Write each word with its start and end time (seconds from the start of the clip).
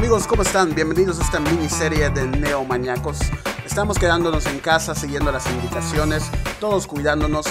Amigos, 0.00 0.26
¿cómo 0.26 0.40
están? 0.40 0.74
Bienvenidos 0.74 1.20
a 1.20 1.24
esta 1.24 1.40
miniserie 1.40 2.08
de 2.08 2.26
Neomaniacos. 2.26 3.18
Estamos 3.66 3.98
quedándonos 3.98 4.46
en 4.46 4.58
casa, 4.58 4.94
siguiendo 4.94 5.30
las 5.30 5.46
indicaciones, 5.50 6.30
todos 6.58 6.86
cuidándonos. 6.86 7.44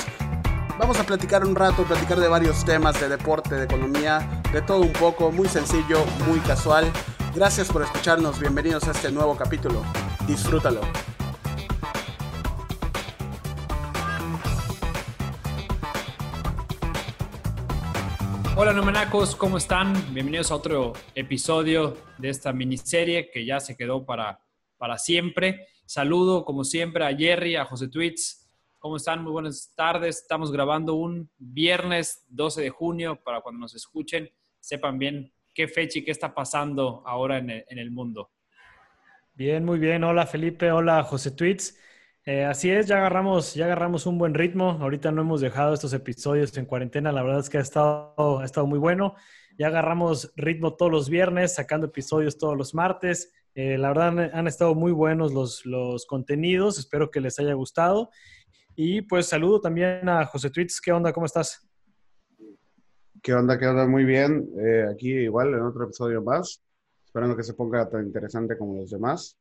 Vamos 0.79 0.99
a 0.99 1.03
platicar 1.03 1.45
un 1.45 1.55
rato, 1.55 1.83
platicar 1.83 2.19
de 2.19 2.27
varios 2.27 2.65
temas 2.65 2.99
de 2.99 3.07
deporte, 3.07 3.53
de 3.53 3.65
economía, 3.65 4.41
de 4.51 4.63
todo 4.63 4.79
un 4.79 4.93
poco, 4.93 5.31
muy 5.31 5.47
sencillo, 5.47 6.03
muy 6.27 6.39
casual. 6.39 6.91
Gracias 7.35 7.67
por 7.67 7.83
escucharnos, 7.83 8.39
bienvenidos 8.39 8.85
a 8.85 8.91
este 8.93 9.11
nuevo 9.11 9.37
capítulo. 9.37 9.83
Disfrútalo. 10.25 10.81
Hola 18.61 18.73
Nomenacos, 18.73 19.37
¿cómo 19.37 19.57
están? 19.57 19.93
Bienvenidos 20.13 20.51
a 20.51 20.55
otro 20.55 20.91
episodio 21.15 21.95
de 22.17 22.27
esta 22.27 22.51
miniserie 22.51 23.31
que 23.31 23.45
ya 23.45 23.61
se 23.61 23.77
quedó 23.77 24.05
para, 24.05 24.41
para 24.77 24.97
siempre. 24.97 25.65
Saludo, 25.85 26.43
como 26.43 26.65
siempre, 26.65 27.05
a 27.05 27.15
Jerry, 27.15 27.55
a 27.55 27.63
José 27.63 27.87
Tweets. 27.87 28.51
¿Cómo 28.77 28.97
están? 28.97 29.23
Muy 29.23 29.31
buenas 29.31 29.73
tardes. 29.77 30.17
Estamos 30.17 30.51
grabando 30.51 30.95
un 30.95 31.29
viernes 31.37 32.25
12 32.27 32.63
de 32.63 32.69
junio 32.69 33.21
para 33.23 33.39
cuando 33.39 33.61
nos 33.61 33.75
escuchen 33.75 34.29
sepan 34.59 34.99
bien 34.99 35.31
qué 35.55 35.69
fecha 35.69 35.99
y 35.99 36.03
qué 36.03 36.11
está 36.11 36.35
pasando 36.35 37.01
ahora 37.05 37.37
en 37.37 37.51
el, 37.51 37.65
en 37.69 37.77
el 37.79 37.91
mundo. 37.91 38.29
Bien, 39.35 39.63
muy 39.63 39.79
bien. 39.79 40.03
Hola 40.03 40.27
Felipe, 40.27 40.69
hola 40.69 41.01
José 41.03 41.31
Tweets. 41.31 41.79
Eh, 42.31 42.45
así 42.45 42.69
es, 42.69 42.85
ya 42.85 42.97
agarramos, 42.97 43.55
ya 43.55 43.65
agarramos 43.65 44.05
un 44.05 44.19
buen 44.19 44.35
ritmo. 44.35 44.77
Ahorita 44.81 45.11
no 45.11 45.23
hemos 45.23 45.41
dejado 45.41 45.73
estos 45.73 45.93
episodios 45.93 46.55
en 46.59 46.67
cuarentena. 46.67 47.11
La 47.11 47.23
verdad 47.23 47.39
es 47.39 47.49
que 47.49 47.57
ha 47.57 47.61
estado, 47.61 48.37
ha 48.39 48.45
estado 48.45 48.67
muy 48.67 48.77
bueno. 48.77 49.15
Ya 49.57 49.65
agarramos 49.65 50.31
ritmo 50.35 50.75
todos 50.75 50.91
los 50.91 51.09
viernes, 51.09 51.55
sacando 51.55 51.87
episodios 51.87 52.37
todos 52.37 52.55
los 52.55 52.75
martes. 52.75 53.33
Eh, 53.55 53.79
la 53.79 53.87
verdad 53.87 54.31
han, 54.31 54.45
estado 54.45 54.75
muy 54.75 54.91
buenos 54.91 55.33
los, 55.33 55.65
los 55.65 56.05
contenidos. 56.05 56.77
Espero 56.77 57.09
que 57.09 57.19
les 57.19 57.39
haya 57.39 57.55
gustado. 57.55 58.11
Y 58.75 59.01
pues 59.01 59.25
saludo 59.25 59.59
también 59.59 60.07
a 60.07 60.23
José 60.27 60.51
Tweets. 60.51 60.79
¿Qué 60.81 60.91
onda? 60.91 61.11
¿Cómo 61.11 61.25
estás? 61.25 61.67
¿Qué 63.23 63.33
onda? 63.33 63.57
¿Qué 63.57 63.65
onda? 63.65 63.87
Muy 63.87 64.05
bien. 64.05 64.47
Eh, 64.55 64.85
aquí 64.93 65.13
igual 65.13 65.51
en 65.55 65.61
otro 65.61 65.85
episodio 65.85 66.21
más. 66.21 66.61
Esperando 67.03 67.35
que 67.35 67.41
se 67.41 67.55
ponga 67.55 67.89
tan 67.89 68.05
interesante 68.05 68.55
como 68.55 68.75
los 68.75 68.91
demás. 68.91 69.35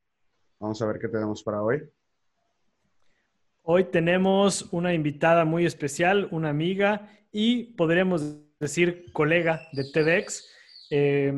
Vamos 0.58 0.80
a 0.80 0.86
ver 0.86 0.98
qué 0.98 1.08
tenemos 1.08 1.42
para 1.42 1.62
hoy. 1.62 1.82
Hoy 3.70 3.84
tenemos 3.84 4.66
una 4.72 4.94
invitada 4.94 5.44
muy 5.44 5.66
especial, 5.66 6.26
una 6.30 6.48
amiga 6.48 7.10
y 7.30 7.74
podríamos 7.74 8.38
decir 8.58 9.12
colega 9.12 9.60
de 9.72 9.84
TEDx. 9.92 10.50
Eh, 10.88 11.34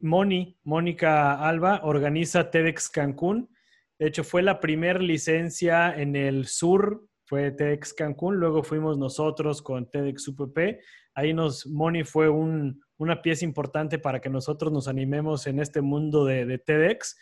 Moni, 0.00 0.58
Mónica 0.64 1.34
Alba, 1.34 1.82
organiza 1.84 2.50
TEDx 2.50 2.90
Cancún. 2.90 3.48
De 3.96 4.08
hecho, 4.08 4.24
fue 4.24 4.42
la 4.42 4.58
primera 4.58 4.98
licencia 4.98 5.94
en 5.94 6.16
el 6.16 6.48
sur, 6.48 7.06
fue 7.26 7.52
TEDx 7.52 7.94
Cancún. 7.94 8.38
Luego 8.38 8.64
fuimos 8.64 8.98
nosotros 8.98 9.62
con 9.62 9.88
TEDx 9.88 10.26
UPP. 10.26 10.80
Ahí 11.14 11.32
nos, 11.32 11.64
Moni 11.68 12.02
fue 12.02 12.28
un, 12.28 12.82
una 12.96 13.22
pieza 13.22 13.44
importante 13.44 14.00
para 14.00 14.20
que 14.20 14.30
nosotros 14.30 14.72
nos 14.72 14.88
animemos 14.88 15.46
en 15.46 15.60
este 15.60 15.80
mundo 15.80 16.24
de 16.24 16.58
TEDx. 16.58 17.16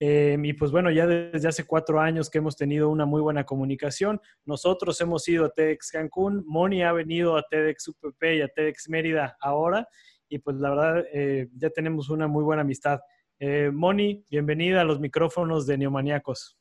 Eh, 0.00 0.36
y 0.42 0.52
pues 0.54 0.70
bueno, 0.70 0.90
ya 0.90 1.06
desde 1.06 1.48
hace 1.48 1.66
cuatro 1.66 2.00
años 2.00 2.28
que 2.28 2.38
hemos 2.38 2.56
tenido 2.56 2.88
una 2.88 3.06
muy 3.06 3.20
buena 3.20 3.44
comunicación. 3.44 4.20
Nosotros 4.44 5.00
hemos 5.00 5.26
ido 5.28 5.46
a 5.46 5.50
TEDx 5.50 5.92
Cancún, 5.92 6.44
Moni 6.46 6.82
ha 6.82 6.92
venido 6.92 7.36
a 7.36 7.42
TEDx 7.42 7.88
UPP 7.88 8.22
y 8.36 8.42
a 8.42 8.48
TEDx 8.48 8.88
Mérida 8.88 9.36
ahora. 9.40 9.88
Y 10.28 10.38
pues 10.38 10.56
la 10.56 10.70
verdad, 10.70 11.04
eh, 11.12 11.48
ya 11.56 11.70
tenemos 11.70 12.10
una 12.10 12.26
muy 12.26 12.42
buena 12.42 12.62
amistad. 12.62 13.00
Eh, 13.38 13.70
Moni, 13.72 14.24
bienvenida 14.30 14.80
a 14.80 14.84
los 14.84 15.00
micrófonos 15.00 15.66
de 15.66 15.78
Neomaniacos. 15.78 16.58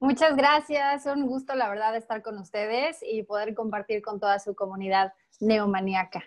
Muchas 0.00 0.36
gracias, 0.36 1.06
un 1.06 1.26
gusto 1.26 1.56
la 1.56 1.68
verdad 1.68 1.96
estar 1.96 2.22
con 2.22 2.38
ustedes 2.38 2.98
y 3.02 3.24
poder 3.24 3.54
compartir 3.54 4.00
con 4.00 4.20
toda 4.20 4.38
su 4.38 4.54
comunidad 4.54 5.12
neomaniaca. 5.40 6.22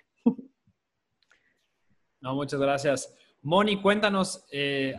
No, 2.19 2.35
muchas 2.35 2.59
gracias. 2.59 3.15
Moni, 3.41 3.81
cuéntanos, 3.81 4.45
eh, 4.51 4.95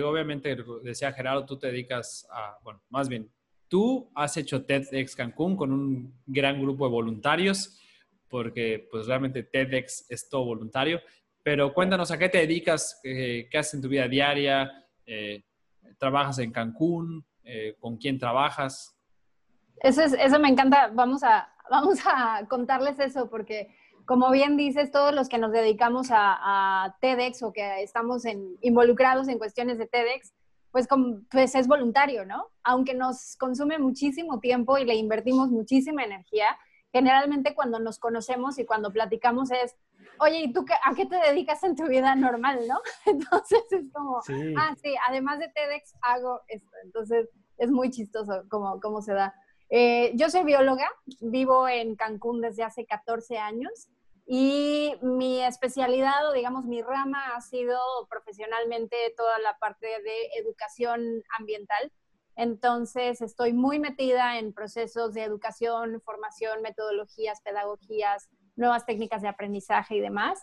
obviamente 0.00 0.56
decía 0.82 1.12
Gerardo, 1.12 1.44
tú 1.44 1.58
te 1.58 1.68
dedicas 1.68 2.26
a, 2.30 2.58
bueno, 2.62 2.82
más 2.88 3.08
bien, 3.08 3.30
tú 3.68 4.10
has 4.14 4.36
hecho 4.36 4.64
TEDx 4.64 5.16
Cancún 5.16 5.56
con 5.56 5.72
un 5.72 6.22
gran 6.26 6.60
grupo 6.60 6.84
de 6.86 6.92
voluntarios, 6.92 7.80
porque 8.28 8.88
pues 8.90 9.06
realmente 9.06 9.42
TEDx 9.42 10.10
es 10.10 10.28
todo 10.28 10.44
voluntario, 10.44 11.00
pero 11.42 11.74
cuéntanos 11.74 12.10
a 12.10 12.18
qué 12.18 12.28
te 12.28 12.38
dedicas, 12.38 13.00
eh, 13.02 13.48
qué 13.50 13.58
haces 13.58 13.74
en 13.74 13.82
tu 13.82 13.88
vida 13.88 14.06
diaria, 14.08 14.70
eh, 15.06 15.44
trabajas 15.98 16.38
en 16.38 16.52
Cancún, 16.52 17.24
eh, 17.44 17.76
con 17.80 17.96
quién 17.96 18.18
trabajas. 18.18 18.96
Eso, 19.80 20.02
es, 20.02 20.12
eso 20.12 20.38
me 20.38 20.48
encanta, 20.48 20.90
vamos 20.94 21.22
a, 21.22 21.52
vamos 21.70 21.98
a 22.06 22.46
contarles 22.48 22.98
eso, 22.98 23.28
porque 23.28 23.74
como 24.06 24.30
bien 24.30 24.56
dices, 24.56 24.90
todos 24.90 25.14
los 25.14 25.28
que 25.28 25.38
nos 25.38 25.52
dedicamos 25.52 26.10
a, 26.10 26.84
a 26.84 26.96
TEDx 27.00 27.42
o 27.42 27.52
que 27.52 27.82
estamos 27.82 28.24
en, 28.24 28.56
involucrados 28.60 29.28
en 29.28 29.38
cuestiones 29.38 29.78
de 29.78 29.86
TEDx, 29.86 30.32
pues, 30.70 30.88
con, 30.88 31.26
pues 31.30 31.54
es 31.54 31.68
voluntario, 31.68 32.24
¿no? 32.24 32.48
Aunque 32.64 32.94
nos 32.94 33.36
consume 33.36 33.78
muchísimo 33.78 34.40
tiempo 34.40 34.78
y 34.78 34.84
le 34.84 34.94
invertimos 34.94 35.50
muchísima 35.50 36.02
energía, 36.02 36.46
generalmente 36.92 37.54
cuando 37.54 37.78
nos 37.78 37.98
conocemos 37.98 38.58
y 38.58 38.64
cuando 38.64 38.92
platicamos 38.92 39.50
es, 39.50 39.76
oye, 40.18 40.40
¿y 40.40 40.52
tú 40.52 40.64
qué, 40.64 40.74
a 40.84 40.94
qué 40.94 41.06
te 41.06 41.16
dedicas 41.16 41.62
en 41.62 41.76
tu 41.76 41.86
vida 41.86 42.14
normal, 42.14 42.60
no? 42.68 42.80
Entonces 43.06 43.64
es 43.70 43.90
como, 43.92 44.22
sí. 44.22 44.54
ah, 44.58 44.74
sí, 44.82 44.94
además 45.08 45.38
de 45.38 45.48
TEDx 45.48 45.94
hago 46.02 46.40
esto. 46.48 46.70
Entonces 46.84 47.28
es 47.58 47.70
muy 47.70 47.90
chistoso 47.90 48.44
cómo, 48.48 48.80
cómo 48.80 49.02
se 49.02 49.12
da. 49.14 49.34
Eh, 49.74 50.12
yo 50.16 50.28
soy 50.28 50.44
bióloga, 50.44 50.86
vivo 51.22 51.66
en 51.66 51.96
Cancún 51.96 52.42
desde 52.42 52.62
hace 52.62 52.84
14 52.84 53.38
años 53.38 53.88
y 54.26 54.92
mi 55.00 55.42
especialidad 55.42 56.28
o 56.28 56.34
digamos 56.34 56.66
mi 56.66 56.82
rama 56.82 57.34
ha 57.34 57.40
sido 57.40 57.78
profesionalmente 58.10 58.96
toda 59.16 59.38
la 59.38 59.56
parte 59.56 59.86
de 59.86 60.26
educación 60.38 61.22
ambiental. 61.38 61.90
Entonces 62.36 63.22
estoy 63.22 63.54
muy 63.54 63.78
metida 63.78 64.38
en 64.38 64.52
procesos 64.52 65.14
de 65.14 65.22
educación, 65.22 66.02
formación, 66.02 66.60
metodologías, 66.60 67.40
pedagogías, 67.40 68.28
nuevas 68.56 68.84
técnicas 68.84 69.22
de 69.22 69.28
aprendizaje 69.28 69.96
y 69.96 70.00
demás. 70.00 70.38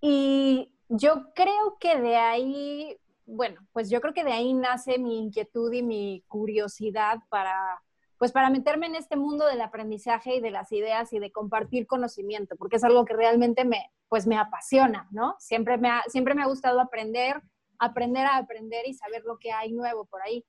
Y 0.00 0.74
yo 0.88 1.32
creo 1.36 1.78
que 1.78 2.00
de 2.00 2.16
ahí, 2.16 2.98
bueno, 3.26 3.60
pues 3.72 3.90
yo 3.90 4.00
creo 4.00 4.12
que 4.12 4.24
de 4.24 4.32
ahí 4.32 4.54
nace 4.54 4.98
mi 4.98 5.20
inquietud 5.20 5.72
y 5.72 5.84
mi 5.84 6.24
curiosidad 6.26 7.18
para 7.28 7.80
pues 8.22 8.30
para 8.30 8.50
meterme 8.50 8.86
en 8.86 8.94
este 8.94 9.16
mundo 9.16 9.48
del 9.48 9.60
aprendizaje 9.60 10.36
y 10.36 10.40
de 10.40 10.52
las 10.52 10.70
ideas 10.70 11.12
y 11.12 11.18
de 11.18 11.32
compartir 11.32 11.88
conocimiento, 11.88 12.54
porque 12.54 12.76
es 12.76 12.84
algo 12.84 13.04
que 13.04 13.14
realmente 13.14 13.64
me, 13.64 13.90
pues 14.08 14.28
me 14.28 14.38
apasiona, 14.38 15.08
¿no? 15.10 15.34
Siempre 15.40 15.76
me 15.76 15.90
ha, 15.90 16.04
siempre 16.06 16.36
me 16.36 16.42
ha 16.42 16.46
gustado 16.46 16.80
aprender, 16.80 17.42
aprender 17.80 18.24
a 18.26 18.36
aprender 18.36 18.86
y 18.86 18.94
saber 18.94 19.24
lo 19.24 19.38
que 19.38 19.50
hay 19.50 19.72
nuevo 19.72 20.04
por 20.04 20.22
ahí. 20.22 20.46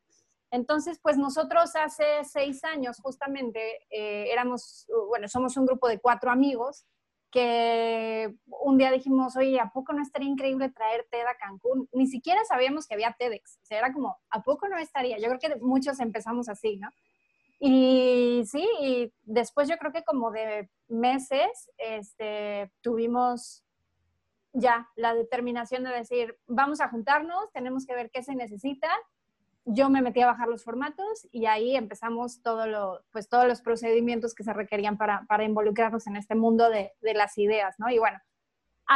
Entonces, 0.52 1.00
pues 1.02 1.18
nosotros 1.18 1.76
hace 1.76 2.24
seis 2.26 2.64
años 2.64 3.00
justamente 3.02 3.60
eh, 3.90 4.32
éramos, 4.32 4.86
bueno, 5.08 5.28
somos 5.28 5.58
un 5.58 5.66
grupo 5.66 5.88
de 5.88 5.98
cuatro 5.98 6.30
amigos 6.30 6.86
que 7.32 8.36
un 8.46 8.78
día 8.78 8.92
dijimos, 8.92 9.36
oye, 9.36 9.60
¿a 9.60 9.72
poco 9.72 9.94
no 9.94 10.04
estaría 10.04 10.30
increíble 10.30 10.70
traer 10.70 11.08
TED 11.10 11.26
a 11.26 11.38
Cancún? 11.38 11.90
Ni 11.92 12.06
siquiera 12.06 12.46
sabíamos 12.46 12.86
que 12.86 12.94
había 12.94 13.16
TEDx, 13.18 13.58
o 13.64 13.66
sea, 13.66 13.80
era 13.80 13.92
como, 13.92 14.16
¿a 14.30 14.44
poco 14.44 14.68
no 14.68 14.78
estaría? 14.78 15.18
Yo 15.18 15.28
creo 15.30 15.40
que 15.40 15.60
muchos 15.60 16.00
empezamos 16.00 16.50
así, 16.50 16.78
¿no? 16.78 16.90
Y 17.66 18.44
sí, 18.46 18.68
y 18.82 19.14
después 19.24 19.70
yo 19.70 19.78
creo 19.78 19.94
que 19.94 20.04
como 20.04 20.32
de 20.32 20.70
meses 20.90 21.72
este, 21.78 22.70
tuvimos 22.82 23.64
ya 24.52 24.90
la 24.98 25.14
determinación 25.14 25.86
de 25.86 25.92
decir, 25.92 26.38
vamos 26.46 26.82
a 26.82 26.90
juntarnos, 26.90 27.54
tenemos 27.54 27.86
que 27.86 27.96
ver 27.96 28.12
qué 28.12 28.22
se 28.22 28.36
necesita. 28.36 28.90
Yo 29.64 29.90
me 29.90 30.02
metí 30.02 30.20
a 30.20 30.26
bajar 30.26 30.50
los 30.50 30.66
formatos 30.66 31.26
y 31.32 31.46
ahí 31.46 31.78
empezamos 31.78 32.42
todo 32.42 32.68
lo, 32.68 33.02
pues, 33.14 33.30
todos 33.30 33.48
los 33.48 33.62
procedimientos 33.62 34.36
que 34.36 34.44
se 34.44 34.52
requerían 34.52 34.98
para, 34.98 35.26
para 35.30 35.46
involucrarnos 35.46 36.06
en 36.08 36.18
este 36.18 36.36
mundo 36.36 36.70
de, 36.70 36.92
de 37.00 37.14
las 37.14 37.38
ideas, 37.38 37.80
¿no? 37.80 37.90
Y 37.90 37.98
bueno, 37.98 38.20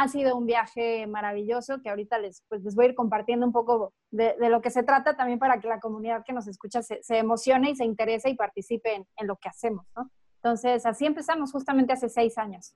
ha 0.02 0.08
sido 0.08 0.36
un 0.36 0.46
viaje 0.46 1.06
maravilloso 1.06 1.80
que 1.82 1.90
ahorita 1.90 2.18
les, 2.18 2.42
pues, 2.48 2.62
les 2.62 2.74
voy 2.74 2.86
a 2.86 2.88
ir 2.90 2.94
compartiendo 2.94 3.44
un 3.46 3.52
poco 3.52 3.92
de, 4.10 4.36
de, 4.38 4.48
lo 4.48 4.60
que 4.60 4.70
se 4.70 4.82
trata 4.82 5.16
también 5.16 5.38
para 5.38 5.60
que 5.60 5.68
la 5.68 5.80
comunidad 5.80 6.24
que 6.24 6.32
nos 6.32 6.46
escucha 6.46 6.82
se, 6.82 7.02
se 7.02 7.18
emocione 7.18 7.70
y 7.70 7.76
se 7.76 7.84
interese 7.84 8.30
y 8.30 8.34
participe 8.34 8.94
en, 8.94 9.06
en, 9.16 9.26
lo 9.26 9.36
que 9.36 9.48
hacemos, 9.48 9.86
¿no? 9.96 10.10
Entonces, 10.36 10.86
así 10.86 11.04
empezamos 11.04 11.50
justamente 11.50 11.92
hace 11.92 12.08
seis 12.08 12.38
años. 12.38 12.74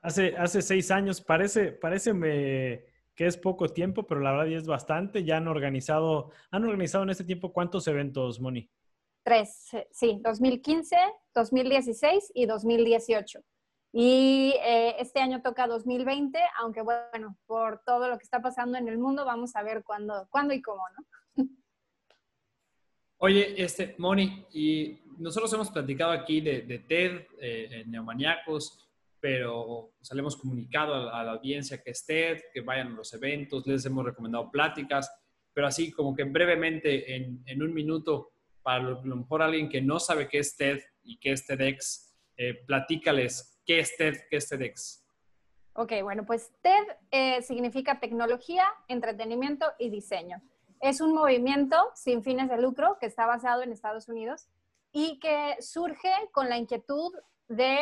Hace, 0.00 0.36
hace 0.36 0.62
seis 0.62 0.90
años, 0.90 1.20
parece, 1.20 1.72
parece 1.72 2.14
me, 2.14 2.84
que 3.14 3.26
es 3.26 3.36
poco 3.36 3.68
tiempo, 3.68 4.06
pero 4.06 4.20
la 4.20 4.30
verdad 4.30 4.46
ya 4.46 4.56
es 4.56 4.66
bastante. 4.66 5.24
Ya 5.24 5.36
han 5.36 5.48
organizado, 5.48 6.30
han 6.50 6.64
organizado 6.64 7.04
en 7.04 7.10
este 7.10 7.24
tiempo 7.24 7.52
cuántos 7.52 7.86
eventos, 7.88 8.40
Moni? 8.40 8.70
Tres, 9.22 9.68
sí, 9.90 10.20
2015, 10.22 10.96
2016 11.34 12.32
y 12.34 12.46
2018. 12.46 13.40
Y 13.92 14.54
eh, 14.62 14.96
este 14.98 15.20
año 15.20 15.40
toca 15.42 15.66
2020, 15.66 16.38
aunque 16.60 16.82
bueno, 16.82 17.36
por 17.46 17.82
todo 17.84 18.08
lo 18.08 18.18
que 18.18 18.24
está 18.24 18.42
pasando 18.42 18.76
en 18.76 18.88
el 18.88 18.98
mundo, 18.98 19.24
vamos 19.24 19.56
a 19.56 19.62
ver 19.62 19.82
cuándo, 19.82 20.28
cuándo 20.30 20.52
y 20.52 20.60
cómo, 20.60 20.82
¿no? 20.96 21.44
Oye, 23.18 23.60
este, 23.62 23.94
Moni, 23.98 24.46
y 24.52 25.00
nosotros 25.18 25.52
hemos 25.52 25.70
platicado 25.70 26.12
aquí 26.12 26.40
de, 26.40 26.84
TED, 26.86 27.26
eh, 27.40 27.84
Neomaniacos, 27.86 28.88
pero 29.20 29.92
nos 29.98 30.12
hemos 30.12 30.36
comunicado 30.36 31.12
a, 31.12 31.24
la 31.24 31.32
audiencia 31.32 31.82
que 31.82 31.90
es 31.90 32.04
TED, 32.06 32.38
que 32.52 32.60
vayan 32.60 32.88
a 32.88 32.96
los 32.96 33.12
eventos, 33.14 33.66
les 33.66 33.84
hemos 33.86 34.04
recomendado 34.04 34.50
pláticas, 34.50 35.10
pero 35.52 35.66
así 35.66 35.90
como 35.90 36.14
que 36.14 36.24
brevemente, 36.24 37.16
en, 37.16 37.42
en 37.46 37.62
un 37.62 37.74
minuto, 37.74 38.32
para 38.62 38.80
lo, 38.84 39.16
mejor 39.16 39.42
alguien 39.42 39.68
que 39.68 39.80
no 39.80 39.98
sabe 39.98 40.28
qué 40.28 40.38
es 40.38 40.56
TED 40.56 40.78
y 41.02 41.18
qué 41.18 41.32
es 41.32 41.46
TEDx, 41.46 42.14
eh, 42.36 42.54
platícales 42.66 43.57
qué 43.68 43.80
es 43.80 43.94
TED, 43.96 44.14
qué 44.30 44.38
es 44.38 44.48
TEDx. 44.48 45.04
Ok, 45.74 45.92
bueno, 46.02 46.24
pues 46.24 46.50
TED 46.62 46.84
eh, 47.10 47.42
significa 47.42 48.00
tecnología, 48.00 48.64
entretenimiento 48.88 49.66
y 49.78 49.90
diseño. 49.90 50.40
Es 50.80 51.02
un 51.02 51.14
movimiento 51.14 51.76
sin 51.94 52.24
fines 52.24 52.48
de 52.48 52.60
lucro 52.60 52.96
que 52.98 53.06
está 53.06 53.26
basado 53.26 53.62
en 53.62 53.70
Estados 53.70 54.08
Unidos 54.08 54.48
y 54.90 55.20
que 55.20 55.56
surge 55.60 56.10
con 56.32 56.48
la 56.48 56.56
inquietud 56.56 57.12
de 57.48 57.78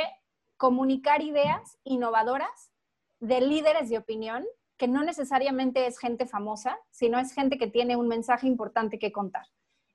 comunicar 0.56 1.22
ideas 1.22 1.78
innovadoras 1.84 2.72
de 3.20 3.40
líderes 3.40 3.88
de 3.88 3.98
opinión, 3.98 4.44
que 4.76 4.88
no 4.88 5.04
necesariamente 5.04 5.86
es 5.86 5.98
gente 5.98 6.26
famosa, 6.26 6.78
sino 6.90 7.18
es 7.18 7.32
gente 7.32 7.58
que 7.58 7.68
tiene 7.68 7.96
un 7.96 8.08
mensaje 8.08 8.48
importante 8.48 8.98
que 8.98 9.12
contar. 9.12 9.46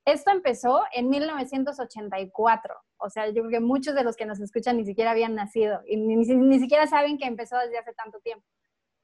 Esto 0.05 0.31
empezó 0.31 0.83
en 0.93 1.09
1984, 1.09 2.75
o 2.97 3.09
sea, 3.09 3.27
yo 3.27 3.43
creo 3.43 3.49
que 3.49 3.59
muchos 3.59 3.93
de 3.93 4.03
los 4.03 4.15
que 4.15 4.25
nos 4.25 4.39
escuchan 4.39 4.77
ni 4.77 4.85
siquiera 4.85 5.11
habían 5.11 5.35
nacido 5.35 5.81
y 5.85 5.97
ni, 5.97 6.59
siquiera 6.59 6.87
saben 6.87 7.19
que 7.19 7.25
empezó 7.25 7.57
desde 7.59 7.77
hace 7.77 7.93
tanto 7.93 8.19
tiempo. 8.19 8.45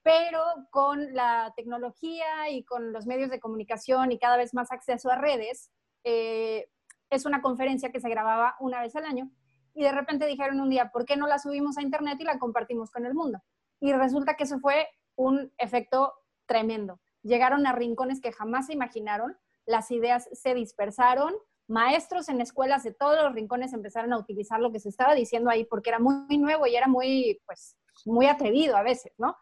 Pero 0.02 0.42
con 0.72 1.14
la 1.14 1.54
tecnología 1.56 2.50
y 2.50 2.64
con 2.64 2.94
los 2.94 3.06
medios 3.06 3.30
de 3.30 3.40
comunicación 3.40 4.12
y 4.12 4.18
cada 4.18 4.38
vez 4.38 4.54
más 4.54 4.72
acceso 4.72 5.12
a 5.12 5.18
redes, 5.18 5.70
eh, 6.04 6.70
es 7.10 7.26
una 7.26 7.42
conferencia 7.42 7.92
que 7.92 8.00
se 8.00 8.10
grababa 8.10 8.56
una 8.60 8.82
vez 8.82 8.96
al 8.96 9.06
año 9.06 9.30
y 9.78 9.84
de 9.84 9.92
repente 9.92 10.26
dijeron 10.26 10.60
un 10.60 10.72
día, 10.72 10.90
¿por 10.92 11.06
qué 11.06 11.16
no 11.18 11.28
la 11.28 11.38
subimos 11.38 11.78
a 11.78 11.84
internet 11.84 12.18
y 12.20 12.24
la 12.24 12.40
compartimos 12.40 12.90
con 12.90 13.06
el 13.06 13.14
mundo? 13.14 13.40
Y 13.80 13.94
resulta 13.94 14.36
que 14.36 14.46
eso 14.46 14.60
fue 14.60 14.88
un 15.16 15.54
efecto 15.60 16.14
tremendo. 16.48 17.00
Llegaron 17.22 17.68
a 17.68 17.74
rincones 17.74 18.20
que 18.20 18.32
jamás 18.32 18.66
se 18.66 18.74
imaginaron, 18.74 19.38
las 19.68 19.92
ideas 19.92 20.28
se 20.32 20.56
dispersaron, 20.56 21.36
maestros 21.68 22.30
en 22.30 22.42
escuelas 22.42 22.84
de 22.84 22.94
todos 22.94 23.22
los 23.22 23.34
rincones 23.34 23.74
empezaron 23.74 24.14
a 24.14 24.18
utilizar 24.18 24.60
lo 24.60 24.72
que 24.72 24.80
se 24.80 24.90
estaba 24.90 25.14
diciendo 25.14 25.50
ahí 25.50 25.66
porque 25.66 25.90
era 25.90 26.00
muy 26.00 26.38
nuevo 26.38 26.66
y 26.66 26.76
era 26.76 26.88
muy, 26.88 27.40
pues, 27.46 27.78
muy 28.06 28.26
atrevido 28.26 28.76
a 28.78 28.84
veces, 28.84 29.14
¿no? 29.18 29.36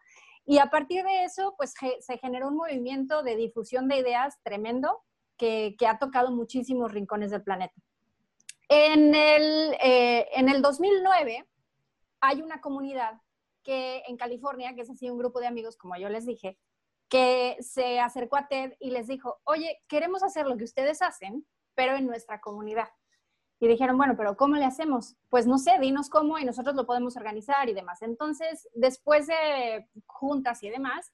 Y 0.44 0.58
a 0.58 0.66
partir 0.66 1.04
de 1.04 1.24
eso, 1.24 1.54
pues 1.56 1.74
se 2.00 2.18
generó 2.18 2.48
un 2.48 2.56
movimiento 2.56 3.22
de 3.22 3.36
difusión 3.36 3.88
de 3.88 3.98
ideas 3.98 4.36
tremendo 4.44 5.02
que, 5.36 5.74
que 5.78 5.86
ha 5.86 5.98
tocado 5.98 6.30
muchísimos 6.30 6.92
rincones 6.92 7.30
del 7.30 7.42
planeta. 7.42 7.74
En 8.68 9.14
el, 9.14 9.76
eh, 9.80 10.28
en 10.34 10.48
el 10.48 10.62
2009 10.62 11.48
hay 12.20 12.42
una 12.42 12.60
comunidad 12.60 13.20
que 13.62 14.02
en 14.06 14.16
California, 14.16 14.74
que 14.74 14.82
es 14.82 14.90
así 14.90 15.10
un 15.10 15.18
grupo 15.18 15.40
de 15.40 15.46
amigos, 15.46 15.76
como 15.76 15.96
yo 15.96 16.08
les 16.08 16.26
dije, 16.26 16.58
que 17.08 17.56
se 17.60 18.00
acercó 18.00 18.36
a 18.36 18.48
TED 18.48 18.74
y 18.80 18.90
les 18.90 19.06
dijo, 19.06 19.40
oye, 19.44 19.82
queremos 19.88 20.22
hacer 20.22 20.46
lo 20.46 20.56
que 20.56 20.64
ustedes 20.64 21.02
hacen, 21.02 21.46
pero 21.74 21.94
en 21.94 22.06
nuestra 22.06 22.40
comunidad. 22.40 22.88
Y 23.58 23.68
dijeron, 23.68 23.96
bueno, 23.96 24.14
pero 24.16 24.36
¿cómo 24.36 24.56
le 24.56 24.64
hacemos? 24.64 25.16
Pues 25.30 25.46
no 25.46 25.58
sé, 25.58 25.78
dinos 25.80 26.10
cómo 26.10 26.38
y 26.38 26.44
nosotros 26.44 26.74
lo 26.74 26.84
podemos 26.84 27.16
organizar 27.16 27.68
y 27.68 27.74
demás. 27.74 28.02
Entonces, 28.02 28.68
después 28.74 29.26
de 29.26 29.88
juntas 30.06 30.62
y 30.62 30.68
demás, 30.68 31.12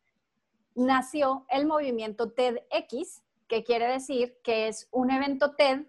nació 0.74 1.46
el 1.50 1.66
movimiento 1.66 2.32
TEDx, 2.32 3.22
que 3.46 3.64
quiere 3.64 3.86
decir 3.86 4.38
que 4.42 4.68
es 4.68 4.88
un 4.90 5.10
evento 5.10 5.54
TED 5.54 5.86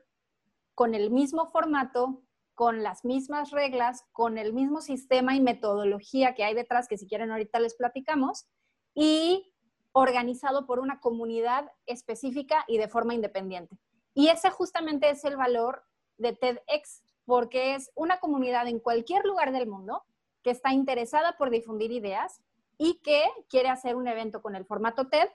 con 0.75 0.95
el 0.95 1.11
mismo 1.11 1.47
formato, 1.47 2.21
con 2.55 2.83
las 2.83 3.05
mismas 3.05 3.51
reglas, 3.51 4.05
con 4.11 4.37
el 4.37 4.53
mismo 4.53 4.81
sistema 4.81 5.35
y 5.35 5.41
metodología 5.41 6.35
que 6.35 6.43
hay 6.43 6.53
detrás, 6.53 6.87
que 6.87 6.97
si 6.97 7.07
quieren 7.07 7.31
ahorita 7.31 7.59
les 7.59 7.73
platicamos, 7.73 8.47
y 8.93 9.52
organizado 9.93 10.65
por 10.65 10.79
una 10.79 10.99
comunidad 10.99 11.71
específica 11.85 12.65
y 12.67 12.77
de 12.77 12.87
forma 12.87 13.13
independiente. 13.13 13.77
Y 14.13 14.27
ese 14.27 14.49
justamente 14.49 15.09
es 15.09 15.23
el 15.23 15.37
valor 15.37 15.83
de 16.17 16.33
TEDx, 16.33 17.01
porque 17.25 17.75
es 17.75 17.91
una 17.95 18.19
comunidad 18.19 18.67
en 18.67 18.79
cualquier 18.79 19.25
lugar 19.25 19.51
del 19.51 19.67
mundo 19.67 20.03
que 20.43 20.51
está 20.51 20.73
interesada 20.73 21.37
por 21.37 21.49
difundir 21.49 21.91
ideas 21.91 22.41
y 22.77 22.95
que 22.95 23.23
quiere 23.49 23.69
hacer 23.69 23.95
un 23.95 24.07
evento 24.07 24.41
con 24.41 24.55
el 24.55 24.65
formato 24.65 25.07
TED 25.07 25.29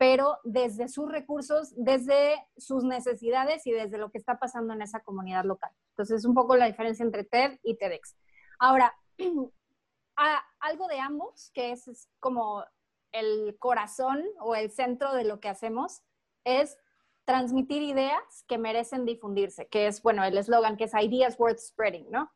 pero 0.00 0.38
desde 0.44 0.88
sus 0.88 1.12
recursos, 1.12 1.74
desde 1.76 2.42
sus 2.56 2.84
necesidades 2.84 3.66
y 3.66 3.70
desde 3.70 3.98
lo 3.98 4.10
que 4.10 4.16
está 4.16 4.38
pasando 4.38 4.72
en 4.72 4.80
esa 4.80 5.00
comunidad 5.00 5.44
local. 5.44 5.70
Entonces, 5.90 6.20
es 6.20 6.24
un 6.24 6.32
poco 6.32 6.56
la 6.56 6.64
diferencia 6.64 7.04
entre 7.04 7.22
TED 7.22 7.58
y 7.62 7.76
TEDx. 7.76 8.16
Ahora, 8.58 8.94
algo 10.60 10.88
de 10.88 11.00
ambos, 11.00 11.50
que 11.52 11.72
es, 11.72 12.08
como 12.18 12.64
el 13.12 13.56
corazón 13.58 14.24
o 14.40 14.54
el 14.54 14.70
centro 14.70 15.14
de 15.14 15.24
lo 15.24 15.40
que 15.40 15.48
hacemos, 15.48 16.02
es 16.44 16.78
transmitir 17.24 17.82
ideas 17.82 18.44
que 18.48 18.58
merecen 18.58 19.04
difundirse, 19.04 19.68
que 19.68 19.86
es, 19.86 20.02
bueno, 20.02 20.24
el 20.24 20.36
eslogan 20.36 20.76
que 20.76 20.84
es 20.84 20.92
Ideas 20.94 21.38
Worth 21.38 21.58
Spreading, 21.58 22.10
¿no? 22.10 22.32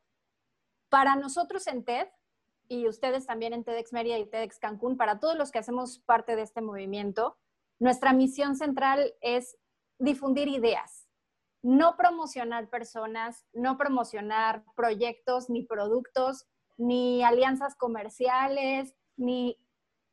Para 0.88 1.16
nosotros 1.16 1.66
en 1.66 1.84
TED, 1.84 2.08
y 2.68 2.88
ustedes 2.88 3.26
también 3.26 3.52
en 3.52 3.64
TEDx 3.64 3.92
Media 3.92 4.18
y 4.18 4.26
TEDx 4.26 4.58
Cancún, 4.58 4.96
para 4.96 5.20
todos 5.20 5.36
los 5.36 5.50
que 5.50 5.58
hacemos 5.58 5.98
parte 6.00 6.36
de 6.36 6.42
este 6.42 6.60
movimiento, 6.60 7.36
nuestra 7.78 8.12
misión 8.12 8.56
central 8.56 9.14
es 9.20 9.58
difundir 9.98 10.48
ideas, 10.48 11.08
no 11.62 11.96
promocionar 11.96 12.68
personas, 12.68 13.46
no 13.52 13.76
promocionar 13.76 14.64
proyectos 14.76 15.50
ni 15.50 15.62
productos, 15.62 16.46
ni 16.76 17.22
alianzas 17.22 17.74
comerciales, 17.76 18.94
ni 19.16 19.58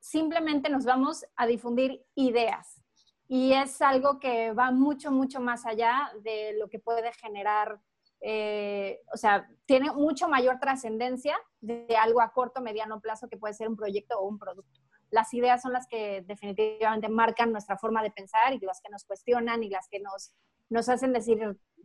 simplemente 0.01 0.69
nos 0.69 0.83
vamos 0.83 1.25
a 1.37 1.47
difundir 1.47 2.03
ideas. 2.15 2.81
Y 3.29 3.53
es 3.53 3.81
algo 3.81 4.19
que 4.19 4.51
va 4.51 4.71
mucho, 4.71 5.09
mucho 5.09 5.39
más 5.39 5.65
allá 5.65 6.11
de 6.21 6.53
lo 6.59 6.67
que 6.67 6.79
puede 6.79 7.13
generar, 7.13 7.79
eh, 8.19 8.99
o 9.13 9.15
sea, 9.15 9.47
tiene 9.65 9.89
mucho 9.93 10.27
mayor 10.27 10.59
trascendencia 10.59 11.37
de 11.61 11.95
algo 11.97 12.19
a 12.19 12.33
corto, 12.33 12.59
mediano 12.59 12.99
plazo 12.99 13.29
que 13.29 13.37
puede 13.37 13.53
ser 13.53 13.69
un 13.69 13.77
proyecto 13.77 14.19
o 14.19 14.27
un 14.27 14.37
producto 14.37 14.81
las 15.11 15.33
ideas 15.33 15.61
son 15.61 15.73
las 15.73 15.87
que 15.87 16.23
definitivamente 16.25 17.09
marcan 17.09 17.51
nuestra 17.51 17.77
forma 17.77 18.01
de 18.01 18.11
pensar 18.11 18.53
y 18.53 18.59
las 18.59 18.81
que 18.81 18.89
nos 18.89 19.03
cuestionan 19.03 19.61
y 19.61 19.69
las 19.69 19.87
que 19.89 19.99
nos, 19.99 20.33
nos 20.69 20.89
hacen 20.89 21.13
decir 21.13 21.39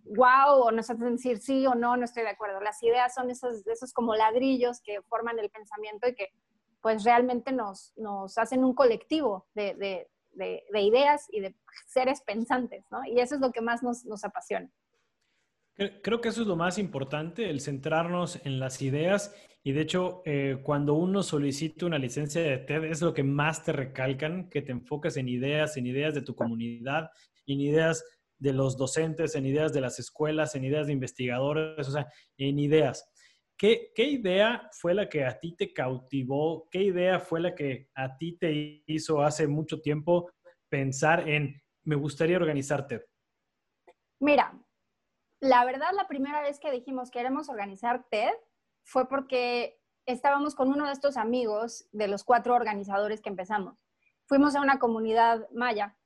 wow 0.05 0.63
o 0.63 0.71
nos 0.71 0.89
hacen 0.89 1.17
decir 1.17 1.39
sí 1.39 1.67
o 1.67 1.75
no, 1.75 1.97
no 1.97 2.05
estoy 2.05 2.23
de 2.23 2.31
acuerdo. 2.31 2.61
Las 2.61 2.81
ideas 2.83 3.13
son 3.13 3.29
esos, 3.29 3.67
esos 3.67 3.93
como 3.93 4.15
ladrillos 4.15 4.81
que 4.81 5.03
forman 5.03 5.39
el 5.41 5.51
pensamiento 5.51 6.09
y 6.09 6.15
que 6.15 6.29
pues 6.81 7.05
realmente 7.05 7.53
nos, 7.53 7.93
nos 7.97 8.39
hacen 8.39 8.65
un 8.65 8.75
colectivo 8.75 9.47
de, 9.55 9.75
de, 9.75 10.09
de, 10.33 10.81
ideas 10.81 11.27
y 11.31 11.41
de 11.41 11.55
seres 11.87 12.21
pensantes, 12.23 12.85
¿no? 12.91 13.05
Y 13.05 13.19
eso 13.21 13.37
es 13.37 13.41
lo 13.41 13.51
que 13.53 13.61
más 13.61 13.83
nos, 13.83 14.05
nos 14.05 14.25
apasiona. 14.25 14.71
Creo 16.03 16.23
que 16.23 16.29
eso 16.29 16.41
es 16.41 16.47
lo 16.47 16.57
más 16.57 16.79
importante, 16.79 17.51
el 17.51 17.61
centrarnos 17.61 18.41
en 18.47 18.59
las 18.59 18.81
ideas. 18.81 19.35
Y 19.63 19.73
de 19.73 19.83
hecho, 19.83 20.23
eh, 20.25 20.61
cuando 20.63 20.95
uno 20.95 21.23
solicita 21.23 21.85
una 21.85 21.99
licencia 21.99 22.41
de 22.41 22.59
TED, 22.59 22.85
es 22.85 23.03
lo 23.03 23.13
que 23.13 23.25
más 23.25 23.63
te 23.63 23.73
recalcan, 23.73 24.49
que 24.49 24.63
te 24.63 24.73
enfocas 24.73 25.19
en 25.19 25.29
ideas, 25.29 25.77
en 25.77 25.87
ideas 25.87 26.15
de 26.15 26.23
tu 26.23 26.35
comunidad, 26.35 27.11
en 27.47 27.61
ideas 27.61 28.05
de 28.39 28.53
los 28.53 28.77
docentes, 28.77 29.35
en 29.35 29.45
ideas 29.45 29.73
de 29.73 29.81
las 29.81 29.99
escuelas, 29.99 30.55
en 30.55 30.65
ideas 30.65 30.87
de 30.87 30.93
investigadores, 30.93 31.87
o 31.89 31.91
sea, 31.91 32.07
en 32.39 32.59
ideas. 32.59 33.11
¿Qué, 33.59 33.93
¿Qué 33.95 34.05
idea 34.05 34.69
fue 34.73 34.93
la 34.93 35.09
que 35.09 35.25
a 35.25 35.39
ti 35.39 35.57
te 35.57 35.73
cautivó? 35.73 36.69
¿Qué 36.71 36.83
idea 36.83 37.19
fue 37.19 37.41
la 37.41 37.55
que 37.55 37.89
a 37.95 38.17
ti 38.19 38.37
te 38.37 38.83
hizo 38.87 39.23
hace 39.23 39.47
mucho 39.47 39.81
tiempo 39.81 40.31
pensar 40.69 41.29
en, 41.29 41.63
me 41.85 41.97
gustaría 41.97 42.37
organizar 42.37 42.87
TED? 42.87 43.03
Mira, 44.21 44.53
la 45.41 45.65
verdad, 45.65 45.91
la 45.95 46.09
primera 46.09 46.43
vez 46.43 46.59
que 46.59 46.71
dijimos 46.71 47.11
queremos 47.11 47.49
organizar 47.49 48.07
TED 48.11 48.33
fue 48.85 49.09
porque 49.09 49.81
estábamos 50.07 50.55
con 50.55 50.69
uno 50.69 50.87
de 50.87 50.93
estos 50.93 51.17
amigos 51.17 51.89
de 51.93 52.09
los 52.09 52.25
cuatro 52.25 52.55
organizadores 52.55 53.21
que 53.21 53.29
empezamos. 53.29 53.79
Fuimos 54.27 54.55
a 54.55 54.61
una 54.61 54.79
comunidad 54.79 55.49
maya 55.51 55.97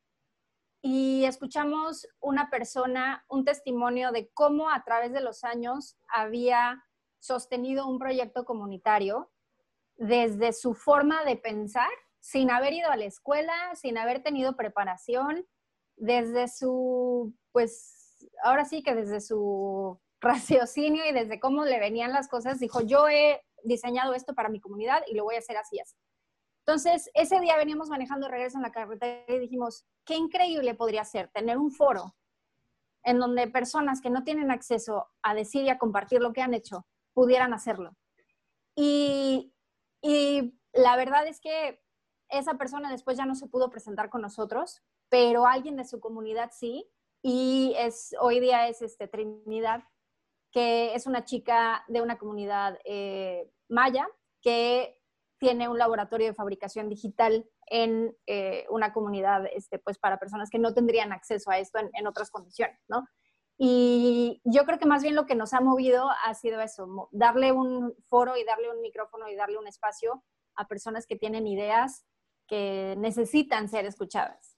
y 0.82 1.24
escuchamos 1.24 2.08
una 2.20 2.48
persona, 2.48 3.24
un 3.28 3.44
testimonio 3.44 4.12
de 4.12 4.30
cómo 4.32 4.70
a 4.70 4.82
través 4.84 5.12
de 5.12 5.20
los 5.20 5.44
años 5.44 5.98
había 6.08 6.82
sostenido 7.20 7.86
un 7.86 7.98
proyecto 7.98 8.44
comunitario 8.44 9.30
desde 9.96 10.52
su 10.52 10.74
forma 10.74 11.24
de 11.24 11.36
pensar, 11.36 11.90
sin 12.18 12.50
haber 12.50 12.72
ido 12.72 12.90
a 12.90 12.96
la 12.96 13.04
escuela, 13.04 13.74
sin 13.74 13.98
haber 13.98 14.22
tenido 14.22 14.56
preparación, 14.56 15.46
desde 15.96 16.48
su, 16.48 17.34
pues, 17.52 18.26
ahora 18.42 18.64
sí 18.64 18.82
que 18.82 18.94
desde 18.94 19.20
su 19.20 20.00
raciocinio 20.20 21.06
y 21.06 21.12
desde 21.12 21.38
cómo 21.38 21.64
le 21.64 21.78
venían 21.78 22.12
las 22.12 22.28
cosas, 22.28 22.58
dijo, 22.58 22.80
yo 22.80 23.08
he 23.08 23.42
diseñado 23.62 24.14
esto 24.14 24.34
para 24.34 24.48
mi 24.48 24.60
comunidad 24.60 25.02
y 25.06 25.14
lo 25.14 25.24
voy 25.24 25.36
a 25.36 25.38
hacer 25.38 25.58
así. 25.58 25.78
Entonces, 26.66 27.10
ese 27.14 27.40
día 27.40 27.56
veníamos 27.56 27.88
manejando 27.88 28.28
regreso 28.28 28.56
en 28.56 28.62
la 28.62 28.72
carretera 28.72 29.24
y 29.28 29.38
dijimos, 29.38 29.86
qué 30.04 30.14
increíble 30.14 30.74
podría 30.74 31.04
ser 31.04 31.28
tener 31.28 31.58
un 31.58 31.70
foro 31.70 32.14
en 33.02 33.18
donde 33.18 33.48
personas 33.48 34.00
que 34.00 34.10
no 34.10 34.24
tienen 34.24 34.50
acceso 34.50 35.08
a 35.22 35.34
decir 35.34 35.64
y 35.64 35.70
a 35.70 35.78
compartir 35.78 36.20
lo 36.20 36.32
que 36.32 36.42
han 36.42 36.54
hecho 36.54 36.86
pudieran 37.14 37.52
hacerlo. 37.52 37.96
Y, 38.74 39.52
y 40.02 40.58
la 40.72 40.96
verdad 40.96 41.26
es 41.26 41.40
que 41.40 41.82
esa 42.28 42.54
persona 42.54 42.90
después 42.90 43.16
ya 43.16 43.26
no 43.26 43.34
se 43.34 43.48
pudo 43.48 43.70
presentar 43.70 44.08
con 44.08 44.22
nosotros, 44.22 44.82
pero 45.08 45.46
alguien 45.46 45.76
de 45.76 45.84
su 45.84 46.00
comunidad 46.00 46.50
sí. 46.52 46.88
Y 47.22 47.74
es, 47.76 48.14
hoy 48.20 48.40
día 48.40 48.68
es 48.68 48.80
este, 48.80 49.08
Trinidad, 49.08 49.82
que 50.52 50.94
es 50.94 51.06
una 51.06 51.24
chica 51.24 51.84
de 51.88 52.00
una 52.00 52.18
comunidad 52.18 52.78
eh, 52.84 53.50
maya 53.68 54.08
que 54.40 55.00
tiene 55.38 55.68
un 55.68 55.78
laboratorio 55.78 56.26
de 56.26 56.34
fabricación 56.34 56.88
digital 56.88 57.48
en 57.66 58.14
eh, 58.26 58.66
una 58.68 58.92
comunidad 58.92 59.44
este, 59.52 59.78
pues, 59.78 59.98
para 59.98 60.18
personas 60.18 60.50
que 60.50 60.58
no 60.58 60.74
tendrían 60.74 61.12
acceso 61.12 61.50
a 61.50 61.58
esto 61.58 61.78
en, 61.92 62.06
otras 62.06 62.30
condiciones, 62.30 62.78
¿no? 62.88 63.06
Y 63.62 64.40
yo 64.44 64.64
creo 64.64 64.78
que 64.78 64.86
más 64.86 65.02
bien 65.02 65.14
lo 65.14 65.26
que 65.26 65.34
nos 65.34 65.52
ha 65.52 65.60
movido 65.60 66.08
ha 66.24 66.32
sido 66.32 66.62
eso, 66.62 67.10
darle 67.12 67.52
un 67.52 67.94
foro 68.08 68.38
y 68.38 68.44
darle 68.44 68.70
un 68.70 68.80
micrófono 68.80 69.28
y 69.28 69.36
darle 69.36 69.58
un 69.58 69.66
espacio 69.66 70.24
a 70.54 70.66
personas 70.66 71.06
que 71.06 71.16
tienen 71.16 71.46
ideas 71.46 72.06
que 72.46 72.94
necesitan 72.96 73.68
ser 73.68 73.84
escuchadas. 73.84 74.56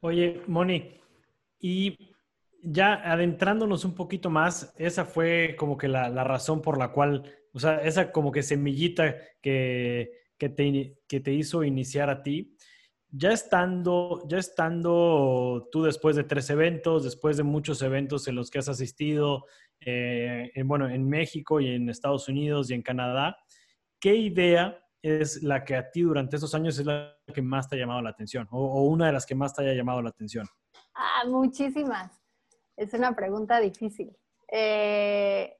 Oye, 0.00 0.42
Moni, 0.46 1.00
y 1.58 2.14
ya 2.62 2.94
adentrándonos 3.10 3.86
un 3.86 3.94
poquito 3.94 4.28
más, 4.28 4.74
esa 4.76 5.06
fue 5.06 5.56
como 5.58 5.78
que 5.78 5.88
la, 5.88 6.10
la 6.10 6.24
razón 6.24 6.60
por 6.60 6.76
la 6.76 6.92
cual 6.92 7.34
o 7.52 7.58
sea, 7.58 7.82
esa 7.82 8.12
como 8.12 8.30
que 8.30 8.42
semillita 8.42 9.16
que, 9.40 10.12
que, 10.38 10.48
te, 10.48 10.98
que 11.08 11.20
te 11.20 11.32
hizo 11.32 11.64
iniciar 11.64 12.10
a 12.10 12.22
ti, 12.22 12.54
ya 13.10 13.30
estando, 13.30 14.22
ya 14.28 14.38
estando 14.38 15.68
tú 15.72 15.82
después 15.82 16.16
de 16.16 16.24
tres 16.24 16.50
eventos, 16.50 17.04
después 17.04 17.36
de 17.36 17.42
muchos 17.42 17.82
eventos 17.82 18.28
en 18.28 18.34
los 18.34 18.50
que 18.50 18.58
has 18.58 18.68
asistido, 18.68 19.46
eh, 19.80 20.50
en, 20.54 20.68
bueno, 20.68 20.88
en 20.88 21.08
México 21.08 21.60
y 21.60 21.74
en 21.74 21.88
Estados 21.88 22.28
Unidos 22.28 22.70
y 22.70 22.74
en 22.74 22.82
Canadá, 22.82 23.36
¿qué 24.00 24.14
idea 24.14 24.84
es 25.02 25.42
la 25.42 25.64
que 25.64 25.76
a 25.76 25.90
ti 25.90 26.02
durante 26.02 26.36
esos 26.36 26.54
años 26.54 26.78
es 26.78 26.84
la 26.86 27.16
que 27.32 27.40
más 27.40 27.68
te 27.68 27.76
ha 27.76 27.78
llamado 27.78 28.02
la 28.02 28.10
atención 28.10 28.48
o, 28.50 28.58
o 28.58 28.82
una 28.82 29.06
de 29.06 29.12
las 29.12 29.24
que 29.24 29.34
más 29.34 29.54
te 29.54 29.62
haya 29.62 29.74
llamado 29.74 30.02
la 30.02 30.10
atención? 30.10 30.46
Ah, 30.94 31.24
muchísimas. 31.26 32.20
Es 32.76 32.92
una 32.94 33.14
pregunta 33.14 33.60
difícil. 33.60 34.16
Eh, 34.50 35.56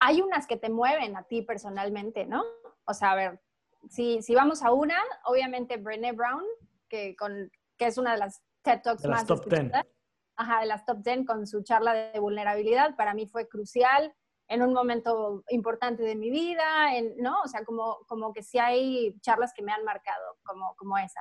hay 0.00 0.20
unas 0.20 0.46
que 0.46 0.56
te 0.56 0.70
mueven 0.70 1.16
a 1.16 1.24
ti 1.24 1.42
personalmente, 1.42 2.26
¿no? 2.26 2.44
O 2.84 2.94
sea, 2.94 3.12
a 3.12 3.16
ver, 3.16 3.40
si, 3.88 4.22
si 4.22 4.34
vamos 4.34 4.62
a 4.62 4.72
una, 4.72 4.96
obviamente 5.24 5.76
Brené 5.76 6.12
Brown, 6.12 6.44
que, 6.88 7.16
con, 7.16 7.50
que 7.76 7.86
es 7.86 7.98
una 7.98 8.12
de 8.12 8.18
las 8.18 8.42
TED 8.62 8.80
Talks 8.82 9.02
de 9.02 9.08
las 9.08 9.18
más 9.18 9.26
top 9.26 9.48
10. 9.48 9.72
Ajá, 10.36 10.60
de 10.60 10.66
las 10.66 10.84
top 10.84 10.98
10 11.02 11.26
con 11.26 11.46
su 11.46 11.62
charla 11.62 11.94
de 11.94 12.20
vulnerabilidad, 12.20 12.96
para 12.96 13.14
mí 13.14 13.26
fue 13.26 13.48
crucial 13.48 14.14
en 14.48 14.62
un 14.62 14.72
momento 14.72 15.42
importante 15.50 16.02
de 16.02 16.14
mi 16.16 16.30
vida, 16.30 16.96
en, 16.96 17.16
¿no? 17.18 17.40
O 17.44 17.48
sea, 17.48 17.64
como, 17.64 17.98
como 18.06 18.32
que 18.32 18.42
sí 18.42 18.58
hay 18.58 19.14
charlas 19.20 19.52
que 19.54 19.62
me 19.62 19.72
han 19.72 19.84
marcado, 19.84 20.38
como, 20.42 20.74
como 20.76 20.96
esa. 20.96 21.20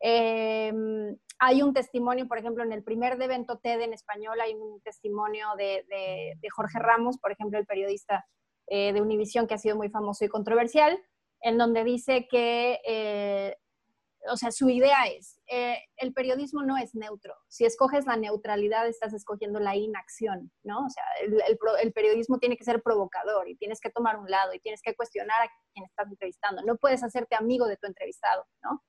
Eh, 0.00 0.72
hay 1.38 1.62
un 1.62 1.72
testimonio, 1.72 2.26
por 2.28 2.38
ejemplo, 2.38 2.64
en 2.64 2.72
el 2.72 2.82
primer 2.82 3.20
evento 3.20 3.58
TED 3.58 3.80
en 3.80 3.92
español, 3.92 4.40
hay 4.40 4.54
un 4.54 4.80
testimonio 4.82 5.48
de, 5.56 5.84
de, 5.88 6.48
Jorge 6.50 6.78
Ramos, 6.78 7.18
por 7.18 7.32
ejemplo, 7.32 7.58
el 7.58 7.66
periodista 7.66 8.26
eh, 8.66 8.92
de 8.92 9.00
Univisión 9.00 9.46
que 9.46 9.54
ha 9.54 9.58
sido 9.58 9.76
muy 9.76 9.88
famoso 9.88 10.24
y 10.24 10.28
controversial, 10.28 10.98
en 11.40 11.58
donde 11.58 11.84
dice 11.84 12.26
que, 12.28 12.80
eh, 12.86 13.56
o 14.30 14.36
sea, 14.36 14.50
su 14.50 14.68
idea 14.68 15.06
es, 15.06 15.40
eh, 15.50 15.76
el 15.96 16.12
periodismo 16.12 16.62
no 16.62 16.76
es 16.76 16.94
neutro. 16.94 17.34
Si 17.48 17.64
escoges 17.64 18.06
la 18.06 18.16
neutralidad, 18.16 18.86
estás 18.88 19.12
escogiendo 19.12 19.60
la 19.60 19.76
inacción, 19.76 20.50
¿no? 20.62 20.86
O 20.86 20.90
sea, 20.90 21.04
el, 21.22 21.58
el, 21.82 21.92
periodismo 21.92 22.38
tiene 22.38 22.56
que 22.56 22.64
ser 22.64 22.82
provocador 22.82 23.48
y 23.48 23.56
tienes 23.56 23.80
que 23.80 23.90
tomar 23.90 24.18
un 24.18 24.30
lado 24.30 24.54
y 24.54 24.60
tienes 24.60 24.80
que 24.82 24.94
cuestionar 24.94 25.42
a 25.42 25.50
quien 25.72 25.84
estás 25.84 26.08
entrevistando. 26.08 26.62
No 26.62 26.76
puedes 26.76 27.02
hacerte 27.02 27.36
amigo 27.36 27.66
de 27.66 27.76
tu 27.76 27.86
entrevistado, 27.86 28.46
¿no? 28.62 28.82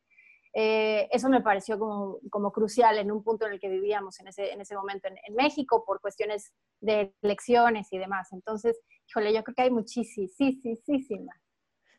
Eh, 0.58 1.10
eso 1.12 1.28
me 1.28 1.42
pareció 1.42 1.78
como, 1.78 2.20
como, 2.32 2.54
crucial 2.54 2.98
en 2.98 3.12
un 3.12 3.22
punto 3.22 3.46
en 3.46 3.52
el 3.52 3.60
que 3.60 3.68
vivíamos 3.68 4.22
en 4.22 4.30
ese, 4.30 4.54
en 4.54 4.62
ese 4.62 4.74
momento 4.74 5.10
en, 5.10 5.18
en, 5.28 5.36
México 5.36 5.84
por 5.86 6.00
cuestiones 6.00 6.54
de 6.80 7.14
elecciones 7.22 7.92
y 7.92 7.98
demás. 7.98 8.32
Entonces, 8.32 8.80
híjole, 9.10 9.34
yo 9.34 9.44
creo 9.44 9.54
que 9.54 9.62
hay 9.64 9.72
muchísimas, 9.72 10.32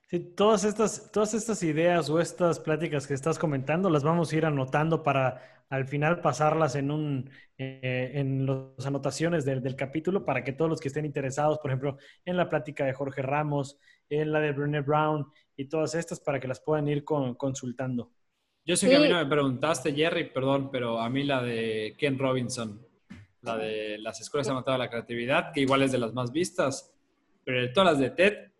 sí, 0.07 0.19
sí, 0.19 0.25
sí, 0.25 0.27
sí, 0.27 0.27
Sí, 0.27 0.35
todas 0.37 0.63
estas, 0.63 1.11
todas 1.11 1.35
estas 1.35 1.65
ideas 1.65 2.09
o 2.11 2.21
estas 2.21 2.61
pláticas 2.61 3.09
que 3.09 3.15
estás 3.15 3.41
comentando 3.41 3.91
las 3.91 4.05
vamos 4.05 4.33
a 4.33 4.37
ir 4.37 4.47
anotando 4.47 5.03
para 5.03 5.43
al 5.69 5.89
final 5.89 6.21
pasarlas 6.21 6.77
en, 6.77 6.93
un, 6.93 7.29
eh, 7.59 8.13
en 8.15 8.47
las 8.47 8.87
anotaciones 8.87 9.45
del, 9.45 9.61
del, 9.65 9.75
capítulo 9.75 10.25
para 10.25 10.45
que 10.45 10.53
todos 10.53 10.71
los 10.71 10.81
que 10.81 10.87
estén 10.87 11.07
interesados, 11.07 11.59
por 11.59 11.73
ejemplo, 11.73 11.99
en 12.25 12.37
la 12.37 12.49
plática 12.49 12.85
de 12.85 12.93
Jorge 12.93 13.21
Ramos, 13.21 13.81
en 14.09 14.31
la 14.31 14.39
de 14.39 14.53
Brené 14.53 14.81
Brown 14.81 15.27
y 15.57 15.65
todas 15.65 15.97
estas 15.97 16.21
para 16.21 16.39
que 16.39 16.47
las 16.47 16.61
puedan 16.61 16.87
ir 16.87 17.03
con, 17.03 17.35
consultando. 17.35 18.13
Yo 18.65 18.77
sé 18.77 18.89
que 18.89 18.95
a 18.95 19.01
mí 19.01 19.09
no 19.09 19.17
me 19.17 19.27
preguntaste, 19.27 19.93
Jerry, 19.93 20.31
perdón, 20.31 20.71
pero 20.71 21.01
a 21.01 21.11
mí 21.11 21.25
la 21.25 21.43
de 21.43 21.97
Ken 21.99 22.17
Robinson, 22.17 22.81
la 23.43 23.57
de 23.57 23.99
las 23.99 24.21
escuelas 24.21 24.49
han 24.49 24.55
matado 24.55 24.77
a 24.77 24.79
la 24.79 24.89
creatividad, 24.89 25.53
que 25.53 25.63
igual 25.63 25.83
es 25.83 25.91
de 25.91 25.99
las 25.99 26.15
más 26.15 26.31
vistas, 26.31 26.95
pero 27.43 27.61
de 27.61 27.69
todas 27.69 27.93
las 27.93 27.99
de 27.99 28.11
TED, 28.11 28.53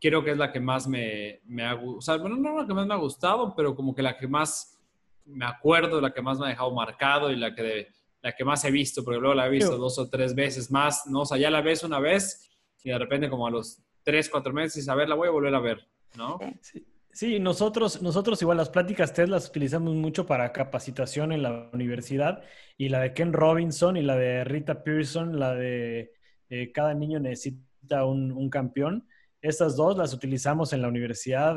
creo 0.00 0.24
que 0.24 0.32
es 0.32 0.38
la 0.38 0.52
que 0.52 0.60
más 0.60 0.86
me, 0.86 1.40
me 1.44 1.64
ha 1.64 1.72
gustado. 1.74 1.98
O 1.98 2.00
sea, 2.00 2.16
bueno, 2.16 2.36
no 2.36 2.60
la 2.60 2.66
que 2.66 2.74
más 2.74 2.86
me 2.86 2.94
ha 2.94 2.98
gustado, 2.98 3.54
pero 3.54 3.74
como 3.74 3.94
que 3.94 4.02
la 4.02 4.16
que 4.16 4.28
más 4.28 4.80
me 5.24 5.46
acuerdo, 5.46 6.00
la 6.00 6.12
que 6.12 6.22
más 6.22 6.38
me 6.38 6.46
ha 6.46 6.50
dejado 6.50 6.74
marcado 6.74 7.30
y 7.30 7.36
la 7.36 7.54
que, 7.54 7.88
la 8.22 8.32
que 8.32 8.44
más 8.44 8.64
he 8.64 8.70
visto, 8.70 9.02
porque 9.02 9.20
luego 9.20 9.34
la 9.34 9.46
he 9.46 9.50
visto 9.50 9.76
dos 9.76 9.98
o 9.98 10.08
tres 10.08 10.34
veces 10.34 10.70
más, 10.70 11.06
¿no? 11.06 11.20
O 11.20 11.26
sea, 11.26 11.38
ya 11.38 11.50
la 11.50 11.62
ves 11.62 11.82
una 11.82 11.98
vez 11.98 12.50
y 12.82 12.90
de 12.90 12.98
repente 12.98 13.30
como 13.30 13.46
a 13.46 13.50
los 13.50 13.82
tres, 14.02 14.28
cuatro 14.28 14.52
meses, 14.52 14.88
a 14.88 14.94
ver, 14.94 15.08
la 15.08 15.14
voy 15.14 15.28
a 15.28 15.30
volver 15.30 15.54
a 15.54 15.60
ver, 15.60 15.88
¿no? 16.16 16.38
Sí. 16.60 16.86
Sí, 17.14 17.38
nosotros, 17.38 18.02
nosotros 18.02 18.42
igual 18.42 18.56
las 18.56 18.70
pláticas 18.70 19.12
TED 19.12 19.28
las 19.28 19.48
utilizamos 19.48 19.94
mucho 19.94 20.26
para 20.26 20.52
capacitación 20.52 21.30
en 21.30 21.44
la 21.44 21.70
universidad 21.72 22.42
y 22.76 22.88
la 22.88 22.98
de 22.98 23.14
Ken 23.14 23.32
Robinson 23.32 23.96
y 23.96 24.02
la 24.02 24.16
de 24.16 24.42
Rita 24.42 24.82
Pearson, 24.82 25.38
la 25.38 25.54
de 25.54 26.12
eh, 26.50 26.72
Cada 26.72 26.92
niño 26.92 27.20
necesita 27.20 28.04
un, 28.04 28.32
un, 28.32 28.50
campeón. 28.50 29.06
Estas 29.44 29.76
dos 29.76 29.98
las 29.98 30.14
utilizamos 30.14 30.72
en 30.72 30.80
la 30.80 30.88
universidad 30.88 31.54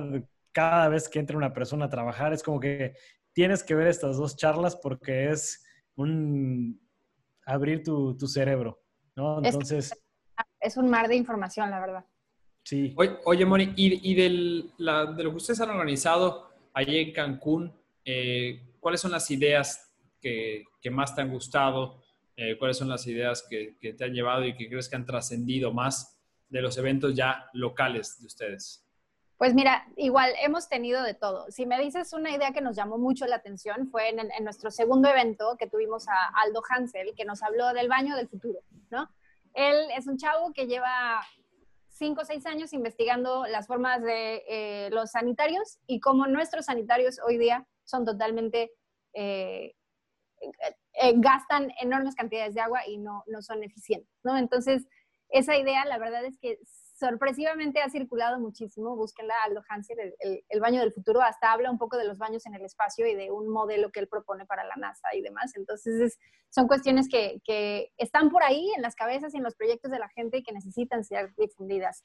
cada 0.51 0.89
vez 0.89 1.08
que 1.08 1.20
entra 1.20 1.38
una 1.38 1.53
persona 1.53 1.86
a 1.86 1.89
trabajar. 1.89 2.34
Es 2.34 2.44
como 2.44 2.60
que 2.60 2.96
tienes 3.32 3.63
que 3.63 3.75
ver 3.75 3.88
estas 3.88 4.17
dos 4.17 4.36
charlas 4.36 4.75
porque 4.75 5.29
es 5.29 5.65
un 5.96 6.82
abrir 7.46 7.84
tu, 7.84 8.17
tu 8.17 8.27
cerebro, 8.27 8.82
¿no? 9.15 9.38
Entonces... 9.41 9.98
Es, 10.60 10.75
un 10.75 10.89
mar 10.89 11.08
de 11.08 11.15
información, 11.15 11.72
la 11.72 11.79
verdad. 11.79 12.06
Sí. 12.62 12.94
Oye, 12.98 13.20
oye 13.24 13.46
Moni, 13.46 13.72
y, 13.77 14.12
y 14.12 14.15
del, 14.15 14.74
la, 14.79 15.06
de 15.06 15.24
lo 15.24 15.29
que 15.29 15.38
ustedes 15.38 15.62
han 15.62 15.70
organizado 15.70 16.50
allí 16.74 16.98
en 16.98 17.13
Cancún, 17.13 17.74
eh, 18.03 18.74
¿cuáles 18.82 19.00
son 19.00 19.12
las 19.13 19.32
ideas 19.32 19.96
que, 20.20 20.65
que, 20.82 20.91
más 20.91 21.15
te 21.15 21.22
han 21.22 21.32
gustado? 21.32 22.03
Eh, 22.36 22.58
¿Cuáles 22.58 22.75
son 22.75 22.89
las 22.89 23.08
ideas 23.08 23.48
que, 23.50 23.77
que, 23.79 23.94
te 23.94 24.03
han 24.03 24.13
llevado 24.13 24.46
y 24.46 24.58
que 24.58 24.67
crees 24.67 24.89
que 24.89 24.98
han 24.98 25.06
trascendido 25.06 25.72
más 25.72 26.16
de 26.49 26.61
los 26.61 26.77
eventos 26.77 27.15
ya 27.15 27.49
locales 27.53 28.19
de 28.19 28.27
ustedes? 28.27 28.87
Pues 29.37 29.53
mira, 29.53 29.85
igual 29.95 30.31
hemos 30.41 30.67
tenido 30.67 31.03
de 31.03 31.13
todo. 31.13 31.45
Si 31.51 31.67
me 31.67 31.79
dices 31.79 32.11
una 32.13 32.31
idea 32.31 32.53
que 32.53 32.61
nos 32.61 32.75
llamó 32.75 32.97
mucho 32.97 33.27
la 33.27 33.35
atención, 33.35 33.87
fue 33.91 34.09
en, 34.09 34.43
nuestro 34.43 34.71
segundo 34.71 35.09
evento 35.09 35.57
que 35.59 35.67
tuvimos 35.67 36.07
a 36.07 36.27
Aldo 36.43 36.61
Hansel, 36.67 37.13
que 37.15 37.23
nos 37.23 37.43
habló 37.43 37.71
del 37.73 37.87
baño 37.87 38.15
del 38.15 38.27
futuro, 38.27 38.61
¿no? 38.89 39.11
Él 39.53 39.75
es 39.95 40.07
un 40.07 40.17
chavo 40.17 40.53
que 40.53 40.65
lleva 40.65 41.21
cinco 41.89 42.21
o 42.21 42.25
seis 42.25 42.47
años 42.47 42.73
investigando 42.73 43.45
las 43.45 43.67
formas 43.67 44.01
de 44.01 44.43
eh, 44.47 44.89
los 44.91 45.11
sanitarios 45.11 45.79
y 45.85 45.99
cómo 45.99 46.25
nuestros 46.25 46.65
sanitarios 46.65 47.19
hoy 47.25 47.37
día 47.37 47.67
son 47.83 48.05
totalmente, 48.05 48.71
eh, 49.13 49.75
eh, 50.93 51.13
gastan 51.17 51.71
enormes 51.79 52.15
cantidades 52.15 52.55
de 52.55 52.61
agua 52.61 52.87
y 52.87 52.97
no, 52.97 53.23
no 53.27 53.43
son 53.43 53.63
eficientes, 53.63 54.11
¿no? 54.23 54.35
Entonces, 54.35 54.87
esa 55.29 55.57
idea, 55.57 55.86
la 55.86 55.98
verdad 55.98 56.25
es 56.25 56.38
que 56.39 56.60
sorpresivamente 56.98 57.81
ha 57.81 57.89
circulado 57.89 58.39
muchísimo. 58.39 58.96
Búsquenla, 58.96 59.34
Aldo 59.46 59.62
Hansel, 59.69 60.15
el, 60.19 60.60
baño 60.60 60.79
del 60.79 60.93
futuro. 60.93 61.22
Hasta 61.22 61.51
habla 61.51 61.69
un 61.69 61.77
poco 61.77 61.98
de 61.98 62.05
los 62.05 62.17
baños 62.17 62.46
en 62.46 62.55
el 62.55 62.65
espacio 62.65 63.05
y 63.07 63.15
de 63.15 63.31
un 63.31 63.50
modelo 63.50 63.91
que 63.91 64.00
él 64.00 64.07
propone 64.07 64.46
para 64.46 64.63
la 64.63 64.75
NASA 64.75 65.13
y 65.15 65.22
demás. 65.22 65.55
Entonces, 65.55 66.01
es, 66.01 66.19
son 66.50 66.67
cuestiones 66.67 67.07
que, 67.07 67.41
que, 67.43 67.91
están 67.98 68.29
por 68.29 68.43
ahí 68.43 68.72
en 68.75 68.81
las 68.81 68.96
cabezas 68.96 69.34
y 69.34 69.38
en 69.38 69.43
los 69.43 69.55
proyectos 69.55 69.91
de 69.91 70.00
la 70.00 70.10
gente 70.10 70.38
y 70.38 70.43
que 70.43 70.53
necesitan 70.53 71.03
ser 71.03 71.34
difundidas. 71.36 72.03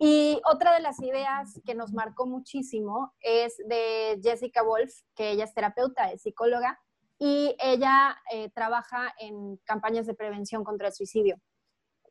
Y 0.00 0.40
otra 0.44 0.74
de 0.74 0.80
las 0.80 1.00
ideas 1.00 1.60
que 1.64 1.74
nos 1.74 1.92
marcó 1.92 2.26
muchísimo 2.26 3.12
es 3.20 3.56
de 3.66 4.20
Jessica 4.22 4.62
Wolf, 4.62 4.92
que 5.16 5.32
ella 5.32 5.44
es 5.44 5.54
terapeuta, 5.54 6.12
es 6.12 6.22
psicóloga, 6.22 6.78
y 7.18 7.56
ella 7.58 8.16
eh, 8.32 8.48
trabaja 8.50 9.12
en 9.18 9.56
campañas 9.64 10.06
de 10.06 10.14
prevención 10.14 10.62
contra 10.62 10.88
el 10.88 10.94
suicidio. 10.94 11.36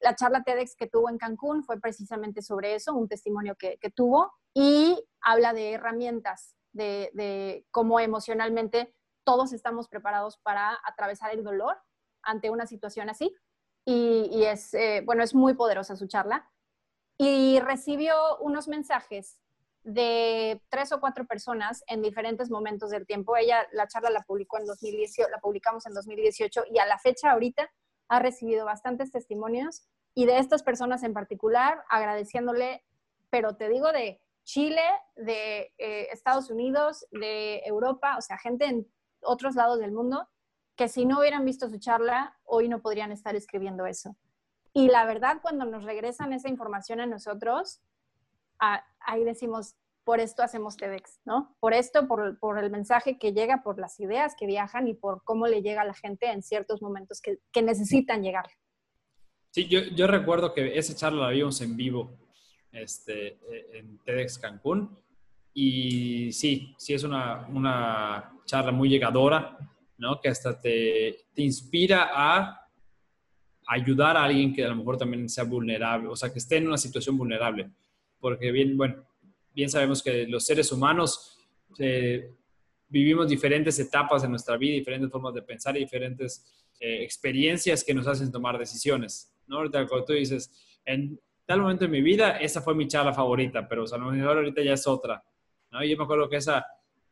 La 0.01 0.15
charla 0.15 0.43
TEDx 0.43 0.75
que 0.75 0.87
tuvo 0.87 1.09
en 1.09 1.17
Cancún 1.17 1.63
fue 1.63 1.79
precisamente 1.79 2.41
sobre 2.41 2.75
eso, 2.75 2.93
un 2.93 3.07
testimonio 3.07 3.55
que, 3.55 3.77
tuvo, 3.95 4.31
y 4.53 5.01
habla 5.21 5.53
de 5.53 5.73
herramientas, 5.73 6.55
de, 6.71 7.65
cómo 7.71 7.99
emocionalmente 7.99 8.93
todos 9.23 9.53
estamos 9.53 9.87
preparados 9.87 10.37
para 10.37 10.77
atravesar 10.85 11.33
el 11.33 11.43
dolor 11.43 11.77
ante 12.23 12.49
una 12.49 12.65
situación 12.65 13.09
así. 13.09 13.35
Y, 13.85 14.43
es, 14.43 14.73
eh, 14.73 15.01
bueno, 15.05 15.23
es 15.23 15.33
muy 15.33 15.53
poderosa 15.53 15.95
su 15.95 16.07
charla. 16.07 16.49
Y 17.17 17.59
recibió 17.61 18.37
unos 18.39 18.67
mensajes 18.67 19.39
de 19.83 20.61
tres 20.69 20.91
o 20.91 20.99
cuatro 20.99 21.25
personas 21.25 21.83
en 21.87 22.01
diferentes 22.01 22.49
momentos 22.49 22.89
del 22.89 23.07
tiempo. 23.07 23.37
Ella, 23.37 23.65
la 23.71 23.87
charla 23.87 24.09
la 24.09 24.23
publicó 24.23 24.57
en 24.57 24.65
2018, 24.65 25.29
la 25.29 25.39
publicamos 25.39 25.85
en 25.85 25.93
2018 25.93 26.65
y 26.69 26.79
a 26.79 26.85
la 26.85 26.99
fecha 26.99 27.31
ahorita 27.31 27.71
ha 28.07 28.19
recibido 28.19 28.65
bastantes 28.65 29.11
testimonios 29.11 29.87
y 30.13 30.25
de 30.25 30.39
estas 30.39 30.63
personas 30.63 31.03
en 31.03 31.13
particular 31.13 31.83
agradeciéndole, 31.89 32.83
pero 33.29 33.55
te 33.55 33.69
digo 33.69 33.91
de 33.91 34.21
Chile, 34.43 34.81
de 35.15 35.73
eh, 35.77 36.07
Estados 36.11 36.49
Unidos, 36.49 37.05
de 37.11 37.61
Europa, 37.65 38.15
o 38.17 38.21
sea, 38.21 38.37
gente 38.37 38.65
en 38.65 38.87
otros 39.21 39.55
lados 39.55 39.79
del 39.79 39.91
mundo 39.91 40.27
que 40.77 40.87
si 40.87 41.05
no 41.05 41.19
hubieran 41.19 41.43
visto 41.43 41.67
su 41.69 41.79
charla, 41.79 42.37
hoy 42.45 42.69
no 42.69 42.81
podrían 42.81 43.11
estar 43.11 43.35
escribiendo 43.35 43.87
eso. 43.87 44.15
Y 44.73 44.89
la 44.89 45.05
verdad, 45.05 45.39
cuando 45.41 45.65
nos 45.65 45.83
regresan 45.83 46.33
esa 46.33 46.49
información 46.49 46.99
a 46.99 47.07
nosotros, 47.07 47.81
ahí 48.59 49.23
decimos, 49.23 49.75
por 50.07 50.21
esto 50.21 50.41
hacemos 50.41 50.77
TEDx, 50.77 51.19
¿no? 51.25 51.53
Por 51.59 51.73
esto, 51.73 52.07
por, 52.07 52.39
por, 52.39 52.63
el 52.63 52.71
mensaje 52.71 53.19
que 53.19 53.33
llega, 53.33 53.61
por 53.61 53.77
las 53.77 53.99
ideas 53.99 54.35
que 54.39 54.45
viajan 54.45 54.87
y 54.87 54.93
por 54.93 55.21
cómo 55.25 55.47
le 55.47 55.61
llega 55.61 55.81
a 55.81 55.85
la 55.85 55.93
gente 55.93 56.31
en 56.31 56.41
ciertos 56.41 56.81
momentos 56.81 57.19
que, 57.19 57.39
que 57.51 57.61
necesitan 57.61 58.23
llegar. 58.23 58.45
Sí, 59.51 59.67
yo, 59.67 59.81
yo, 59.81 60.07
recuerdo 60.07 60.53
que 60.53 60.77
esa 60.77 60.95
charla 60.95 61.23
la 61.23 61.31
vimos 61.31 61.59
en 61.59 61.75
vivo 61.75 62.17
este, 62.71 63.37
en 63.77 63.97
TEDx 63.97 64.37
Cancún 64.39 64.97
y 65.53 66.31
sí, 66.31 66.73
sí 66.77 66.93
es 66.93 67.03
una, 67.03 67.45
una 67.49 68.31
charla 68.45 68.71
muy 68.71 68.87
llegadora, 68.87 69.57
¿no? 69.97 70.21
Que 70.21 70.29
hasta 70.29 70.57
te, 70.57 71.25
te 71.33 71.41
inspira 71.41 72.11
a 72.13 72.65
ayudar 73.67 74.15
a 74.15 74.23
alguien 74.23 74.53
que 74.53 74.63
a 74.63 74.69
lo 74.69 74.77
mejor 74.77 74.97
también 74.97 75.27
sea 75.27 75.43
vulnerable, 75.43 76.07
o 76.07 76.15
sea, 76.15 76.31
que 76.31 76.39
esté 76.39 76.55
en 76.55 76.69
una 76.69 76.77
situación 76.77 77.17
vulnerable 77.17 77.69
porque 78.19 78.51
bien, 78.51 78.77
bueno, 78.77 79.03
bien 79.57 79.71
sabemos 79.71 80.03
que 80.03 80.27
los 80.27 80.45
seres 80.45 80.71
humanos 80.71 81.35
eh, 81.79 82.31
vivimos 82.87 83.27
diferentes 83.27 83.79
etapas 83.79 84.23
en 84.23 84.29
nuestra 84.29 84.55
vida, 84.55 84.75
diferentes 84.75 85.09
formas 85.09 85.33
de 85.33 85.41
pensar 85.41 85.75
y 85.75 85.79
diferentes 85.79 86.45
eh, 86.79 87.01
experiencias 87.01 87.83
que 87.83 87.95
nos 87.95 88.05
hacen 88.05 88.31
tomar 88.31 88.59
decisiones, 88.59 89.35
¿no? 89.47 89.57
Ahorita 89.57 89.87
cuando 89.87 90.05
tú 90.05 90.13
dices, 90.13 90.51
en 90.85 91.19
tal 91.43 91.61
momento 91.61 91.85
de 91.85 91.89
mi 91.89 92.03
vida, 92.03 92.37
esa 92.37 92.61
fue 92.61 92.75
mi 92.75 92.87
charla 92.87 93.11
favorita, 93.11 93.67
pero 93.67 93.85
a 93.91 93.97
lo 93.97 94.11
mejor 94.11 94.37
ahorita 94.37 94.61
ya 94.61 94.73
es 94.73 94.85
otra, 94.85 95.23
¿no? 95.71 95.83
Yo 95.83 95.97
me 95.97 96.03
acuerdo 96.03 96.29
que 96.29 96.35
esa 96.35 96.63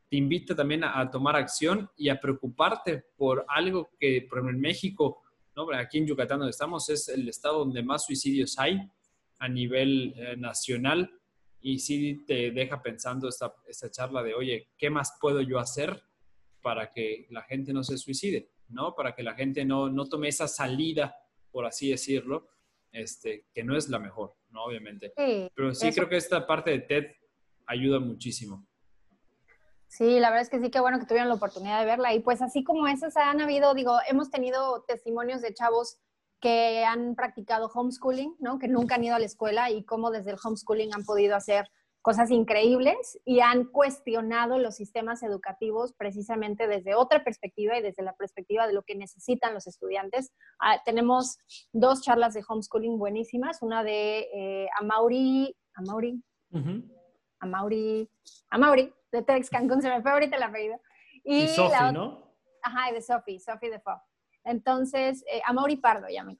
te 0.07 0.15
invita 0.15 0.55
también 0.55 0.83
a, 0.83 1.09
tomar 1.09 1.35
acción 1.35 1.89
y 1.97 2.09
a 2.09 2.19
preocuparte 2.19 3.05
por 3.17 3.43
algo 3.47 3.89
que, 3.99 4.27
por 4.29 4.37
ejemplo, 4.37 4.55
en 4.55 4.61
México, 4.61 5.23
¿no? 5.55 5.73
Aquí 5.73 5.97
en 5.97 6.05
Yucatán 6.05 6.37
donde 6.37 6.51
estamos 6.51 6.87
es 6.91 7.09
el 7.09 7.27
estado 7.27 7.57
donde 7.57 7.81
más 7.81 8.05
suicidios 8.05 8.59
hay, 8.59 8.87
a 9.39 9.49
nivel 9.49 10.13
eh, 10.15 10.37
nacional 10.37 11.09
y 11.67 11.79
sí 11.79 12.23
te 12.27 12.51
deja 12.51 12.79
pensando 12.83 13.27
esta, 13.27 13.55
esta 13.67 13.89
charla 13.89 14.21
de, 14.21 14.35
oye, 14.35 14.69
¿qué 14.77 14.91
más 14.91 15.17
puedo 15.19 15.41
yo 15.41 15.57
hacer 15.57 16.03
para 16.61 16.91
que 16.91 17.25
la 17.31 17.41
gente 17.41 17.73
no 17.73 17.83
se 17.83 17.97
suicide? 17.97 18.51
¿no? 18.69 18.93
Para 18.93 19.15
que 19.15 19.23
la 19.23 19.33
gente 19.33 19.65
no, 19.65 19.89
no 19.89 20.07
tome 20.07 20.27
esa 20.27 20.47
salida, 20.47 21.15
por 21.51 21.65
así 21.65 21.89
decirlo, 21.89 22.49
este, 22.91 23.47
que 23.51 23.63
no 23.63 23.75
es 23.75 23.89
la 23.89 23.99
mejor, 23.99 24.35
¿no? 24.49 24.63
Obviamente. 24.63 25.13
Pero 25.15 25.73
sí 25.73 25.91
creo 25.91 26.07
que 26.07 26.17
esta 26.17 26.45
parte 26.45 26.71
de 26.71 26.79
TED 26.79 27.05
ayuda 27.65 27.99
muchísimo. 27.99 28.67
Sí, 29.87 30.19
la 30.19 30.29
verdad 30.29 30.43
es 30.43 30.49
que 30.49 30.59
sí, 30.59 30.69
qué 30.69 30.79
bueno 30.79 30.99
que 30.99 31.05
tuvieron 31.05 31.29
la 31.29 31.35
oportunidad 31.35 31.79
de 31.79 31.85
verla. 31.85 32.13
Y 32.13 32.19
pues 32.19 32.41
así 32.41 32.63
como 32.63 32.87
esas 32.87 33.15
han 33.17 33.41
habido, 33.41 33.73
digo, 33.73 33.97
hemos 34.07 34.29
tenido 34.29 34.83
testimonios 34.87 35.41
de 35.41 35.53
chavos 35.53 35.97
que 36.45 36.85
han 36.85 37.15
practicado 37.15 37.71
homeschooling, 37.73 38.35
¿no? 38.37 38.59
que 38.59 38.67
nunca 38.67 38.93
han 38.93 39.03
ido 39.03 39.15
a 39.15 39.19
la 39.19 39.25
escuela 39.25 39.71
y 39.71 39.83
cómo 39.83 40.11
desde 40.11 40.29
el 40.29 40.37
homeschooling 40.37 40.93
han 40.93 41.03
podido 41.03 41.35
hacer 41.35 41.71
cosas 42.03 42.29
increíbles 42.29 43.19
y 43.25 43.39
han 43.39 43.65
cuestionado 43.65 44.59
los 44.59 44.75
sistemas 44.75 45.23
educativos 45.23 45.93
precisamente 45.93 46.67
desde 46.67 46.93
otra 46.93 47.23
perspectiva 47.23 47.79
y 47.79 47.81
desde 47.81 48.03
la 48.03 48.13
perspectiva 48.13 48.67
de 48.67 48.73
lo 48.73 48.83
que 48.83 48.93
necesitan 48.93 49.55
los 49.55 49.65
estudiantes. 49.65 50.31
Ah, 50.59 50.83
tenemos 50.85 51.39
dos 51.73 52.03
charlas 52.03 52.35
de 52.35 52.43
homeschooling 52.47 52.99
buenísimas, 52.99 53.63
una 53.63 53.83
de 53.83 54.27
eh, 54.31 54.67
Amauri, 54.79 55.57
Amauri, 55.73 56.23
Amauri, 57.39 58.07
Amauri, 58.51 58.93
de 59.11 59.23
TEDx 59.23 59.49
Cancún, 59.49 59.81
se 59.81 59.89
me 59.89 60.03
fue 60.03 60.11
ahorita 60.11 60.35
el 60.35 60.43
apellido. 60.43 60.79
Y, 61.23 61.45
y 61.45 61.47
Sophie, 61.47 61.91
¿no? 61.91 62.35
Ajá, 62.61 62.91
de 62.93 63.01
Sophie, 63.01 63.39
Sophie 63.39 63.71
de 63.71 63.79
Fo. 63.79 63.99
Entonces, 64.45 65.23
eh, 65.31 65.41
Amaury 65.45 65.77
Pardo, 65.77 66.07
ya 66.09 66.23
me 66.23 66.37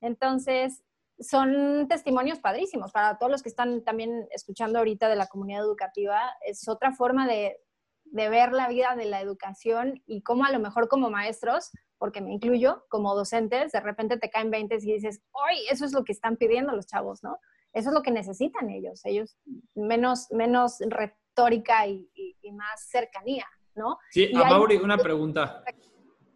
Entonces, 0.00 0.82
son 1.18 1.86
testimonios 1.88 2.40
padrísimos 2.40 2.90
para 2.92 3.18
todos 3.18 3.30
los 3.30 3.42
que 3.42 3.48
están 3.48 3.84
también 3.84 4.26
escuchando 4.30 4.78
ahorita 4.78 5.08
de 5.08 5.16
la 5.16 5.26
comunidad 5.26 5.62
educativa. 5.62 6.20
Es 6.44 6.66
otra 6.68 6.92
forma 6.92 7.28
de, 7.28 7.58
ver 8.04 8.52
la 8.52 8.68
vida 8.68 8.94
de 8.96 9.06
la 9.06 9.20
educación 9.20 10.02
y 10.06 10.22
cómo 10.22 10.44
a 10.44 10.50
lo 10.50 10.58
mejor 10.58 10.88
como 10.88 11.10
maestros, 11.10 11.70
porque 11.98 12.20
me 12.20 12.32
incluyo, 12.32 12.84
como 12.88 13.14
docentes, 13.14 13.72
de 13.72 13.80
repente 13.80 14.18
te 14.18 14.28
caen 14.28 14.50
20 14.50 14.76
y 14.82 14.92
dices, 14.94 15.22
¡ay! 15.48 15.58
Eso 15.70 15.84
es 15.84 15.92
lo 15.92 16.04
que 16.04 16.12
están 16.12 16.36
pidiendo 16.36 16.72
los 16.72 16.86
chavos, 16.86 17.22
¿no? 17.22 17.38
Eso 17.72 17.88
es 17.88 17.94
lo 17.94 18.02
que 18.02 18.10
necesitan 18.10 18.68
ellos. 18.68 19.00
Ellos 19.04 19.38
menos, 19.74 20.26
menos 20.30 20.78
retórica 20.80 21.86
y, 21.86 22.10
más 22.52 22.88
cercanía, 22.90 23.46
¿no? 23.74 23.98
Sí, 24.10 24.30
Amaury, 24.34 24.76
una 24.76 24.98
pregunta. 24.98 25.64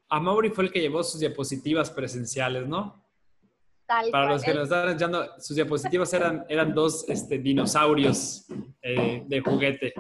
A 0.09 0.21
Mauri 0.21 0.51
fue 0.51 0.65
el 0.65 0.73
que 0.73 0.81
llevó 0.81 1.03
sus 1.03 1.21
diapositivas 1.21 1.91
presenciales, 1.91 2.67
¿no? 2.67 3.05
Para 3.87 4.31
los 4.31 4.43
que 4.43 4.53
nos 4.53 4.65
están 4.65 4.89
echando, 4.91 5.25
sus 5.39 5.55
diapositivas 5.55 6.13
eran, 6.13 6.45
eran 6.49 6.75
dos 6.75 7.09
este, 7.09 7.39
dinosaurios 7.39 8.47
eh, 8.83 9.23
de 9.27 9.41
juguete. 9.41 9.95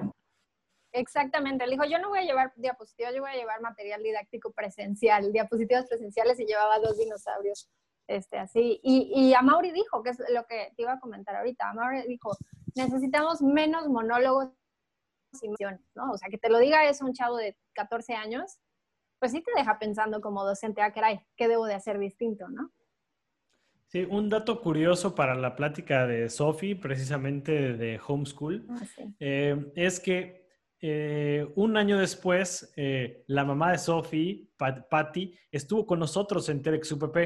Exactamente, 0.92 1.64
él 1.64 1.70
dijo, 1.70 1.84
yo 1.84 1.98
no 1.98 2.08
voy 2.08 2.20
a 2.20 2.24
llevar 2.24 2.52
diapositivas, 2.56 3.14
yo 3.14 3.20
voy 3.20 3.30
a 3.30 3.36
llevar 3.36 3.60
material 3.60 4.02
didáctico 4.02 4.50
presencial, 4.52 5.32
diapositivas 5.32 5.86
presenciales 5.86 6.40
y 6.40 6.46
llevaba 6.46 6.78
dos 6.78 6.98
dinosaurios, 6.98 7.68
este, 8.08 8.38
así. 8.38 8.80
Y, 8.82 9.12
y 9.14 9.34
a 9.34 9.42
Mauri 9.42 9.72
dijo, 9.72 10.02
que 10.02 10.10
es 10.10 10.18
lo 10.30 10.44
que 10.46 10.72
te 10.74 10.82
iba 10.82 10.94
a 10.94 11.00
comentar 11.00 11.36
ahorita, 11.36 11.68
a 11.68 11.74
Mauri 11.74 12.08
dijo, 12.08 12.36
necesitamos 12.74 13.42
menos 13.42 13.86
monólogos 13.88 14.50
y 15.42 15.48
¿no? 15.94 16.12
O 16.12 16.16
sea, 16.16 16.28
que 16.30 16.38
te 16.38 16.48
lo 16.48 16.58
diga 16.58 16.88
es 16.88 17.02
un 17.02 17.12
chavo 17.12 17.36
de 17.36 17.56
14 17.74 18.14
años 18.14 18.58
pues 19.18 19.32
sí 19.32 19.42
te 19.42 19.52
deja 19.56 19.78
pensando 19.78 20.20
como 20.20 20.44
docente, 20.44 20.82
ah, 20.82 20.92
caray, 20.92 21.20
¿qué 21.36 21.48
debo 21.48 21.66
de 21.66 21.74
hacer 21.74 21.98
distinto, 21.98 22.48
no? 22.48 22.72
Sí, 23.88 24.04
un 24.10 24.28
dato 24.28 24.60
curioso 24.60 25.14
para 25.14 25.34
la 25.36 25.54
plática 25.54 26.06
de 26.06 26.28
Sophie, 26.28 26.74
precisamente 26.74 27.74
de 27.74 28.00
Homeschool, 28.04 28.66
ah, 28.68 28.80
eh, 29.20 29.72
es 29.76 30.00
que 30.00 30.44
eh, 30.80 31.46
un 31.54 31.76
año 31.76 31.96
después, 31.98 32.72
eh, 32.76 33.24
la 33.28 33.44
mamá 33.44 33.72
de 33.72 33.78
Sophie, 33.78 34.50
Patty, 34.56 35.34
estuvo 35.50 35.86
con 35.86 36.00
nosotros 36.00 36.48
en 36.48 36.62
TEDx 36.62 36.92
UPP, 36.92 37.16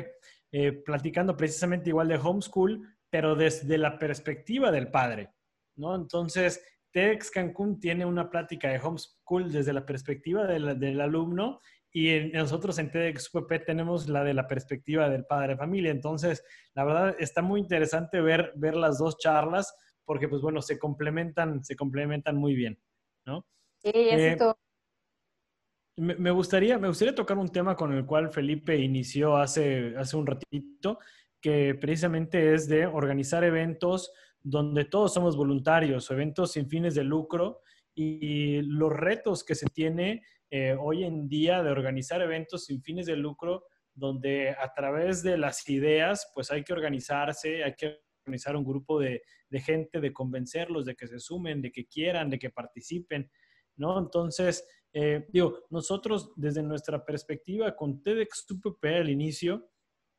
platicando 0.85 1.37
precisamente 1.37 1.91
igual 1.91 2.09
de 2.09 2.17
Homeschool, 2.17 2.83
pero 3.09 3.37
desde 3.37 3.79
la 3.79 3.99
perspectiva 3.99 4.73
del 4.73 4.91
padre, 4.91 5.31
¿no? 5.77 5.95
Entonces, 5.95 6.61
TEDx 6.91 7.31
Cancún 7.31 7.79
tiene 7.79 8.05
una 8.05 8.29
plática 8.29 8.69
de 8.69 8.81
Homeschool 8.81 9.51
desde 9.53 9.73
la 9.73 9.87
perspectiva 9.87 10.45
del 10.45 11.01
alumno 11.01 11.61
y 11.93 12.31
nosotros 12.33 12.79
en 12.79 12.91
TEDxUPP 12.91 13.65
tenemos 13.67 14.09
la 14.09 14.23
de 14.23 14.35
la 14.35 14.47
perspectiva 14.47 15.09
del 15.09 15.25
padre 15.25 15.55
de 15.55 15.59
familia. 15.59 15.91
Entonces, 15.91 16.45
la 16.75 16.85
verdad 16.85 17.17
está 17.19 17.43
muy 17.43 17.61
interesante 17.61 18.21
ver, 18.21 18.53
ver 18.57 18.77
las 18.77 18.99
dos 18.99 19.19
charlas 19.19 19.75
porque, 20.05 20.29
pues 20.29 20.41
bueno, 20.43 20.63
se 20.63 20.79
complementan, 20.79 21.65
se 21.65 21.77
complementan 21.77 22.37
muy 22.37 22.55
bien, 22.55 22.79
¿no? 23.27 23.47
Sí, 23.79 23.91
eso 23.95 24.51
eh, 24.51 24.55
me, 25.97 26.31
gustaría, 26.31 26.79
me 26.79 26.89
gustaría 26.89 27.15
tocar 27.15 27.37
un 27.37 27.49
tema 27.49 27.77
con 27.77 27.93
el 27.93 28.07
cual 28.07 28.33
Felipe 28.33 28.77
inició 28.77 29.37
hace, 29.37 29.95
hace 29.97 30.17
un 30.17 30.27
ratito, 30.27 30.99
que 31.41 31.75
precisamente 31.75 32.55
es 32.55 32.69
de 32.69 32.87
organizar 32.87 33.45
eventos 33.45 34.13
donde 34.43 34.85
todos 34.85 35.13
somos 35.13 35.37
voluntarios, 35.37 36.11
eventos 36.11 36.53
sin 36.53 36.69
fines 36.69 36.95
de 36.95 37.05
lucro 37.05 37.63
y 37.95 38.63
los 38.63 38.93
retos 38.93 39.45
que 39.45 39.55
se 39.55 39.67
tiene 39.67 40.23
eh, 40.51 40.77
hoy 40.79 41.05
en 41.05 41.29
día 41.29 41.63
de 41.63 41.71
organizar 41.71 42.21
eventos 42.23 42.65
sin 42.65 42.83
fines 42.83 43.07
de 43.07 43.17
lucro, 43.17 43.65
donde 43.95 44.51
a 44.51 44.73
través 44.75 45.23
de 45.23 45.39
las 45.39 45.69
ideas, 45.69 46.31
pues 46.35 46.51
hay 46.51 46.65
que 46.65 46.73
organizarse, 46.73 47.63
hay 47.63 47.75
que 47.75 48.01
organizar 48.25 48.57
un 48.57 48.65
grupo 48.65 48.99
de, 48.99 49.23
gente, 49.53 50.01
de 50.01 50.13
convencerlos 50.13 50.85
de 50.87 50.95
que 50.95 51.07
se 51.07 51.19
sumen, 51.19 51.63
de 51.63 51.71
que 51.71 51.87
quieran, 51.87 52.31
de 52.31 52.39
que 52.39 52.51
participen, 52.51 53.31
¿no? 53.77 53.99
Entonces, 53.99 54.67
eh, 54.93 55.27
digo, 55.33 55.59
nosotros 55.71 56.33
desde 56.37 56.63
nuestra 56.63 57.05
perspectiva 57.05 57.77
con 57.77 58.03
TEDx 58.03 58.47
al 58.83 59.11
inicio, 59.11 59.71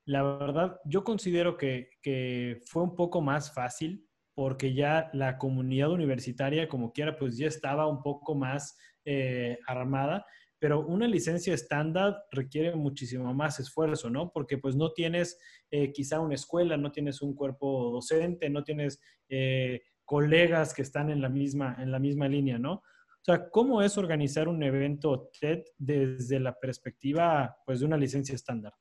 la 0.05 0.23
verdad, 0.23 0.79
yo 0.85 1.03
considero 1.03 1.57
que, 1.57 1.89
que 2.01 2.59
fue 2.65 2.83
un 2.83 2.95
poco 2.95 3.21
más 3.21 3.53
fácil 3.53 4.07
porque 4.33 4.73
ya 4.73 5.09
la 5.13 5.37
comunidad 5.37 5.91
universitaria, 5.91 6.67
como 6.67 6.93
quiera, 6.93 7.17
pues 7.17 7.37
ya 7.37 7.47
estaba 7.47 7.87
un 7.87 8.01
poco 8.01 8.33
más 8.33 8.77
eh, 9.05 9.57
armada, 9.67 10.25
pero 10.59 10.85
una 10.85 11.07
licencia 11.07 11.55
estándar 11.55 12.23
requiere 12.31 12.75
muchísimo 12.75 13.33
más 13.33 13.59
esfuerzo, 13.59 14.11
¿no? 14.11 14.31
Porque 14.31 14.59
pues 14.59 14.75
no 14.75 14.93
tienes 14.93 15.39
eh, 15.71 15.91
quizá 15.91 16.19
una 16.19 16.35
escuela, 16.35 16.77
no 16.77 16.91
tienes 16.91 17.23
un 17.23 17.33
cuerpo 17.33 17.89
docente, 17.91 18.49
no 18.49 18.63
tienes 18.63 19.01
eh, 19.27 19.81
colegas 20.05 20.73
que 20.75 20.83
están 20.83 21.09
en 21.09 21.19
la, 21.19 21.29
misma, 21.29 21.77
en 21.79 21.91
la 21.91 21.97
misma 21.97 22.27
línea, 22.27 22.59
¿no? 22.59 22.73
O 22.73 23.23
sea, 23.23 23.49
¿cómo 23.49 23.81
es 23.81 23.97
organizar 23.97 24.47
un 24.47 24.61
evento 24.61 25.29
TED 25.39 25.63
desde 25.77 26.39
la 26.39 26.53
perspectiva 26.59 27.57
pues, 27.65 27.79
de 27.79 27.85
una 27.87 27.97
licencia 27.97 28.35
estándar? 28.35 28.73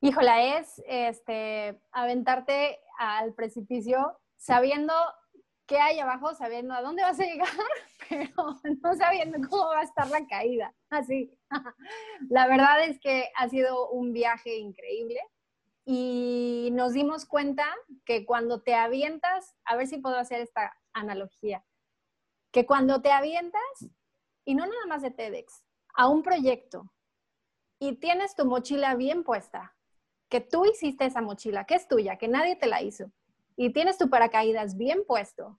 Híjola, 0.00 0.58
es 0.58 0.82
este, 0.86 1.80
aventarte 1.92 2.78
al 2.98 3.34
precipicio 3.34 4.18
sabiendo 4.36 4.94
qué 5.68 5.78
hay 5.78 6.00
abajo, 6.00 6.34
sabiendo 6.34 6.74
a 6.74 6.82
dónde 6.82 7.02
vas 7.02 7.20
a 7.20 7.24
llegar, 7.24 7.46
pero 8.08 8.32
no 8.82 8.94
sabiendo 8.94 9.38
cómo 9.48 9.68
va 9.68 9.80
a 9.80 9.84
estar 9.84 10.08
la 10.08 10.26
caída. 10.26 10.74
Así. 10.90 11.30
La 12.30 12.48
verdad 12.48 12.82
es 12.84 12.98
que 12.98 13.28
ha 13.36 13.48
sido 13.48 13.90
un 13.90 14.12
viaje 14.12 14.56
increíble 14.56 15.20
y 15.84 16.70
nos 16.72 16.94
dimos 16.94 17.26
cuenta 17.26 17.66
que 18.04 18.26
cuando 18.26 18.62
te 18.62 18.74
avientas, 18.74 19.54
a 19.64 19.76
ver 19.76 19.86
si 19.86 19.98
puedo 19.98 20.16
hacer 20.16 20.40
esta 20.40 20.74
analogía, 20.94 21.64
que 22.50 22.66
cuando 22.66 23.02
te 23.02 23.12
avientas, 23.12 23.62
y 24.44 24.54
no 24.54 24.66
nada 24.66 24.86
más 24.86 25.02
de 25.02 25.10
TEDx, 25.10 25.64
a 25.94 26.08
un 26.08 26.22
proyecto 26.22 26.90
y 27.78 27.96
tienes 27.96 28.34
tu 28.34 28.46
mochila 28.46 28.94
bien 28.94 29.22
puesta, 29.22 29.76
que 30.30 30.40
tú 30.40 30.64
hiciste 30.64 31.04
esa 31.04 31.20
mochila, 31.20 31.64
que 31.64 31.74
es 31.74 31.88
tuya, 31.88 32.16
que 32.16 32.28
nadie 32.28 32.56
te 32.56 32.66
la 32.66 32.82
hizo, 32.82 33.12
y 33.58 33.72
tienes 33.72 33.98
tu 33.98 34.08
paracaídas 34.08 34.76
bien 34.76 35.04
puesto, 35.04 35.58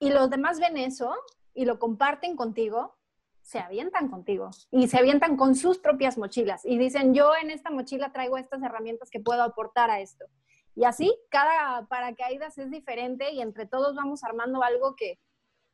y 0.00 0.10
los 0.10 0.28
demás 0.28 0.58
ven 0.58 0.76
eso 0.76 1.14
y 1.54 1.64
lo 1.64 1.78
comparten 1.78 2.36
contigo, 2.36 2.96
se 3.40 3.60
avientan 3.60 4.08
contigo 4.08 4.50
y 4.72 4.88
se 4.88 4.98
avientan 4.98 5.36
con 5.36 5.54
sus 5.54 5.78
propias 5.78 6.18
mochilas 6.18 6.66
y 6.66 6.76
dicen, 6.76 7.14
yo 7.14 7.30
en 7.40 7.50
esta 7.50 7.70
mochila 7.70 8.12
traigo 8.12 8.36
estas 8.36 8.62
herramientas 8.62 9.10
que 9.10 9.20
puedo 9.20 9.42
aportar 9.44 9.90
a 9.90 10.00
esto. 10.00 10.26
Y 10.74 10.84
así, 10.84 11.16
cada 11.30 11.86
paracaídas 11.86 12.58
es 12.58 12.68
diferente 12.70 13.30
y 13.30 13.40
entre 13.40 13.66
todos 13.66 13.94
vamos 13.94 14.24
armando 14.24 14.62
algo 14.64 14.96
que, 14.96 15.20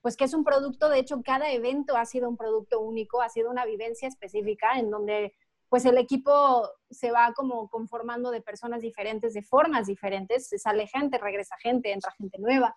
pues 0.02 0.16
que 0.16 0.24
es 0.24 0.34
un 0.34 0.44
producto, 0.44 0.90
de 0.90 0.98
hecho, 0.98 1.22
cada 1.24 1.50
evento 1.50 1.96
ha 1.96 2.04
sido 2.04 2.28
un 2.28 2.36
producto 2.36 2.80
único, 2.80 3.22
ha 3.22 3.30
sido 3.30 3.50
una 3.50 3.64
vivencia 3.64 4.06
específica 4.06 4.78
en 4.78 4.90
donde 4.90 5.34
pues 5.72 5.86
el 5.86 5.96
equipo 5.96 6.68
se 6.90 7.10
va 7.12 7.32
como 7.34 7.70
conformando 7.70 8.30
de 8.30 8.42
personas 8.42 8.82
diferentes, 8.82 9.32
de 9.32 9.42
formas 9.42 9.86
diferentes, 9.86 10.50
sale 10.58 10.86
gente, 10.86 11.16
regresa 11.16 11.56
gente, 11.62 11.92
entra 11.92 12.12
gente 12.12 12.38
nueva. 12.38 12.76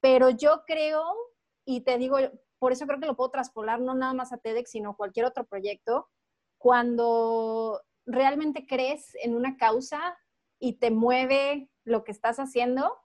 Pero 0.00 0.30
yo 0.30 0.62
creo, 0.64 1.02
y 1.64 1.80
te 1.80 1.98
digo, 1.98 2.18
por 2.60 2.70
eso 2.70 2.86
creo 2.86 3.00
que 3.00 3.08
lo 3.08 3.16
puedo 3.16 3.32
traspolar 3.32 3.80
no 3.80 3.96
nada 3.96 4.12
más 4.14 4.32
a 4.32 4.38
TEDx, 4.38 4.70
sino 4.70 4.90
a 4.90 4.96
cualquier 4.96 5.26
otro 5.26 5.44
proyecto, 5.44 6.08
cuando 6.56 7.82
realmente 8.06 8.64
crees 8.64 9.12
en 9.24 9.34
una 9.34 9.56
causa 9.56 10.16
y 10.60 10.74
te 10.74 10.92
mueve 10.92 11.68
lo 11.82 12.04
que 12.04 12.12
estás 12.12 12.38
haciendo, 12.38 12.96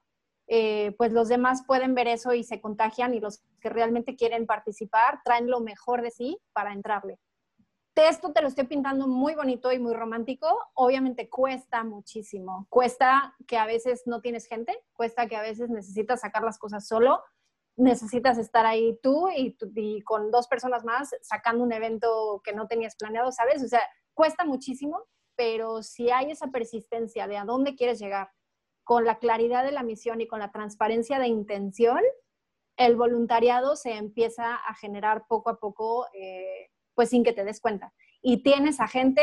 eh, 0.46 0.94
pues 0.98 1.10
los 1.10 1.26
demás 1.26 1.64
pueden 1.66 1.96
ver 1.96 2.06
eso 2.06 2.32
y 2.32 2.44
se 2.44 2.60
contagian 2.60 3.12
y 3.12 3.18
los 3.18 3.42
que 3.60 3.70
realmente 3.70 4.14
quieren 4.14 4.46
participar 4.46 5.20
traen 5.24 5.50
lo 5.50 5.58
mejor 5.58 6.02
de 6.02 6.12
sí 6.12 6.38
para 6.52 6.72
entrarle 6.72 7.18
esto 7.96 8.32
te 8.32 8.42
lo 8.42 8.48
estoy 8.48 8.66
pintando 8.66 9.08
muy 9.08 9.34
bonito 9.34 9.72
y 9.72 9.78
muy 9.78 9.94
romántico. 9.94 10.46
Obviamente 10.74 11.28
cuesta 11.28 11.84
muchísimo. 11.84 12.66
Cuesta 12.68 13.34
que 13.46 13.56
a 13.56 13.66
veces 13.66 14.02
no 14.06 14.20
tienes 14.20 14.46
gente, 14.46 14.78
cuesta 14.92 15.26
que 15.26 15.36
a 15.36 15.42
veces 15.42 15.70
necesitas 15.70 16.20
sacar 16.20 16.42
las 16.42 16.58
cosas 16.58 16.86
solo, 16.86 17.22
necesitas 17.76 18.38
estar 18.38 18.66
ahí 18.66 18.98
tú 19.02 19.28
y, 19.28 19.56
y 19.74 20.02
con 20.02 20.30
dos 20.30 20.48
personas 20.48 20.84
más 20.84 21.14
sacando 21.22 21.64
un 21.64 21.72
evento 21.72 22.40
que 22.44 22.52
no 22.52 22.66
tenías 22.66 22.96
planeado, 22.96 23.32
¿sabes? 23.32 23.62
O 23.62 23.68
sea, 23.68 23.82
cuesta 24.14 24.44
muchísimo, 24.44 25.04
pero 25.36 25.82
si 25.82 26.10
hay 26.10 26.30
esa 26.30 26.48
persistencia 26.48 27.26
de 27.26 27.36
a 27.36 27.44
dónde 27.44 27.76
quieres 27.76 27.98
llegar, 27.98 28.30
con 28.84 29.04
la 29.04 29.18
claridad 29.18 29.64
de 29.64 29.72
la 29.72 29.82
misión 29.82 30.20
y 30.20 30.28
con 30.28 30.38
la 30.38 30.52
transparencia 30.52 31.18
de 31.18 31.26
intención, 31.26 32.00
el 32.76 32.94
voluntariado 32.94 33.74
se 33.74 33.96
empieza 33.96 34.54
a 34.54 34.74
generar 34.74 35.26
poco 35.26 35.50
a 35.50 35.58
poco. 35.58 36.06
Eh, 36.12 36.70
pues 36.96 37.10
sin 37.10 37.22
que 37.22 37.32
te 37.32 37.44
des 37.44 37.60
cuenta. 37.60 37.92
Y 38.22 38.42
tienes 38.42 38.80
a 38.80 38.88
gente 38.88 39.22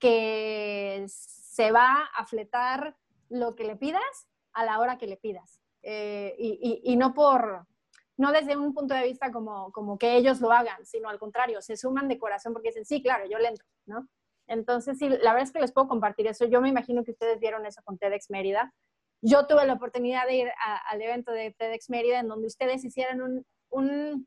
que 0.00 1.04
se 1.06 1.70
va 1.70 2.08
a 2.16 2.26
fletar 2.26 2.96
lo 3.28 3.54
que 3.54 3.64
le 3.64 3.76
pidas 3.76 4.28
a 4.52 4.64
la 4.64 4.80
hora 4.80 4.98
que 4.98 5.06
le 5.06 5.18
pidas. 5.18 5.60
Eh, 5.82 6.34
y, 6.38 6.96
no 6.96 7.14
por, 7.14 7.66
no 8.16 8.32
desde 8.32 8.56
un 8.56 8.74
punto 8.74 8.94
de 8.94 9.04
vista 9.04 9.30
como, 9.30 9.70
como 9.70 9.98
que 9.98 10.16
ellos 10.16 10.40
lo 10.40 10.50
hagan, 10.50 10.84
sino 10.84 11.08
al 11.08 11.18
contrario, 11.18 11.62
se 11.62 11.76
suman 11.76 12.08
de 12.08 12.18
corazón 12.18 12.52
porque 12.52 12.70
dicen, 12.70 12.86
sí, 12.86 13.02
claro, 13.02 13.26
yo 13.30 13.38
le 13.38 13.48
entro, 13.48 13.66
¿no? 13.86 14.08
Entonces, 14.46 14.98
sí, 14.98 15.08
la 15.08 15.32
verdad 15.32 15.42
es 15.42 15.52
que 15.52 15.60
les 15.60 15.72
puedo 15.72 15.86
compartir 15.86 16.26
eso. 16.26 16.44
Yo 16.46 16.60
me 16.60 16.70
imagino 16.70 17.04
que 17.04 17.12
ustedes 17.12 17.38
vieron 17.38 17.66
eso 17.66 17.82
con 17.84 17.98
TEDx 17.98 18.30
Mérida. 18.30 18.74
Yo 19.22 19.46
tuve 19.46 19.64
la 19.66 19.74
oportunidad 19.74 20.26
de 20.26 20.34
ir 20.34 20.48
al 20.88 21.00
evento 21.02 21.30
de 21.30 21.52
TEDx 21.52 21.90
Mérida 21.90 22.18
en 22.18 22.28
donde 22.28 22.48
ustedes 22.48 22.84
hicieran 22.84 23.22
un, 23.22 23.46
un 23.68 24.26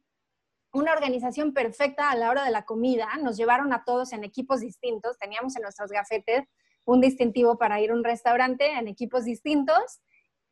una 0.73 0.91
organización 0.91 1.53
perfecta 1.53 2.09
a 2.09 2.15
la 2.15 2.29
hora 2.29 2.43
de 2.43 2.51
la 2.51 2.65
comida. 2.65 3.07
Nos 3.21 3.37
llevaron 3.37 3.71
a 3.73 3.83
todos 3.85 4.11
en 4.11 4.23
equipos 4.23 4.59
distintos. 4.59 5.17
Teníamos 5.19 5.55
en 5.55 5.61
nuestros 5.61 5.91
gafetes 5.91 6.45
un 6.85 6.99
distintivo 6.99 7.57
para 7.57 7.79
ir 7.79 7.91
a 7.91 7.93
un 7.93 8.03
restaurante 8.03 8.71
en 8.71 8.87
equipos 8.87 9.23
distintos 9.23 10.01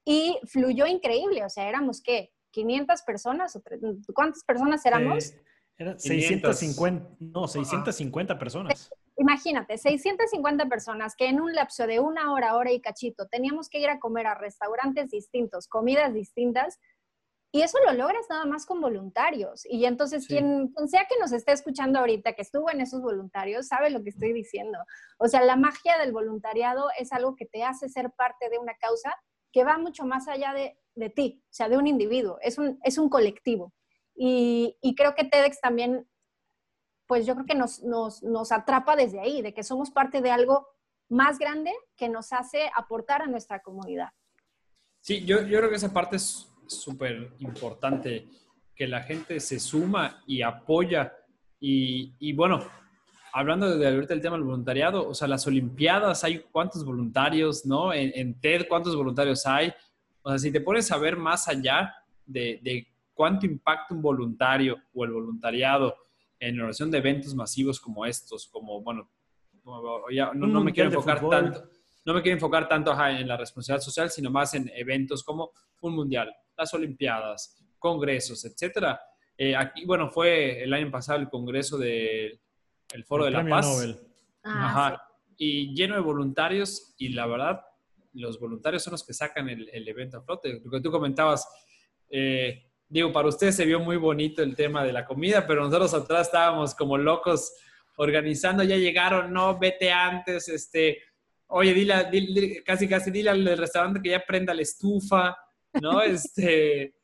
y 0.05 0.39
fluyó 0.45 0.85
increíble. 0.85 1.43
O 1.43 1.49
sea, 1.49 1.67
éramos 1.67 2.01
qué? 2.01 2.31
500 2.51 3.01
personas 3.01 3.55
o 3.55 3.63
¿cuántas 4.13 4.43
personas 4.43 4.85
éramos? 4.85 5.31
Eh, 5.31 5.41
eran 5.77 5.99
650, 5.99 7.15
no, 7.19 7.47
650 7.47 8.37
personas. 8.37 8.91
Imagínate, 9.17 9.77
650 9.77 10.67
personas 10.67 11.15
que 11.15 11.27
en 11.27 11.41
un 11.41 11.53
lapso 11.53 11.87
de 11.87 11.99
una 11.99 12.31
hora, 12.33 12.55
hora 12.55 12.71
y 12.71 12.81
cachito, 12.81 13.27
teníamos 13.27 13.69
que 13.69 13.79
ir 13.79 13.89
a 13.89 13.99
comer 13.99 14.27
a 14.27 14.35
restaurantes 14.35 15.09
distintos, 15.09 15.67
comidas 15.67 16.13
distintas, 16.13 16.79
y 17.53 17.61
eso 17.63 17.77
lo 17.85 17.93
logras 17.93 18.25
nada 18.29 18.45
más 18.45 18.65
con 18.65 18.79
voluntarios. 18.79 19.65
Y 19.65 19.83
entonces, 19.85 20.25
quien, 20.25 20.73
sea 20.87 21.05
que 21.09 21.19
nos 21.19 21.33
esté 21.33 21.51
escuchando 21.51 21.99
ahorita, 21.99 22.33
que 22.33 22.41
estuvo 22.41 22.71
en 22.71 22.79
esos 22.79 23.01
voluntarios, 23.01 23.67
sabe 23.67 23.89
lo 23.89 24.01
que 24.03 24.09
estoy 24.09 24.31
diciendo. 24.31 24.79
O 25.17 25.27
sea, 25.27 25.43
la 25.43 25.57
magia 25.57 25.97
del 25.97 26.13
voluntariado 26.13 26.87
es 26.97 27.11
algo 27.11 27.35
que 27.35 27.45
te 27.45 27.63
hace 27.63 27.89
ser 27.89 28.11
parte 28.11 28.49
de 28.49 28.57
una 28.57 28.73
causa 28.75 29.13
que 29.51 29.65
va 29.65 29.77
mucho 29.77 30.05
más 30.05 30.29
allá 30.29 30.53
de, 30.53 30.77
de 30.95 31.09
ti, 31.09 31.43
o 31.43 31.53
sea, 31.53 31.67
de 31.67 31.77
un 31.77 31.87
individuo. 31.87 32.37
Es 32.41 32.57
un, 32.57 32.79
es 32.83 32.97
un 32.97 33.09
colectivo. 33.09 33.73
Y, 34.15 34.77
y, 34.81 34.95
creo 34.95 35.13
que 35.13 35.25
TEDx 35.25 35.59
también, 35.59 36.07
pues 37.05 37.25
yo 37.25 37.33
creo 37.33 37.45
que 37.45 37.55
nos, 37.55 37.83
nos, 37.83 38.23
nos 38.23 38.53
atrapa 38.53 38.95
desde 38.95 39.19
ahí, 39.19 39.41
de 39.41 39.53
que 39.53 39.63
somos 39.63 39.91
parte 39.91 40.21
de 40.21 40.31
algo 40.31 40.67
más 41.09 41.37
grande 41.37 41.73
que 41.97 42.07
nos 42.07 42.31
hace 42.31 42.71
aportar 42.75 43.21
a 43.23 43.27
nuestra 43.27 43.61
comunidad. 43.61 44.09
Sí, 45.01 45.25
yo, 45.25 45.41
yo 45.41 45.57
creo 45.57 45.69
que 45.69 45.75
esa 45.75 45.91
parte 45.91 46.15
es 46.15 46.50
súper 46.71 47.33
importante 47.39 48.27
que 48.75 48.87
la 48.87 49.03
gente 49.03 49.39
se 49.39 49.59
suma 49.59 50.23
y 50.25 50.41
apoya. 50.41 51.13
Y, 51.59 52.33
bueno, 52.33 52.67
hablando 53.33 53.77
de 53.77 53.87
ahorita 53.87 54.13
el 54.13 54.21
tema 54.21 54.35
del 54.35 54.45
voluntariado, 54.45 55.07
o 55.07 55.13
sea, 55.13 55.27
las 55.27 55.45
Olimpiadas, 55.45 56.23
hay 56.23 56.39
cuántos 56.51 56.83
voluntarios, 56.83 57.65
¿no? 57.65 57.93
En, 57.93 58.39
TED, 58.39 58.67
¿cuántos 58.67 58.95
voluntarios 58.95 59.45
hay? 59.45 59.71
O 60.23 60.29
sea, 60.29 60.39
si 60.39 60.51
te 60.51 60.61
pones 60.61 60.91
a 60.91 60.97
ver 60.97 61.15
más 61.15 61.47
allá 61.47 61.93
de, 62.25 62.87
cuánto 63.13 63.45
impacta 63.45 63.93
un 63.93 64.01
voluntario 64.01 64.77
o 64.93 65.05
el 65.05 65.11
voluntariado 65.11 65.95
en 66.39 66.57
la 66.57 66.63
relación 66.63 66.89
de 66.89 66.97
eventos 66.97 67.35
masivos 67.35 67.79
como 67.79 68.05
estos, 68.05 68.47
como, 68.47 68.81
bueno, 68.81 69.07
no, 70.33 70.63
me 70.63 70.73
quiero 70.73 70.89
enfocar 70.89 71.21
tanto, 71.29 71.63
no 72.03 72.15
me 72.15 72.23
quiero 72.23 72.37
enfocar 72.37 72.67
tanto 72.67 72.91
en 73.05 73.27
la 73.27 73.37
responsabilidad 73.37 73.83
social, 73.83 74.09
sino 74.09 74.31
más 74.31 74.55
en 74.55 74.71
eventos 74.73 75.23
como 75.23 75.51
un 75.81 75.95
mundial, 75.95 76.33
las 76.61 76.73
Olimpiadas, 76.73 77.57
congresos, 77.77 78.45
etcétera. 78.45 78.99
Eh, 79.37 79.55
aquí, 79.55 79.85
bueno, 79.85 80.09
fue 80.09 80.63
el 80.63 80.73
año 80.73 80.91
pasado 80.91 81.19
el 81.19 81.29
congreso 81.29 81.77
del 81.77 82.39
Foro 83.05 83.25
de 83.25 83.31
la 83.31 83.47
Paz. 83.47 83.97
Ah, 84.43 84.69
Ajá. 84.69 85.07
Y 85.37 85.73
lleno 85.73 85.95
de 85.95 86.01
voluntarios 86.01 86.93
y 86.97 87.09
la 87.09 87.25
verdad, 87.25 87.61
los 88.13 88.39
voluntarios 88.39 88.83
son 88.83 88.91
los 88.91 89.05
que 89.05 89.13
sacan 89.13 89.49
el, 89.49 89.87
evento 89.87 90.17
a 90.17 90.21
flote. 90.21 90.61
Lo 90.63 90.69
que 90.69 90.81
tú 90.81 90.91
comentabas, 90.91 91.47
eh, 92.09 92.65
digo, 92.87 93.11
para 93.11 93.29
ustedes 93.29 93.55
se 93.55 93.65
vio 93.65 93.79
muy 93.79 93.97
bonito 93.97 94.43
el 94.43 94.55
tema 94.55 94.83
de 94.83 94.93
la 94.93 95.05
comida, 95.05 95.47
pero 95.47 95.63
nosotros 95.63 95.93
atrás 95.93 96.27
estábamos 96.27 96.75
como 96.75 96.97
locos 96.97 97.53
organizando, 97.97 98.63
ya 98.63 98.77
llegaron, 98.77 99.33
no, 99.33 99.57
vete 99.57 99.91
antes, 99.91 100.47
este, 100.49 100.99
oye, 101.47 101.73
dile, 101.73 102.63
casi 102.63 102.87
casi 102.87 103.11
dile 103.11 103.29
al 103.29 103.57
restaurante 103.57 104.01
que 104.01 104.09
ya 104.09 104.23
prenda 104.25 104.53
la 104.53 104.61
estufa, 104.61 105.35
¿no? 105.81 106.01
Este, 106.01 106.95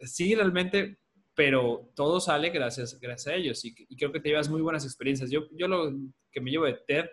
sí, 0.00 0.34
realmente, 0.34 0.98
pero 1.34 1.90
todo 1.94 2.20
sale 2.20 2.50
gracias, 2.50 2.98
gracias 3.00 3.32
a 3.32 3.36
ellos 3.36 3.64
y, 3.64 3.74
creo 3.96 4.12
que 4.12 4.20
te 4.20 4.28
llevas 4.28 4.48
muy 4.48 4.62
buenas 4.62 4.84
experiencias. 4.84 5.30
Yo, 5.30 5.48
yo 5.52 5.68
lo 5.68 5.92
que 6.30 6.40
me 6.40 6.50
llevo 6.50 6.64
de 6.66 6.78
TED 6.86 7.06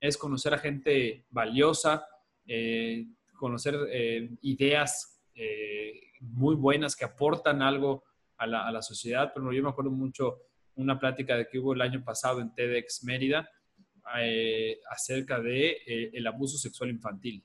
es 0.00 0.16
conocer 0.16 0.54
a 0.54 0.58
gente 0.58 1.26
valiosa, 1.30 2.06
eh, 2.46 3.06
conocer 3.34 3.76
eh, 3.90 4.30
ideas 4.42 5.20
eh, 5.34 6.00
muy 6.20 6.54
buenas 6.54 6.96
que 6.96 7.04
aportan 7.04 7.62
algo 7.62 8.04
a 8.36 8.46
la, 8.46 8.66
a 8.66 8.72
la, 8.72 8.82
sociedad. 8.82 9.32
Pero 9.34 9.52
yo 9.52 9.62
me 9.62 9.68
acuerdo 9.68 9.90
mucho 9.90 10.38
una 10.76 10.98
plática 10.98 11.36
de 11.36 11.46
que 11.48 11.58
hubo 11.58 11.74
el 11.74 11.80
año 11.80 12.02
pasado 12.04 12.40
en 12.40 12.54
TEDx 12.54 13.04
Mérida 13.04 13.48
acerca 14.90 15.38
de 15.38 16.10
el 16.14 16.26
abuso 16.26 16.56
sexual 16.56 16.88
infantil. 16.88 17.44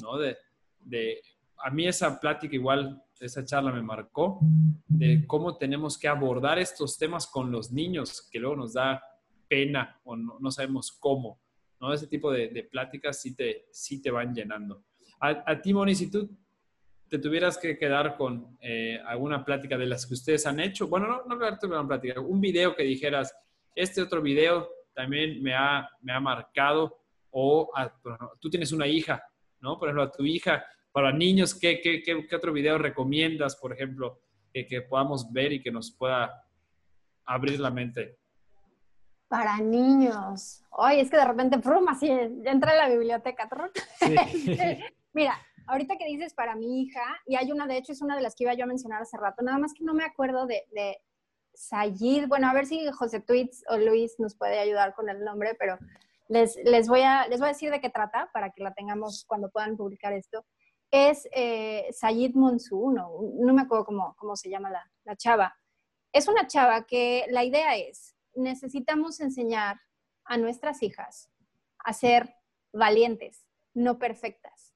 ¿no? 0.00 0.18
De, 0.18 0.36
de, 0.78 1.20
a 1.62 1.70
mí 1.70 1.86
esa 1.86 2.18
plática 2.20 2.54
igual, 2.54 3.02
esa 3.20 3.44
charla 3.44 3.72
me 3.72 3.82
marcó 3.82 4.38
de 4.86 5.26
cómo 5.26 5.56
tenemos 5.56 5.98
que 5.98 6.08
abordar 6.08 6.58
estos 6.58 6.98
temas 6.98 7.26
con 7.26 7.50
los 7.50 7.72
niños, 7.72 8.28
que 8.30 8.38
luego 8.38 8.56
nos 8.56 8.74
da 8.74 9.02
pena 9.48 10.00
o 10.04 10.16
no, 10.16 10.50
sabemos 10.50 10.92
cómo. 10.92 11.40
¿no? 11.80 11.92
Ese 11.92 12.06
tipo 12.06 12.30
de, 12.30 12.48
de, 12.48 12.64
pláticas 12.64 13.20
sí 13.20 13.34
te, 13.34 13.66
sí 13.70 14.02
te 14.02 14.10
van 14.10 14.34
llenando. 14.34 14.84
A, 15.20 15.44
a 15.46 15.60
ti, 15.60 15.72
Moni, 15.72 15.94
si 15.94 16.10
tú 16.10 16.28
te 17.08 17.18
tuvieras 17.18 17.56
que 17.56 17.78
quedar 17.78 18.16
con 18.16 18.58
eh, 18.60 19.00
alguna 19.06 19.44
plática 19.44 19.78
de 19.78 19.86
las 19.86 20.06
que 20.06 20.14
ustedes 20.14 20.46
han 20.46 20.60
hecho, 20.60 20.88
bueno, 20.88 21.06
no, 21.06 21.24
no 21.24 21.38
quedarte 21.38 21.66
una 21.66 21.86
plática, 21.86 22.20
un 22.20 22.40
video 22.40 22.76
que 22.76 22.82
dijeras, 22.82 23.34
este 23.74 24.02
otro 24.02 24.20
video 24.20 24.68
también 24.94 25.42
me 25.42 25.54
ha, 25.54 25.88
me 26.02 26.12
ha 26.12 26.20
marcado, 26.20 26.98
o 27.30 27.70
a, 27.74 27.92
tú 28.40 28.50
tienes 28.50 28.72
una 28.72 28.86
hija, 28.86 29.22
¿no? 29.60 29.78
Por 29.78 29.88
ejemplo, 29.88 30.02
a 30.02 30.10
tu 30.10 30.24
hija, 30.24 30.64
para 30.92 31.12
niños, 31.12 31.54
¿qué, 31.54 31.80
qué, 31.80 32.02
qué, 32.02 32.26
qué 32.26 32.36
otro 32.36 32.52
video 32.52 32.78
recomiendas, 32.78 33.56
por 33.56 33.72
ejemplo, 33.72 34.20
que, 34.52 34.66
que 34.66 34.82
podamos 34.82 35.32
ver 35.32 35.52
y 35.52 35.62
que 35.62 35.70
nos 35.70 35.92
pueda 35.92 36.44
abrir 37.24 37.60
la 37.60 37.70
mente? 37.70 38.18
Para 39.28 39.58
niños. 39.58 40.64
Ay, 40.72 41.00
es 41.00 41.10
que 41.10 41.18
de 41.18 41.24
repente, 41.24 41.58
prum, 41.58 41.86
así, 41.88 42.08
ya 42.08 42.50
entra 42.50 42.72
en 42.72 42.78
la 42.78 42.88
biblioteca. 42.88 43.48
Sí. 43.98 44.14
Mira, 45.12 45.34
ahorita 45.66 45.96
que 45.96 46.06
dices 46.06 46.32
para 46.32 46.56
mi 46.56 46.82
hija, 46.82 47.02
y 47.26 47.36
hay 47.36 47.52
una, 47.52 47.66
de 47.66 47.76
hecho, 47.76 47.92
es 47.92 48.00
una 48.00 48.16
de 48.16 48.22
las 48.22 48.34
que 48.34 48.44
iba 48.44 48.54
yo 48.54 48.64
a 48.64 48.68
mencionar 48.68 49.02
hace 49.02 49.16
rato, 49.18 49.42
nada 49.42 49.58
más 49.58 49.74
que 49.74 49.84
no 49.84 49.94
me 49.94 50.04
acuerdo 50.04 50.46
de, 50.46 50.64
de 50.72 50.98
Sayid. 51.54 52.26
Bueno, 52.26 52.48
a 52.48 52.54
ver 52.54 52.66
si 52.66 52.86
José 52.90 53.20
Tweets 53.20 53.64
o 53.68 53.76
Luis 53.76 54.18
nos 54.18 54.34
puede 54.34 54.58
ayudar 54.58 54.94
con 54.94 55.08
el 55.08 55.22
nombre, 55.24 55.54
pero 55.58 55.78
les, 56.28 56.56
les, 56.64 56.88
voy 56.88 57.02
a, 57.02 57.26
les 57.28 57.38
voy 57.38 57.48
a 57.48 57.52
decir 57.52 57.70
de 57.70 57.80
qué 57.80 57.90
trata 57.90 58.30
para 58.32 58.50
que 58.50 58.62
la 58.62 58.72
tengamos 58.72 59.24
cuando 59.26 59.50
puedan 59.50 59.76
publicar 59.76 60.12
esto. 60.12 60.44
Es 60.90 61.28
eh, 61.32 61.88
Sayid 61.92 62.34
Monsu, 62.34 62.90
no, 62.90 63.20
no 63.34 63.52
me 63.52 63.62
acuerdo 63.62 63.84
cómo, 63.84 64.14
cómo 64.16 64.36
se 64.36 64.48
llama 64.48 64.70
la, 64.70 64.90
la 65.04 65.16
chava. 65.16 65.54
Es 66.12 66.28
una 66.28 66.46
chava 66.46 66.86
que 66.86 67.26
la 67.30 67.44
idea 67.44 67.76
es, 67.76 68.16
necesitamos 68.34 69.20
enseñar 69.20 69.80
a 70.24 70.36
nuestras 70.36 70.82
hijas 70.82 71.30
a 71.84 71.92
ser 71.92 72.34
valientes, 72.72 73.46
no 73.74 73.98
perfectas. 73.98 74.74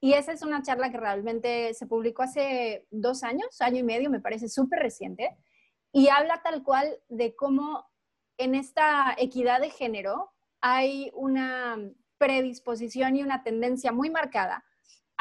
Y 0.00 0.14
esa 0.14 0.32
es 0.32 0.42
una 0.42 0.62
charla 0.62 0.90
que 0.90 0.96
realmente 0.96 1.74
se 1.74 1.86
publicó 1.86 2.22
hace 2.22 2.86
dos 2.90 3.22
años, 3.22 3.60
año 3.60 3.78
y 3.78 3.82
medio, 3.82 4.08
me 4.08 4.20
parece 4.20 4.48
súper 4.48 4.78
reciente, 4.80 5.36
y 5.92 6.08
habla 6.08 6.40
tal 6.42 6.62
cual 6.62 6.98
de 7.08 7.34
cómo 7.36 7.86
en 8.38 8.54
esta 8.54 9.14
equidad 9.18 9.60
de 9.60 9.70
género 9.70 10.32
hay 10.62 11.10
una 11.14 11.76
predisposición 12.16 13.16
y 13.16 13.22
una 13.22 13.42
tendencia 13.42 13.92
muy 13.92 14.08
marcada 14.08 14.64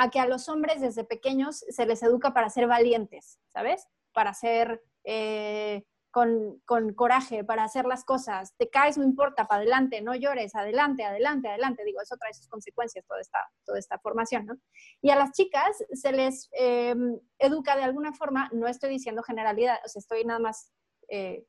a 0.01 0.09
que 0.09 0.19
a 0.21 0.25
los 0.25 0.47
hombres 0.47 0.79
desde 0.79 1.03
pequeños 1.03 1.65
se 1.67 1.85
les 1.85 2.01
educa 2.03 2.33
para 2.33 2.49
ser 2.49 2.67
valientes, 2.67 3.37
¿sabes? 3.49 3.85
Para 4.13 4.33
ser 4.33 4.81
eh, 5.03 5.83
con, 6.09 6.61
con, 6.65 6.93
coraje 6.93 7.43
para 7.43 7.65
hacer 7.65 7.83
las 7.83 8.05
cosas, 8.05 8.55
te 8.55 8.69
caes, 8.69 8.97
no 8.97 9.03
importa, 9.03 9.45
para 9.45 9.59
adelante, 9.59 10.01
no 10.01 10.15
llores, 10.15 10.55
adelante, 10.55 11.03
adelante, 11.03 11.49
adelante. 11.49 11.83
Digo, 11.83 12.01
eso 12.01 12.15
trae 12.17 12.33
sus 12.33 12.47
consecuencias, 12.47 13.05
toda 13.05 13.19
esta, 13.19 13.39
toda 13.65 13.77
esta 13.77 13.99
formación, 13.99 14.45
¿no? 14.45 14.55
Y 15.01 15.09
a 15.09 15.17
las 15.17 15.33
chicas 15.33 15.83
se 15.91 16.13
les 16.13 16.49
eh, 16.57 16.95
educa 17.37 17.75
de 17.75 17.83
alguna 17.83 18.13
forma, 18.13 18.49
no 18.53 18.67
estoy 18.67 18.91
diciendo 18.91 19.21
generalidad, 19.21 19.79
o 19.85 19.89
sea, 19.89 19.99
estoy 19.99 20.23
nada 20.23 20.39
más 20.39 20.71
eh, 21.09 21.45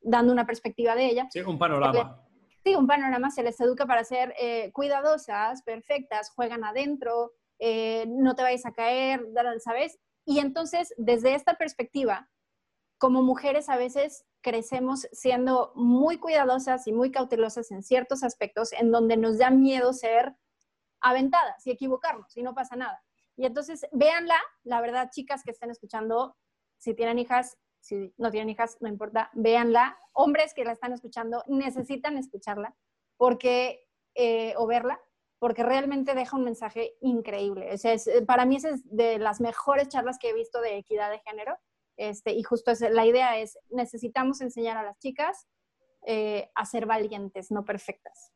dando 0.00 0.32
una 0.32 0.46
perspectiva 0.46 0.94
de 0.94 1.04
ella. 1.04 1.28
Sí, 1.30 1.40
un 1.40 1.58
panorama. 1.58 2.26
Sí, 2.64 2.74
un 2.74 2.86
panorama, 2.86 3.30
se 3.30 3.42
les 3.42 3.60
educa 3.60 3.84
para 3.84 4.04
ser 4.04 4.34
eh, 4.40 4.70
cuidadosas, 4.72 5.62
perfectas, 5.62 6.30
juegan 6.30 6.64
adentro, 6.64 7.32
eh, 7.60 8.06
no 8.08 8.34
te 8.34 8.42
vayas 8.42 8.66
a 8.66 8.72
caer, 8.72 9.24
¿sabes? 9.62 9.98
Y 10.24 10.38
entonces, 10.38 10.94
desde 10.96 11.34
esta 11.34 11.54
perspectiva, 11.54 12.30
como 12.98 13.22
mujeres 13.22 13.68
a 13.68 13.76
veces 13.76 14.24
crecemos 14.40 15.06
siendo 15.12 15.72
muy 15.74 16.18
cuidadosas 16.18 16.86
y 16.86 16.92
muy 16.92 17.10
cautelosas 17.10 17.70
en 17.70 17.82
ciertos 17.82 18.22
aspectos 18.22 18.72
en 18.72 18.90
donde 18.90 19.16
nos 19.16 19.38
da 19.38 19.50
miedo 19.50 19.92
ser 19.92 20.34
aventadas 21.00 21.66
y 21.66 21.70
equivocarnos 21.70 22.36
y 22.36 22.42
no 22.42 22.54
pasa 22.54 22.76
nada. 22.76 23.02
Y 23.36 23.46
entonces, 23.46 23.86
véanla, 23.92 24.38
la 24.64 24.80
verdad, 24.80 25.10
chicas 25.10 25.42
que 25.42 25.50
estén 25.50 25.70
escuchando, 25.70 26.36
si 26.78 26.94
tienen 26.94 27.18
hijas, 27.18 27.56
si 27.80 28.12
no 28.18 28.30
tienen 28.30 28.50
hijas, 28.50 28.76
no 28.80 28.88
importa, 28.88 29.30
véanla. 29.34 29.98
Hombres 30.12 30.52
que 30.54 30.64
la 30.64 30.72
están 30.72 30.92
escuchando, 30.92 31.42
necesitan 31.46 32.18
escucharla 32.18 32.74
porque, 33.16 33.86
eh, 34.14 34.54
o 34.56 34.66
verla, 34.66 35.00
porque 35.40 35.64
realmente 35.64 36.14
deja 36.14 36.36
un 36.36 36.44
mensaje 36.44 36.92
increíble. 37.00 37.74
O 37.74 37.78
sea, 37.78 37.92
es, 37.94 38.08
para 38.28 38.44
mí 38.44 38.56
es 38.56 38.64
de 38.84 39.18
las 39.18 39.40
mejores 39.40 39.88
charlas 39.88 40.18
que 40.20 40.30
he 40.30 40.34
visto 40.34 40.60
de 40.60 40.76
equidad 40.76 41.10
de 41.10 41.18
género 41.18 41.58
este, 42.00 42.32
y 42.32 42.42
justo 42.42 42.70
es, 42.70 42.80
la 42.80 43.04
idea 43.04 43.38
es, 43.38 43.58
necesitamos 43.68 44.40
enseñar 44.40 44.78
a 44.78 44.82
las 44.82 44.98
chicas 44.98 45.46
eh, 46.06 46.48
a 46.54 46.64
ser 46.64 46.86
valientes, 46.86 47.50
no 47.50 47.66
perfectas. 47.66 48.32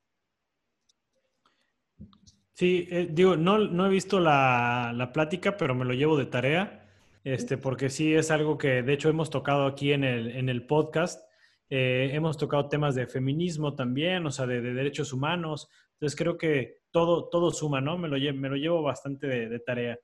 Sí, 2.53 2.87
eh, 2.91 3.09
digo, 3.11 3.37
no, 3.37 3.57
no, 3.57 3.87
he 3.87 3.89
visto 3.89 4.21
la, 4.21 4.93
la, 4.95 5.13
plática, 5.13 5.57
pero 5.57 5.75
me 5.75 5.87
lo 5.87 5.95
llevo 5.95 6.19
de 6.19 6.27
tarea, 6.27 6.91
este, 7.25 7.57
porque 7.57 7.89
sí 7.89 8.15
es 8.15 8.31
algo 8.31 8.59
que 8.59 8.83
de 8.83 8.93
hecho 8.93 9.09
hemos 9.09 9.31
tocado 9.31 9.65
aquí 9.65 9.95
en 9.95 10.05
el, 10.05 10.37
en 10.37 10.51
el 10.51 10.67
podcast. 10.67 11.27
Eh, 11.71 12.11
hemos 12.13 12.37
tocado 12.37 12.69
temas 12.69 12.95
de 12.95 13.07
feminismo 13.07 13.75
también, 13.75 14.27
o 14.27 14.31
sea, 14.31 14.47
de, 14.47 14.61
de, 14.61 14.75
derechos 14.75 15.15
humanos. 15.15 15.71
Entonces 15.95 16.19
creo 16.19 16.37
que 16.37 16.84
todo, 16.95 17.29
todo 17.29 17.51
suma, 17.51 17.81
¿no? 17.81 17.99
Me 17.99 18.07
lo, 18.07 18.17
me 18.35 18.49
lo 18.49 18.55
llevo 18.55 18.81
bastante 18.83 19.27
de, 19.27 19.49
de 19.49 19.59
tarea. 19.59 19.99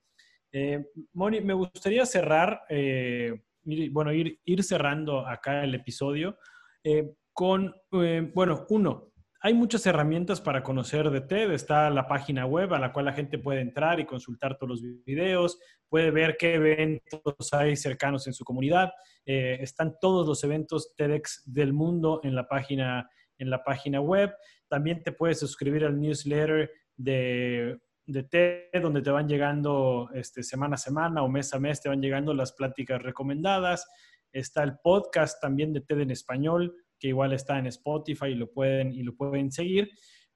Eh, 0.53 0.85
Moni, 1.13 1.41
me 1.41 1.55
gustaría 1.55 2.05
cerrar 2.05 2.63
eh, 2.69 3.33
ir, 3.65 3.93
bueno, 3.93 4.13
ir, 4.13 4.41
ir, 4.45 4.65
cerrando 4.65 5.25
acá 5.25 5.63
el 5.63 5.77
episodio 5.77 6.37
eh, 6.83 7.13
con, 7.33 7.73
eh, 7.93 8.29
bueno, 8.35 8.67
uno, 8.71 9.13
hay 9.41 9.55
muchas 9.55 9.87
herramientas 9.87 10.41
para 10.41 10.65
conocer 10.65 11.09
de 11.11 11.21
TED. 11.21 11.53
Está 11.53 11.89
la 11.91 12.09
página 12.09 12.45
web 12.45 12.75
a 12.75 12.81
la 12.81 12.93
cual 12.93 13.05
la 13.05 13.13
gente 13.13 13.39
puede 13.39 13.61
entrar 13.61 14.01
y 14.01 14.05
consultar 14.05 14.59
todos 14.59 14.71
los 14.71 14.83
videos, 15.07 15.61
puede 15.89 16.11
ver 16.11 16.37
qué 16.39 16.55
eventos 16.55 17.53
hay 17.53 17.77
cercanos 17.77 18.27
en 18.27 18.35
su 18.35 18.45
comunidad. 18.45 18.91
Eh, 19.25 19.59
están 19.61 19.95
todos 20.01 20.27
los 20.27 20.43
eventos 20.43 20.93
TEDx 20.97 21.45
del 21.47 21.73
mundo 21.73 22.21
en 22.25 22.35
la 22.35 22.49
página 22.49 23.09
en 23.41 23.51
la 23.51 23.65
página 23.65 24.01
web. 24.01 24.33
También 24.69 25.03
te 25.03 25.13
puedes 25.13 25.41
suscribir 25.41 25.85
al 25.85 25.99
newsletter 25.99 26.71
de 27.05 28.23
TED, 28.25 28.83
donde 28.83 29.03
te 29.03 29.11
van 29.11 29.29
llegando 29.29 30.09
este, 30.15 30.43
semana 30.43 30.75
a 30.75 30.79
semana 30.79 31.23
o 31.23 31.29
mes 31.29 31.53
a 31.55 31.61
mes, 31.61 31.81
te 31.81 31.89
van 31.89 32.01
llegando 32.01 32.35
las 32.35 32.53
pláticas 32.53 33.03
recomendadas. 33.03 33.87
Está 34.33 34.63
el 34.63 34.79
podcast 34.83 35.41
también 35.41 35.73
de 35.73 35.81
TED 35.81 36.01
en 36.01 36.11
español, 36.11 36.75
que 36.99 37.09
igual 37.09 37.33
está 37.33 37.59
en 37.59 37.67
Spotify 37.67 38.27
y 38.27 38.35
lo 38.35 38.51
pueden, 38.53 38.93
y 38.93 39.03
lo 39.03 39.17
pueden 39.17 39.51
seguir. 39.51 39.91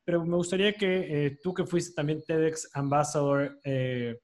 Pero 0.05 0.25
me 0.25 0.37
gustaría 0.37 0.73
que 0.75 1.27
eh, 1.27 1.39
tú 1.43 1.55
que 1.55 1.65
fuiste 1.65 1.95
también 1.95 2.23
TEDx 2.25 2.71
Ambassador 2.75 3.59
eh, 3.65 4.19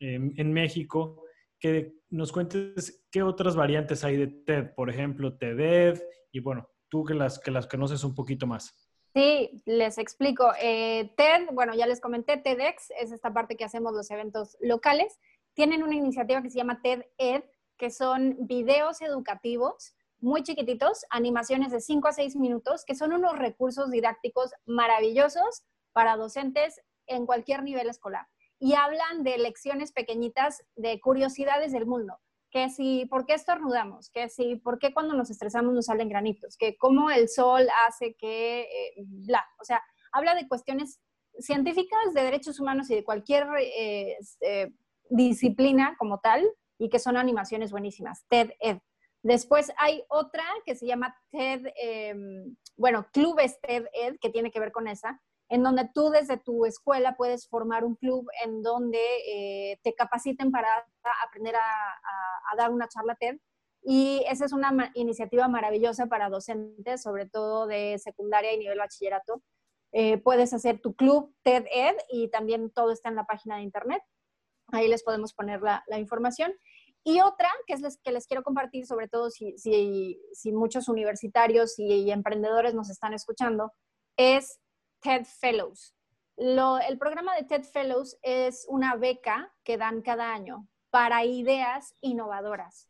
en, 0.00 0.32
en 0.36 0.52
México, 0.52 1.22
que 1.58 1.94
nos 2.10 2.32
cuentes 2.32 3.06
qué 3.10 3.22
otras 3.22 3.56
variantes 3.56 4.04
hay 4.04 4.16
de 4.16 4.26
TED, 4.28 4.74
por 4.74 4.90
ejemplo, 4.90 5.36
TEDED, 5.36 6.00
y 6.32 6.40
bueno, 6.40 6.68
tú 6.88 7.04
que 7.04 7.14
las, 7.14 7.38
que 7.38 7.50
las 7.50 7.66
conoces 7.66 8.04
un 8.04 8.14
poquito 8.14 8.46
más. 8.46 8.85
Sí, 9.16 9.62
les 9.64 9.96
explico. 9.96 10.52
Eh, 10.60 11.10
TED, 11.16 11.46
bueno, 11.52 11.72
ya 11.74 11.86
les 11.86 12.02
comenté, 12.02 12.36
TEDx 12.36 12.90
es 13.00 13.12
esta 13.12 13.32
parte 13.32 13.56
que 13.56 13.64
hacemos 13.64 13.94
los 13.94 14.10
eventos 14.10 14.58
locales. 14.60 15.18
Tienen 15.54 15.82
una 15.82 15.94
iniciativa 15.94 16.42
que 16.42 16.50
se 16.50 16.58
llama 16.58 16.82
TED-Ed, 16.82 17.44
que 17.78 17.88
son 17.88 18.36
videos 18.40 19.00
educativos 19.00 19.94
muy 20.20 20.42
chiquititos, 20.42 21.06
animaciones 21.08 21.72
de 21.72 21.80
5 21.80 22.08
a 22.08 22.12
6 22.12 22.36
minutos, 22.36 22.84
que 22.84 22.94
son 22.94 23.14
unos 23.14 23.38
recursos 23.38 23.90
didácticos 23.90 24.52
maravillosos 24.66 25.64
para 25.94 26.18
docentes 26.18 26.82
en 27.06 27.24
cualquier 27.24 27.62
nivel 27.62 27.88
escolar. 27.88 28.26
Y 28.58 28.74
hablan 28.74 29.22
de 29.22 29.38
lecciones 29.38 29.92
pequeñitas 29.92 30.62
de 30.74 31.00
curiosidades 31.00 31.72
del 31.72 31.86
mundo 31.86 32.18
que 32.56 32.70
si, 32.70 33.04
¿por 33.04 33.26
qué 33.26 33.34
estornudamos? 33.34 34.08
Que 34.08 34.30
si, 34.30 34.56
¿por 34.56 34.78
qué 34.78 34.94
cuando 34.94 35.12
nos 35.12 35.28
estresamos 35.28 35.74
nos 35.74 35.84
salen 35.84 36.08
granitos? 36.08 36.56
Que 36.56 36.78
cómo 36.78 37.10
el 37.10 37.28
sol 37.28 37.68
hace 37.86 38.14
que, 38.14 38.62
eh, 38.62 38.94
bla, 38.96 39.44
o 39.60 39.64
sea, 39.66 39.82
habla 40.10 40.34
de 40.34 40.48
cuestiones 40.48 40.98
científicas 41.38 42.14
de 42.14 42.22
derechos 42.22 42.58
humanos 42.58 42.88
y 42.88 42.94
de 42.94 43.04
cualquier 43.04 43.46
eh, 43.60 44.16
eh, 44.40 44.72
disciplina 45.10 45.96
como 45.98 46.18
tal, 46.20 46.48
y 46.78 46.88
que 46.88 46.98
son 46.98 47.18
animaciones 47.18 47.72
buenísimas, 47.72 48.24
TED 48.30 48.52
Ed. 48.60 48.78
Después 49.22 49.70
hay 49.76 50.02
otra 50.08 50.44
que 50.64 50.76
se 50.76 50.86
llama 50.86 51.14
TED, 51.32 51.66
em, 51.76 52.56
bueno, 52.78 53.06
Clubes 53.12 53.60
TED 53.60 53.84
Ed, 53.92 54.16
que 54.18 54.30
tiene 54.30 54.50
que 54.50 54.60
ver 54.60 54.72
con 54.72 54.88
esa, 54.88 55.20
en 55.48 55.62
donde 55.62 55.88
tú 55.94 56.10
desde 56.10 56.38
tu 56.38 56.66
escuela 56.66 57.16
puedes 57.16 57.48
formar 57.48 57.84
un 57.84 57.94
club 57.94 58.28
en 58.44 58.62
donde 58.62 59.00
eh, 59.28 59.78
te 59.82 59.94
capaciten 59.94 60.50
para 60.50 60.68
aprender 61.26 61.54
a, 61.54 62.56
dar 62.56 62.70
una 62.70 62.88
charla 62.88 63.14
TED. 63.16 63.36
Y 63.82 64.24
esa 64.28 64.46
es 64.46 64.52
una 64.52 64.90
iniciativa 64.94 65.46
maravillosa 65.46 66.06
para 66.06 66.30
docentes, 66.30 67.02
sobre 67.02 67.26
todo 67.26 67.66
de 67.66 67.98
secundaria 67.98 68.52
y 68.52 68.58
nivel 68.58 68.78
bachillerato. 68.78 69.42
Eh, 69.92 70.18
puedes 70.18 70.52
hacer 70.52 70.80
tu 70.80 70.94
club 70.94 71.34
TED 71.42 71.66
Ed 71.70 71.96
y 72.10 72.28
también 72.28 72.70
todo 72.70 72.90
está 72.90 73.10
en 73.10 73.16
la 73.16 73.26
página 73.26 73.56
de 73.56 73.62
internet. 73.62 74.02
Ahí 74.72 74.88
les 74.88 75.04
podemos 75.04 75.34
poner 75.34 75.60
la, 75.60 75.84
información. 75.98 76.52
Y 77.04 77.20
otra 77.20 77.48
que, 77.68 77.74
es 77.74 77.80
les, 77.80 77.98
que 77.98 78.10
les 78.10 78.26
quiero 78.26 78.42
compartir, 78.42 78.86
sobre 78.86 79.06
todo 79.06 79.30
si, 79.30 79.56
si, 79.58 80.20
si 80.32 80.50
muchos 80.50 80.88
universitarios 80.88 81.78
y 81.78 82.10
emprendedores 82.10 82.74
nos 82.74 82.90
están 82.90 83.14
escuchando, 83.14 83.72
es 84.16 84.58
TED 85.00 85.24
Fellows. 85.24 85.94
el 86.36 86.98
programa 86.98 87.34
de 87.36 87.44
TED 87.44 87.64
Fellows 87.64 88.18
es 88.22 88.66
una 88.68 88.96
beca 88.96 89.52
que 89.64 89.76
dan 89.76 90.02
cada 90.02 90.32
año 90.32 90.68
para 90.90 91.24
ideas 91.24 91.94
innovadoras. 92.00 92.88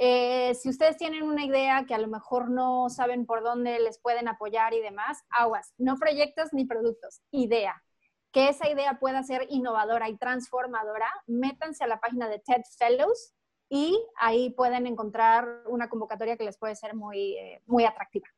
Eh, 0.00 0.54
si 0.54 0.68
ustedes 0.68 0.96
tienen 0.96 1.24
una 1.24 1.44
idea 1.44 1.84
que 1.84 1.94
a 1.94 1.98
lo 1.98 2.06
mejor 2.06 2.50
no 2.50 2.88
saben 2.88 3.26
por 3.26 3.42
dónde 3.42 3.80
les 3.80 3.98
pueden 3.98 4.28
apoyar 4.28 4.72
y 4.72 4.80
demás, 4.80 5.24
aguas, 5.28 5.74
no 5.76 5.96
proyectos 5.96 6.52
ni 6.52 6.64
productos, 6.64 7.20
idea. 7.32 7.82
Que 8.30 8.48
esa 8.48 8.68
idea 8.68 8.98
pueda 9.00 9.22
ser 9.24 9.46
innovadora 9.48 10.08
y 10.08 10.16
transformadora, 10.16 11.10
métanse 11.26 11.82
a 11.82 11.88
la 11.88 11.98
página 11.98 12.28
de 12.28 12.38
TED 12.38 12.62
Fellows 12.78 13.34
y 13.68 14.00
ahí 14.16 14.50
pueden 14.50 14.86
encontrar 14.86 15.62
una 15.66 15.88
convocatoria 15.88 16.36
que 16.36 16.44
les 16.44 16.56
puede 16.56 16.76
ser 16.76 16.94
muy, 16.94 17.36
eh, 17.36 17.62
muy 17.66 17.84
atractiva. 17.84 18.28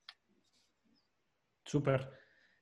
Súper. 1.65 2.20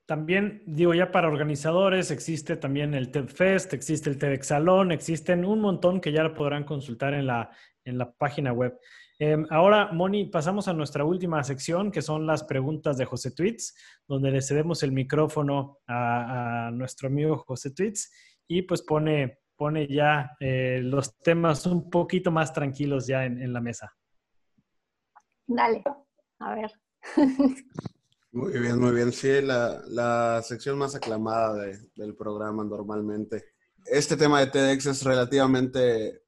También, 0.08 0.62
digo, 0.64 0.94
ya 0.94 1.12
para 1.12 1.28
organizadores 1.28 2.10
existe 2.10 2.56
también 2.56 2.94
el 2.94 3.10
TED 3.10 3.26
Fest, 3.26 3.74
existe 3.74 4.08
el 4.08 4.16
TEDx 4.16 4.46
Salón, 4.46 4.90
existen 4.90 5.44
un 5.44 5.60
montón 5.60 6.00
que 6.00 6.12
ya 6.12 6.32
podrán 6.32 6.64
consultar 6.64 7.12
en 7.12 7.26
la, 7.26 7.50
en 7.84 7.98
la 7.98 8.10
página 8.10 8.54
web. 8.54 8.80
Em, 9.18 9.46
ahora, 9.50 9.92
Moni, 9.92 10.24
pasamos 10.24 10.66
a 10.66 10.72
nuestra 10.72 11.04
última 11.04 11.44
sección, 11.44 11.92
que 11.92 12.00
son 12.00 12.26
las 12.26 12.42
preguntas 12.42 12.96
de 12.96 13.04
José 13.04 13.32
Tweets, 13.32 13.76
donde 14.08 14.30
le 14.30 14.40
cedemos 14.40 14.82
el 14.82 14.92
micrófono 14.92 15.80
a, 15.86 16.70
nuestro 16.72 17.08
amigo 17.08 17.36
José 17.36 17.74
Tweets 17.74 18.10
y 18.48 18.62
pues 18.62 18.80
pone, 18.80 19.40
pone 19.56 19.88
ya 19.88 20.30
eh, 20.40 20.80
los 20.82 21.18
temas 21.18 21.66
un 21.66 21.90
poquito 21.90 22.30
más 22.30 22.54
tranquilos 22.54 23.06
ya 23.06 23.26
en, 23.26 23.42
en 23.42 23.52
la 23.52 23.60
mesa. 23.60 23.94
Dale, 25.46 25.84
a 26.38 26.54
ver. 26.54 26.72
Muy 28.30 28.52
bien, 28.58 28.78
muy 28.78 28.92
bien. 28.92 29.10
Sí, 29.12 29.40
la, 29.40 29.82
la 29.86 30.42
sección 30.42 30.76
más 30.76 30.94
aclamada 30.94 31.54
de, 31.54 31.78
del 31.96 32.14
programa 32.14 32.62
normalmente. 32.62 33.44
Este 33.86 34.16
tema 34.16 34.40
de 34.40 34.48
TEDx 34.48 34.86
es 34.86 35.02
relativamente, 35.02 36.22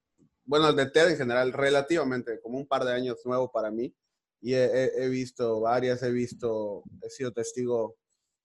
bueno, 0.44 0.68
el 0.70 0.76
de 0.76 0.86
TED 0.86 1.10
en 1.10 1.16
general, 1.18 1.52
relativamente, 1.52 2.40
como 2.40 2.56
un 2.58 2.66
par 2.66 2.84
de 2.84 2.94
años 2.94 3.18
nuevo 3.26 3.52
para 3.52 3.70
mí. 3.70 3.94
Y 4.40 4.54
he, 4.54 5.04
he 5.04 5.08
visto 5.10 5.60
varias, 5.60 6.02
he 6.02 6.10
visto, 6.10 6.82
he 7.02 7.10
sido 7.10 7.32
testigo 7.32 7.96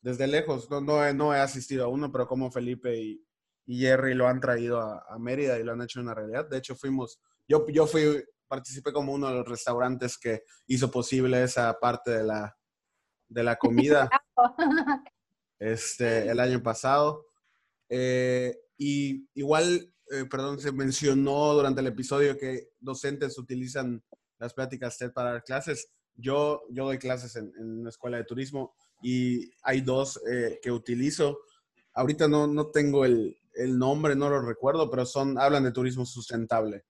desde 0.01 0.27
lejos. 0.27 0.69
No, 0.69 0.81
no, 0.81 1.05
he, 1.05 1.13
no 1.13 1.33
he 1.33 1.39
asistido 1.39 1.85
a 1.85 1.87
uno, 1.87 2.11
pero 2.11 2.27
como 2.27 2.51
Felipe 2.51 2.97
y, 2.97 3.25
y 3.65 3.79
Jerry 3.79 4.15
lo 4.15 4.27
han 4.27 4.41
traído 4.41 4.81
a, 4.81 5.05
a, 5.07 5.17
Mérida 5.17 5.57
y 5.57 5.63
lo 5.63 5.71
han 5.71 5.81
hecho 5.81 6.01
una 6.01 6.13
realidad. 6.13 6.49
De 6.49 6.57
hecho, 6.57 6.75
fuimos, 6.75 7.21
yo, 7.47 7.65
yo 7.69 7.87
fui, 7.87 8.21
participé 8.49 8.91
como 8.91 9.13
uno 9.13 9.29
de 9.29 9.35
los 9.35 9.47
restaurantes 9.47 10.17
que 10.17 10.43
hizo 10.67 10.91
posible 10.91 11.41
esa 11.41 11.73
parte 11.79 12.11
de 12.11 12.23
la 12.23 12.53
de 13.27 13.43
la 13.43 13.55
comida 13.57 14.09
este, 15.59 16.29
el 16.29 16.39
año 16.39 16.61
pasado. 16.61 17.25
Eh, 17.89 18.57
y 18.77 19.27
igual, 19.33 19.93
eh, 20.11 20.25
perdón, 20.29 20.59
se 20.59 20.71
mencionó 20.71 21.53
durante 21.53 21.81
el 21.81 21.87
episodio 21.87 22.37
que 22.37 22.69
docentes 22.79 23.37
utilizan 23.37 24.03
las 24.39 24.53
pláticas 24.53 24.97
TED 24.97 25.11
para 25.11 25.33
dar 25.33 25.43
clases. 25.43 25.89
Yo, 26.15 26.63
yo 26.69 26.85
doy 26.85 26.97
clases 26.97 27.35
en, 27.35 27.51
una 27.57 27.89
escuela 27.89 28.17
de 28.17 28.23
turismo 28.23 28.73
y 29.01 29.51
hay 29.63 29.81
dos 29.81 30.21
eh, 30.29 30.59
que 30.61 30.71
utilizo. 30.71 31.39
Ahorita 31.93 32.27
no, 32.27 32.47
no 32.47 32.67
tengo 32.67 33.05
el, 33.05 33.37
el, 33.53 33.77
nombre, 33.77 34.15
no 34.15 34.29
lo 34.29 34.41
recuerdo, 34.41 34.89
pero 34.89 35.05
son, 35.05 35.37
hablan 35.37 35.63
de 35.63 35.71
turismo 35.71 36.05
sustentable. 36.05 36.85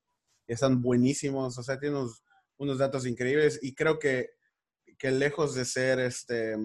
Están 0.47 0.81
buenísimos, 0.81 1.57
o 1.57 1.63
sea, 1.63 1.79
tienen 1.79 1.99
unos, 1.99 2.23
unos 2.57 2.77
datos 2.77 3.05
increíbles 3.05 3.59
y 3.61 3.73
creo 3.73 3.97
que 3.99 4.29
que 4.97 5.11
lejos 5.11 5.55
de 5.55 5.65
ser 5.65 5.99
este, 5.99 6.55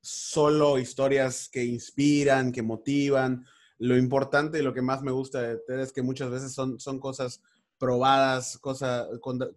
solo 0.00 0.78
historias 0.78 1.48
que 1.48 1.64
inspiran, 1.64 2.52
que 2.52 2.62
motivan, 2.62 3.46
lo 3.78 3.96
importante 3.96 4.58
y 4.58 4.62
lo 4.62 4.74
que 4.74 4.82
más 4.82 5.02
me 5.02 5.10
gusta 5.10 5.42
de 5.42 5.58
TED 5.58 5.80
es 5.80 5.92
que 5.92 6.02
muchas 6.02 6.30
veces 6.30 6.52
son, 6.52 6.78
son 6.78 7.00
cosas 7.00 7.42
probadas, 7.78 8.58
cosas 8.58 9.08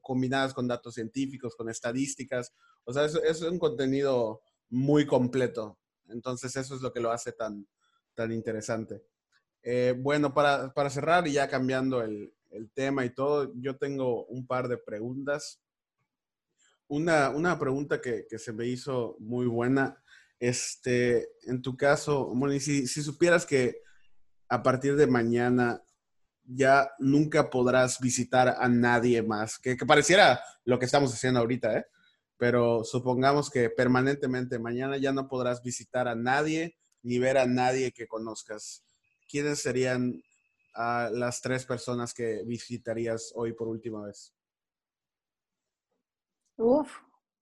combinadas 0.01 0.53
con 0.53 0.67
datos 0.67 0.95
científicos, 0.95 1.55
con 1.55 1.69
estadísticas. 1.69 2.53
O 2.83 2.93
sea, 2.93 3.05
es, 3.05 3.41
un 3.41 3.59
contenido 3.59 4.41
muy 4.69 5.05
completo. 5.05 5.77
Entonces, 6.09 6.55
eso 6.55 6.75
es 6.75 6.81
lo 6.81 6.91
que 6.91 6.99
lo 6.99 7.11
hace 7.11 7.31
tan, 7.31 7.67
tan 8.15 8.31
interesante. 8.31 9.03
Eh, 9.61 9.95
bueno, 9.97 10.33
para, 10.33 10.73
para, 10.73 10.89
cerrar 10.89 11.27
y 11.27 11.33
ya 11.33 11.47
cambiando 11.47 12.01
el, 12.01 12.33
el 12.51 12.71
tema 12.71 13.05
y 13.05 13.11
todo, 13.13 13.53
yo 13.55 13.77
tengo 13.77 14.25
un 14.25 14.47
par 14.47 14.67
de 14.67 14.77
preguntas 14.77 15.61
una, 16.87 17.29
una 17.29 17.57
pregunta 17.59 18.01
que, 18.01 18.25
que, 18.29 18.39
se 18.39 18.53
me 18.53 18.65
hizo 18.65 19.17
muy 19.19 19.45
buena. 19.45 20.01
Este, 20.39 21.29
en 21.43 21.61
tu 21.61 21.75
caso, 21.75 22.31
Moni, 22.33 22.59
si, 22.59 22.87
si 22.87 23.01
supieras 23.01 23.45
que 23.45 23.81
a 24.49 24.63
partir 24.63 24.95
de 24.95 25.07
mañana 25.07 25.83
ya 26.43 26.91
nunca 26.99 27.49
podrás 27.49 27.99
visitar 27.99 28.55
a 28.59 28.67
nadie 28.69 29.21
más, 29.21 29.59
que, 29.59 29.75
que, 29.75 29.85
pareciera 29.85 30.41
lo 30.63 30.79
que 30.79 30.85
estamos 30.85 31.13
haciendo 31.13 31.39
ahorita, 31.41 31.77
¿eh? 31.77 31.85
pero 32.37 32.83
supongamos 32.83 33.49
que 33.49 33.69
permanentemente 33.69 34.59
mañana 34.59 34.97
ya 34.97 35.11
no 35.11 35.27
podrás 35.27 35.61
visitar 35.63 36.07
a 36.07 36.15
nadie 36.15 36.77
ni 37.01 37.19
ver 37.19 37.37
a 37.37 37.45
nadie 37.45 37.91
que 37.91 38.07
conozcas. 38.07 38.85
¿Quiénes 39.29 39.59
serían 39.59 40.23
uh, 40.75 41.11
las 41.11 41.41
tres 41.41 41.65
personas 41.65 42.13
que 42.13 42.43
visitarías 42.45 43.33
hoy 43.35 43.53
por 43.53 43.67
última 43.67 44.05
vez? 44.05 44.36
Uf, 46.57 46.99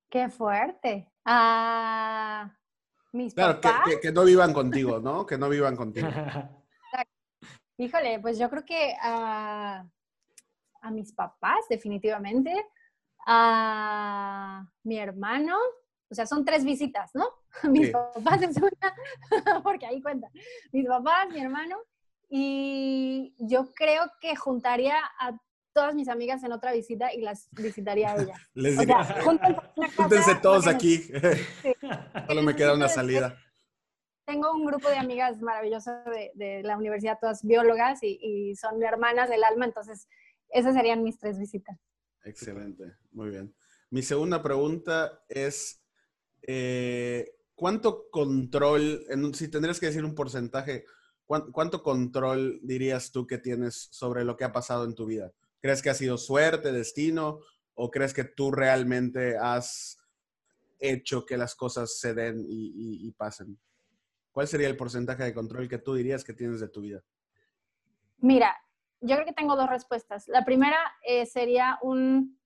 qué 0.10 0.30
fuerte. 0.30 1.12
Ah, 1.23 2.54
mis 3.13 3.34
claro, 3.34 3.60
Que, 3.86 3.99
que, 3.99 4.12
no 4.12 4.23
vivan 4.25 4.54
contigo, 4.54 4.99
¿no? 4.99 5.25
Que 5.25 5.38
no 5.38 5.49
vivan 5.49 5.75
contigo. 5.75 6.08
Híjole, 7.78 8.19
pues 8.19 8.38
yo 8.38 8.49
creo 8.49 8.63
que 8.65 8.95
a, 9.01 9.86
a 10.82 10.91
mis 10.91 11.13
papás, 11.13 11.65
definitivamente, 11.69 12.54
a 13.25 14.65
mi 14.84 14.99
hermano, 14.99 15.58
o 16.10 16.15
sea, 16.15 16.25
son 16.25 16.45
tres 16.45 16.63
visitas, 16.63 17.12
¿no? 17.13 17.28
Mis 17.71 17.89
papás 17.89 18.41
es 18.41 18.58
una, 18.58 18.95
porque 19.63 19.86
ahí 19.86 20.01
cuenta. 20.01 20.30
Mis 20.71 20.88
papás, 20.88 21.30
mi 21.32 21.39
hermano, 21.39 21.78
y 22.30 23.36
yo 23.39 23.73
creo 23.73 24.12
que 24.19 24.36
juntaría 24.36 24.97
a 25.19 25.38
todas 25.75 25.93
mis 25.93 26.07
amigas 26.07 26.41
en 26.43 26.53
otra 26.53 26.71
visita 26.71 27.13
y 27.13 27.19
las 27.19 27.49
visitaría 27.51 28.13
a 28.13 28.15
ella. 28.15 28.35
Les 28.55 28.79
diría, 28.79 29.03
júntense 29.97 30.35
todos 30.41 30.67
aquí. 30.67 31.03
Solo 32.27 32.41
me 32.41 32.55
queda 32.55 32.73
una 32.73 32.88
salida. 32.88 33.38
Tengo 34.25 34.51
un 34.53 34.65
grupo 34.65 34.89
de 34.89 34.95
amigas 34.95 35.39
maravillosas 35.41 36.03
de, 36.33 36.63
la 36.63 36.77
universidad, 36.77 37.19
todas 37.19 37.43
biólogas 37.43 37.99
y, 38.01 38.55
son 38.55 38.81
hermanas 38.81 39.29
del 39.29 39.43
alma, 39.43 39.65
entonces 39.65 40.07
esas 40.49 40.73
serían 40.73 41.03
mis 41.03 41.19
tres 41.19 41.38
visitas. 41.38 41.77
Excelente, 42.23 42.95
muy 43.11 43.29
bien. 43.29 43.53
Mi 43.91 44.01
segunda 44.01 44.41
pregunta 44.41 45.23
es, 45.27 45.83
eh, 46.41 47.35
¿cuánto 47.53 48.09
control, 48.09 49.05
en, 49.09 49.32
si 49.36 49.47
tendrías 49.47 49.80
que 49.80 49.88
decir 49.88 50.03
un 50.03 50.15
porcentaje, 50.15 50.86
¿cuánto 51.28 51.84
control 51.84 52.59
dirías 52.63 53.11
tú 53.11 53.28
que 53.28 53.38
tienes 53.38 53.89
sobre 53.91 54.23
lo 54.23 54.38
que 54.38 54.45
ha 54.45 54.51
pasado 54.51 54.86
en 54.86 54.95
tu 54.95 55.05
vida? 55.05 55.32
¿Crees 55.62 55.82
que 55.82 55.89
ha 55.89 55.93
sido 55.93 56.18
suerte, 56.18 56.72
destino? 56.72 57.39
¿O 57.74 57.91
crees 57.91 58.14
que 58.14 58.24
tú 58.24 58.51
realmente 58.51 59.38
has 59.38 59.97
hecho 60.80 61.26
que 61.26 61.38
las 61.38 61.56
cosas 61.56 61.99
se 61.99 62.14
den 62.14 62.43
y, 62.47 63.12
pasen? 63.12 63.60
¿Cuál 64.32 64.47
sería 64.47 64.68
el 64.68 64.78
porcentaje 64.78 65.24
de 65.24 65.34
control 65.34 65.70
que 65.70 65.78
tú 65.78 65.95
dirías 65.95 66.24
que 66.24 66.34
tienes 66.34 66.60
de 66.60 66.70
tu 66.70 66.82
vida? 66.82 67.03
Mira, 68.18 68.56
yo 69.01 69.16
creo 69.16 69.26
que 69.26 69.34
tengo 69.34 69.56
dos 69.56 69.70
respuestas. 69.70 70.28
La 70.28 70.45
primera 70.45 70.78
eh, 71.08 71.26
sería 71.26 71.80
un, 71.82 72.39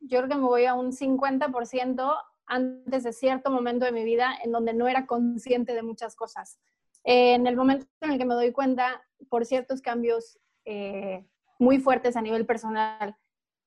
yo 0.00 0.18
creo 0.18 0.28
que 0.28 0.36
me 0.36 0.42
voy 0.42 0.66
a 0.66 0.74
un 0.74 0.92
50% 0.92 2.16
antes 2.46 3.04
de 3.04 3.12
cierto 3.12 3.50
momento 3.50 3.84
de 3.84 3.92
mi 3.92 4.04
vida 4.04 4.34
en 4.44 4.52
donde 4.52 4.74
no 4.74 4.88
era 4.88 5.06
consciente 5.06 5.74
de 5.74 5.82
muchas 5.82 6.14
cosas. 6.16 6.58
en 7.04 7.46
el 7.46 7.56
momento 7.56 7.86
en 8.00 8.12
el 8.12 8.18
que 8.18 8.24
me 8.24 8.34
doy 8.34 8.52
cuenta 8.52 9.02
por 9.28 9.44
ciertos 9.44 9.80
cambios 9.80 10.38
eh, 10.64 11.26
muy 11.62 11.78
fuertes 11.78 12.16
a 12.16 12.22
nivel 12.22 12.44
personal, 12.44 13.16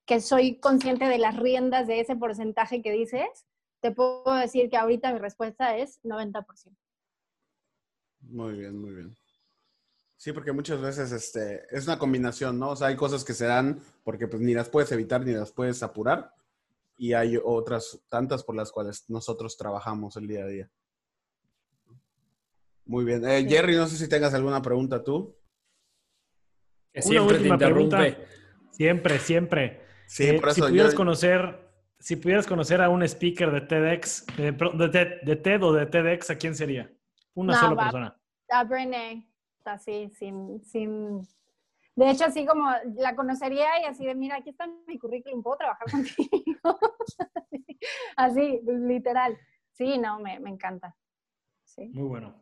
que 0.05 0.19
soy 0.19 0.59
consciente 0.59 1.05
de 1.05 1.17
las 1.17 1.37
riendas 1.37 1.87
de 1.87 2.01
ese 2.01 2.15
porcentaje 2.15 2.81
que 2.81 2.91
dices, 2.91 3.45
te 3.79 3.91
puedo 3.91 4.33
decir 4.33 4.69
que 4.69 4.77
ahorita 4.77 5.13
mi 5.13 5.19
respuesta 5.19 5.77
es 5.77 6.01
90%. 6.03 6.75
Muy 8.21 8.53
bien, 8.53 8.77
muy 8.77 8.91
bien. 8.91 9.15
Sí, 10.17 10.33
porque 10.33 10.51
muchas 10.51 10.81
veces 10.81 11.11
este, 11.11 11.63
es 11.69 11.85
una 11.85 11.97
combinación, 11.97 12.59
¿no? 12.59 12.71
O 12.71 12.75
sea, 12.75 12.87
hay 12.87 12.95
cosas 12.95 13.23
que 13.23 13.33
se 13.33 13.45
dan 13.45 13.79
porque 14.03 14.27
pues 14.27 14.41
ni 14.41 14.53
las 14.53 14.69
puedes 14.69 14.91
evitar 14.91 15.25
ni 15.25 15.33
las 15.33 15.51
puedes 15.51 15.81
apurar 15.83 16.33
y 16.97 17.13
hay 17.13 17.37
otras 17.41 17.99
tantas 18.09 18.43
por 18.43 18.55
las 18.55 18.71
cuales 18.71 19.05
nosotros 19.09 19.57
trabajamos 19.57 20.17
el 20.17 20.27
día 20.27 20.43
a 20.43 20.47
día. 20.47 20.71
Muy 22.85 23.03
bien. 23.05 23.25
Eh, 23.25 23.45
Jerry, 23.47 23.75
no 23.75 23.87
sé 23.87 23.97
si 23.97 24.07
tengas 24.07 24.33
alguna 24.33 24.61
pregunta 24.61 25.03
tú. 25.03 25.35
Que 26.95 27.01
siempre 27.01 27.39
te 27.39 27.47
interrumpe. 27.49 28.17
Siempre, 28.71 29.19
siempre. 29.19 29.81
Sí, 30.07 30.27
Eh, 30.27 30.39
por 30.39 30.53
si 30.53 30.61
pudieras 30.61 30.91
yo- 30.93 30.97
conocer, 30.97 31.69
si 31.99 32.15
pudieras 32.15 32.47
conocer 32.47 32.81
a 32.81 32.89
un 32.89 33.03
speaker 33.03 33.51
de 33.51 33.61
TEDx, 33.61 34.25
de, 34.37 34.51
de 34.51 34.89
TED, 34.89 35.21
de 35.23 35.35
TED 35.35 35.63
o 35.63 35.73
de 35.73 35.85
TEDx, 35.85 36.29
¿a 36.29 36.35
quién 36.37 36.55
sería? 36.55 36.89
Una 37.33 37.53
No, 37.53 37.59
sola 37.59 37.73
va- 37.75 37.83
persona. 37.83 38.17
A 38.49 38.63
Brené, 38.63 39.27
así, 39.65 40.09
sin, 40.13 40.63
sin... 40.63 41.21
De 41.95 42.09
hecho, 42.11 42.25
así 42.25 42.45
como 42.45 42.69
la 42.97 43.15
conocería 43.15 43.79
y 43.81 43.85
así 43.85 44.05
de, 44.05 44.15
mira, 44.15 44.37
aquí 44.37 44.49
está 44.51 44.67
mi 44.87 44.97
currículum, 44.99 45.41
¿puedo 45.43 45.57
trabajar 45.57 45.87
contigo? 45.91 46.79
así, 48.17 48.61
literal. 48.65 49.37
Sí, 49.71 49.97
no, 49.97 50.19
me, 50.19 50.39
me 50.39 50.49
encanta. 50.49 50.95
Sí. 51.63 51.89
Muy 51.93 52.07
bueno. 52.07 52.35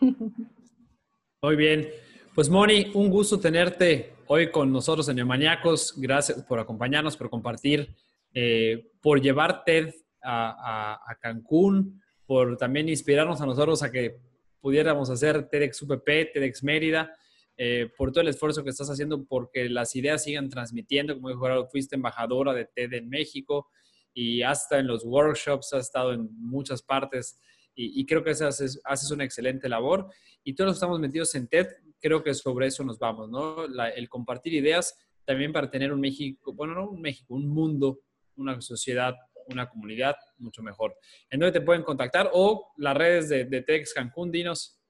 Muy 1.42 1.56
bien. 1.56 1.88
Pues 2.34 2.48
Moni, 2.48 2.90
un 2.94 3.10
gusto 3.10 3.38
tenerte 3.38 4.14
hoy 4.26 4.50
con 4.50 4.72
nosotros 4.72 5.08
en 5.08 5.16
Neomaniacos. 5.16 5.94
Gracias 5.98 6.42
por 6.44 6.58
acompañarnos, 6.58 7.16
por 7.16 7.28
compartir, 7.28 7.94
eh, 8.32 8.90
por 9.02 9.20
llevar 9.20 9.64
TED 9.64 9.90
a, 10.22 10.94
a- 10.94 11.10
a 11.12 11.14
Cancún, 11.16 12.00
por 12.24 12.56
también 12.56 12.88
inspirarnos 12.88 13.40
a 13.42 13.46
nosotros 13.46 13.82
a 13.82 13.90
que 13.90 14.16
pudiéramos 14.60 15.10
hacer 15.10 15.48
TEDx 15.48 15.82
UPP, 15.82 16.06
TEDx 16.32 16.62
Mérida, 16.62 17.12
eh, 17.58 17.90
por 17.98 18.10
todo 18.12 18.22
el 18.22 18.28
esfuerzo 18.28 18.64
que 18.64 18.70
estás 18.70 18.88
haciendo 18.88 19.26
porque 19.26 19.68
las 19.68 19.94
ideas 19.94 20.22
sigan 20.24 20.48
transmitiendo. 20.48 21.14
Como 21.14 21.28
dijo 21.28 21.42
Gerardo, 21.42 21.66
fuiste 21.66 21.96
embajadora 21.96 22.54
de 22.54 22.64
TED 22.64 22.94
en 22.94 23.10
México 23.10 23.68
y 24.14 24.40
hasta 24.42 24.78
en 24.78 24.86
los 24.86 25.04
workshops, 25.04 25.74
has 25.74 25.84
estado 25.86 26.12
en 26.14 26.28
muchas 26.38 26.80
partes 26.82 27.38
y, 27.74 28.00
y 28.00 28.06
creo 28.06 28.24
que 28.24 28.30
haces, 28.30 28.80
haces 28.84 29.10
una 29.10 29.24
excelente 29.24 29.68
labor 29.68 30.08
y 30.44 30.54
todos 30.54 30.68
los 30.68 30.74
que 30.74 30.78
estamos 30.78 31.00
metidos 31.00 31.34
en 31.34 31.48
TED, 31.48 31.66
creo 32.02 32.22
que 32.22 32.34
sobre 32.34 32.66
eso 32.66 32.84
nos 32.84 32.98
vamos, 32.98 33.30
¿no? 33.30 33.64
El 33.64 34.08
compartir 34.08 34.52
ideas 34.52 34.98
también 35.24 35.52
para 35.52 35.70
tener 35.70 35.92
un 35.92 36.00
México, 36.00 36.52
bueno, 36.52 36.74
no 36.74 36.90
un 36.90 37.00
México, 37.00 37.34
un 37.34 37.48
mundo, 37.48 38.00
una 38.36 38.60
sociedad, 38.60 39.14
una 39.46 39.68
comunidad 39.68 40.16
mucho 40.36 40.62
mejor. 40.62 40.96
¿En 41.30 41.40
dónde 41.40 41.58
te 41.58 41.64
pueden 41.64 41.84
contactar? 41.84 42.30
O 42.32 42.72
las 42.76 42.96
redes 42.96 43.28
de, 43.28 43.44
de 43.44 43.62
TEDx 43.62 43.94
Cancún, 43.94 44.32
dinos. 44.32 44.80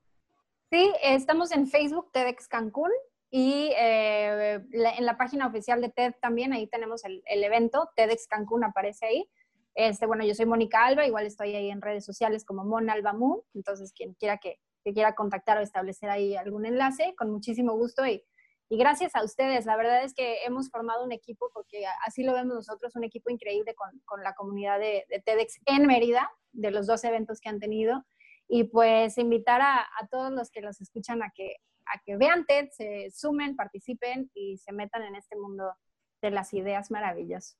Sí, 0.71 0.91
estamos 1.03 1.53
en 1.53 1.67
Facebook, 1.69 2.11
TEDx 2.13 2.49
Cancún, 2.49 2.91
y 3.31 3.73
eh, 3.79 4.61
en 4.73 5.07
la 5.07 5.17
página 5.17 5.47
oficial 5.47 5.81
de 5.81 5.89
TED 5.89 6.15
también, 6.21 6.53
ahí 6.53 6.67
tenemos 6.67 7.05
el, 7.05 7.23
el 7.27 7.45
evento, 7.45 7.91
TEDx 7.97 8.27
Cancún 8.27 8.65
aparece 8.65 9.07
ahí. 9.07 9.31
Este, 9.75 10.05
bueno, 10.05 10.23
yo 10.25 10.35
soy 10.35 10.45
Mónica 10.45 10.85
Alba, 10.85 11.07
igual 11.07 11.25
estoy 11.25 11.55
ahí 11.55 11.71
en 11.71 11.81
redes 11.81 12.05
sociales 12.05 12.45
como 12.45 12.65
Mon 12.65 12.91
Alba 12.91 13.15
Moon, 13.15 13.41
entonces 13.55 13.93
quien 13.95 14.13
quiera 14.13 14.37
que, 14.37 14.61
que 14.85 14.93
quiera 14.93 15.15
contactar 15.15 15.59
o 15.59 15.61
establecer 15.61 16.11
ahí 16.11 16.37
algún 16.37 16.67
enlace, 16.67 17.15
con 17.17 17.31
muchísimo 17.31 17.75
gusto 17.75 18.07
y, 18.07 18.25
y 18.69 18.77
gracias 18.79 19.15
a 19.15 19.23
ustedes. 19.23 19.67
La 19.67 19.77
verdad 19.77 20.03
es 20.05 20.15
que 20.15 20.45
hemos 20.45 20.71
formado 20.71 21.05
un 21.05 21.13
equipo, 21.13 21.51
porque 21.53 21.85
así 22.07 22.23
lo 22.23 22.33
vemos 22.33 22.55
nosotros, 22.55 22.97
un 22.97 23.05
equipo 23.05 23.31
increíble 23.31 23.75
con, 23.75 23.91
con 24.05 24.23
la 24.23 24.35
comunidad 24.35 24.79
de, 24.79 25.05
de 25.09 25.21
TEDx 25.21 25.61
en 25.67 25.87
Mérida, 25.87 26.31
de 26.53 26.71
los 26.71 26.87
dos 26.87 27.05
eventos 27.05 27.41
que 27.41 27.49
han 27.49 27.61
tenido 27.61 28.05
y 28.49 28.65
pues 28.65 29.19
invitar 29.19 29.61
a, 29.61 29.79
a 29.81 30.07
todos 30.11 30.33
los 30.33 30.51
que 30.51 30.61
los 30.61 30.81
escuchan 30.81 31.23
a 31.23 31.31
que, 31.35 31.57
a 31.87 32.01
que 32.05 32.17
vean 32.17 32.45
TED, 32.45 32.69
se 32.71 33.11
sumen, 33.11 33.57
participen 33.57 34.31
y 34.35 34.59
se 34.59 34.73
metan 34.73 35.03
en 35.03 35.15
este 35.15 35.37
mundo 35.37 35.73
de 36.21 36.31
las 36.31 36.53
ideas 36.53 36.91
maravillosas. 36.91 37.59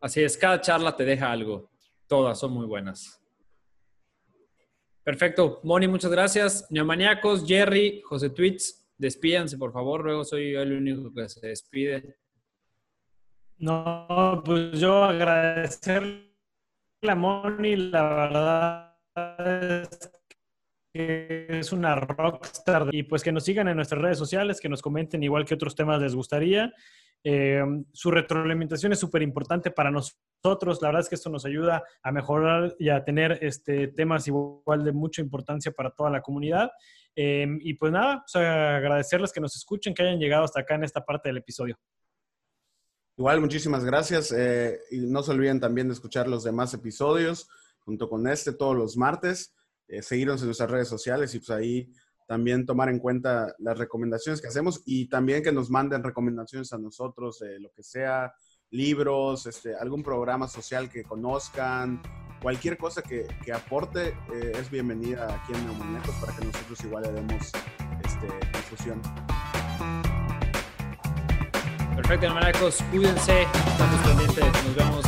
Así 0.00 0.22
es, 0.22 0.36
cada 0.36 0.60
charla 0.60 0.94
te 0.96 1.04
deja 1.04 1.30
algo. 1.30 1.70
Todas 2.06 2.38
son 2.38 2.52
muy 2.52 2.66
buenas. 2.66 3.23
Perfecto. 5.04 5.60
Moni, 5.62 5.86
muchas 5.86 6.10
gracias. 6.10 6.66
Neomaniacos, 6.70 7.46
Jerry, 7.46 8.00
José 8.04 8.30
Tweets, 8.30 8.88
despídanse, 8.96 9.58
por 9.58 9.70
favor. 9.70 10.02
Luego 10.02 10.24
soy 10.24 10.52
yo 10.52 10.62
el 10.62 10.72
único 10.72 11.12
que 11.12 11.28
se 11.28 11.46
despide. 11.46 12.16
No, 13.58 14.42
pues 14.44 14.80
yo 14.80 15.04
agradecerle 15.04 16.34
a 17.02 17.14
Moni, 17.14 17.76
la 17.76 18.02
verdad 18.02 19.82
es 19.82 20.10
que 20.92 21.46
es 21.50 21.72
una 21.72 21.96
rockstar 21.96 22.88
y 22.90 23.02
pues 23.02 23.22
que 23.22 23.30
nos 23.30 23.44
sigan 23.44 23.68
en 23.68 23.76
nuestras 23.76 24.00
redes 24.00 24.16
sociales, 24.16 24.58
que 24.58 24.70
nos 24.70 24.80
comenten 24.80 25.22
igual 25.22 25.44
que 25.44 25.54
otros 25.54 25.74
temas 25.74 26.00
les 26.00 26.14
gustaría. 26.14 26.72
Eh, 27.26 27.64
su 27.92 28.10
retroalimentación 28.10 28.92
es 28.92 28.98
súper 29.00 29.22
importante 29.22 29.70
para 29.70 29.90
nosotros. 29.90 30.82
La 30.82 30.88
verdad 30.88 31.00
es 31.00 31.08
que 31.08 31.14
esto 31.14 31.30
nos 31.30 31.46
ayuda 31.46 31.82
a 32.02 32.12
mejorar 32.12 32.76
y 32.78 32.90
a 32.90 33.02
tener 33.02 33.38
este, 33.40 33.88
temas 33.88 34.28
igual 34.28 34.84
de 34.84 34.92
mucha 34.92 35.22
importancia 35.22 35.72
para 35.72 35.90
toda 35.90 36.10
la 36.10 36.20
comunidad. 36.20 36.70
Eh, 37.16 37.46
y 37.62 37.74
pues 37.74 37.92
nada, 37.92 38.24
agradecerles 38.34 39.32
que 39.32 39.40
nos 39.40 39.56
escuchen, 39.56 39.94
que 39.94 40.02
hayan 40.02 40.18
llegado 40.18 40.44
hasta 40.44 40.60
acá 40.60 40.74
en 40.74 40.84
esta 40.84 41.02
parte 41.02 41.30
del 41.30 41.38
episodio. 41.38 41.78
Igual, 43.16 43.40
muchísimas 43.40 43.84
gracias. 43.84 44.30
eh, 44.32 44.78
y 44.90 44.98
no 44.98 45.22
se 45.22 45.30
olviden 45.30 45.60
también 45.60 45.88
de 45.88 45.94
escuchar 45.94 46.28
los 46.28 46.44
demás 46.44 46.74
episodios 46.74 47.48
junto 47.78 48.08
con 48.10 48.28
este 48.28 48.52
todos 48.52 48.76
los 48.76 48.96
martes. 48.96 49.54
seguirnos 50.00 50.40
en 50.40 50.46
nuestras 50.46 50.70
redes 50.70 50.88
sociales 50.88 51.34
y 51.34 51.38
pues 51.38 51.50
ahí 51.50 51.92
también 52.26 52.66
tomar 52.66 52.88
en 52.88 52.98
cuenta 52.98 53.54
las 53.58 53.78
recomendaciones 53.78 54.40
que 54.40 54.48
hacemos 54.48 54.82
y 54.86 55.08
también 55.08 55.42
que 55.42 55.52
nos 55.52 55.70
manden 55.70 56.02
recomendaciones 56.02 56.72
a 56.72 56.78
nosotros 56.78 57.38
de 57.40 57.60
lo 57.60 57.70
que 57.70 57.82
sea, 57.82 58.32
libros, 58.70 59.46
este, 59.46 59.74
algún 59.76 60.02
programa 60.02 60.48
social 60.48 60.90
que 60.90 61.04
conozcan, 61.04 62.02
cualquier 62.42 62.76
cosa 62.76 63.02
que, 63.02 63.26
que 63.44 63.52
aporte 63.52 64.08
eh, 64.08 64.52
es 64.54 64.70
bienvenida 64.70 65.34
aquí 65.34 65.52
en 65.52 65.64
Neomaniacos 65.64 66.14
para 66.16 66.36
que 66.36 66.44
nosotros 66.44 66.80
igual 66.84 67.02
le 67.04 67.12
demos 67.12 67.52
este, 68.04 68.26
difusión. 68.52 69.00
Perfecto, 71.96 72.26
Neomaniacos, 72.26 72.82
cuídense. 72.90 73.42
Estamos 73.42 74.00
pendientes. 74.00 74.64
Nos 74.64 74.74
vemos 74.74 75.04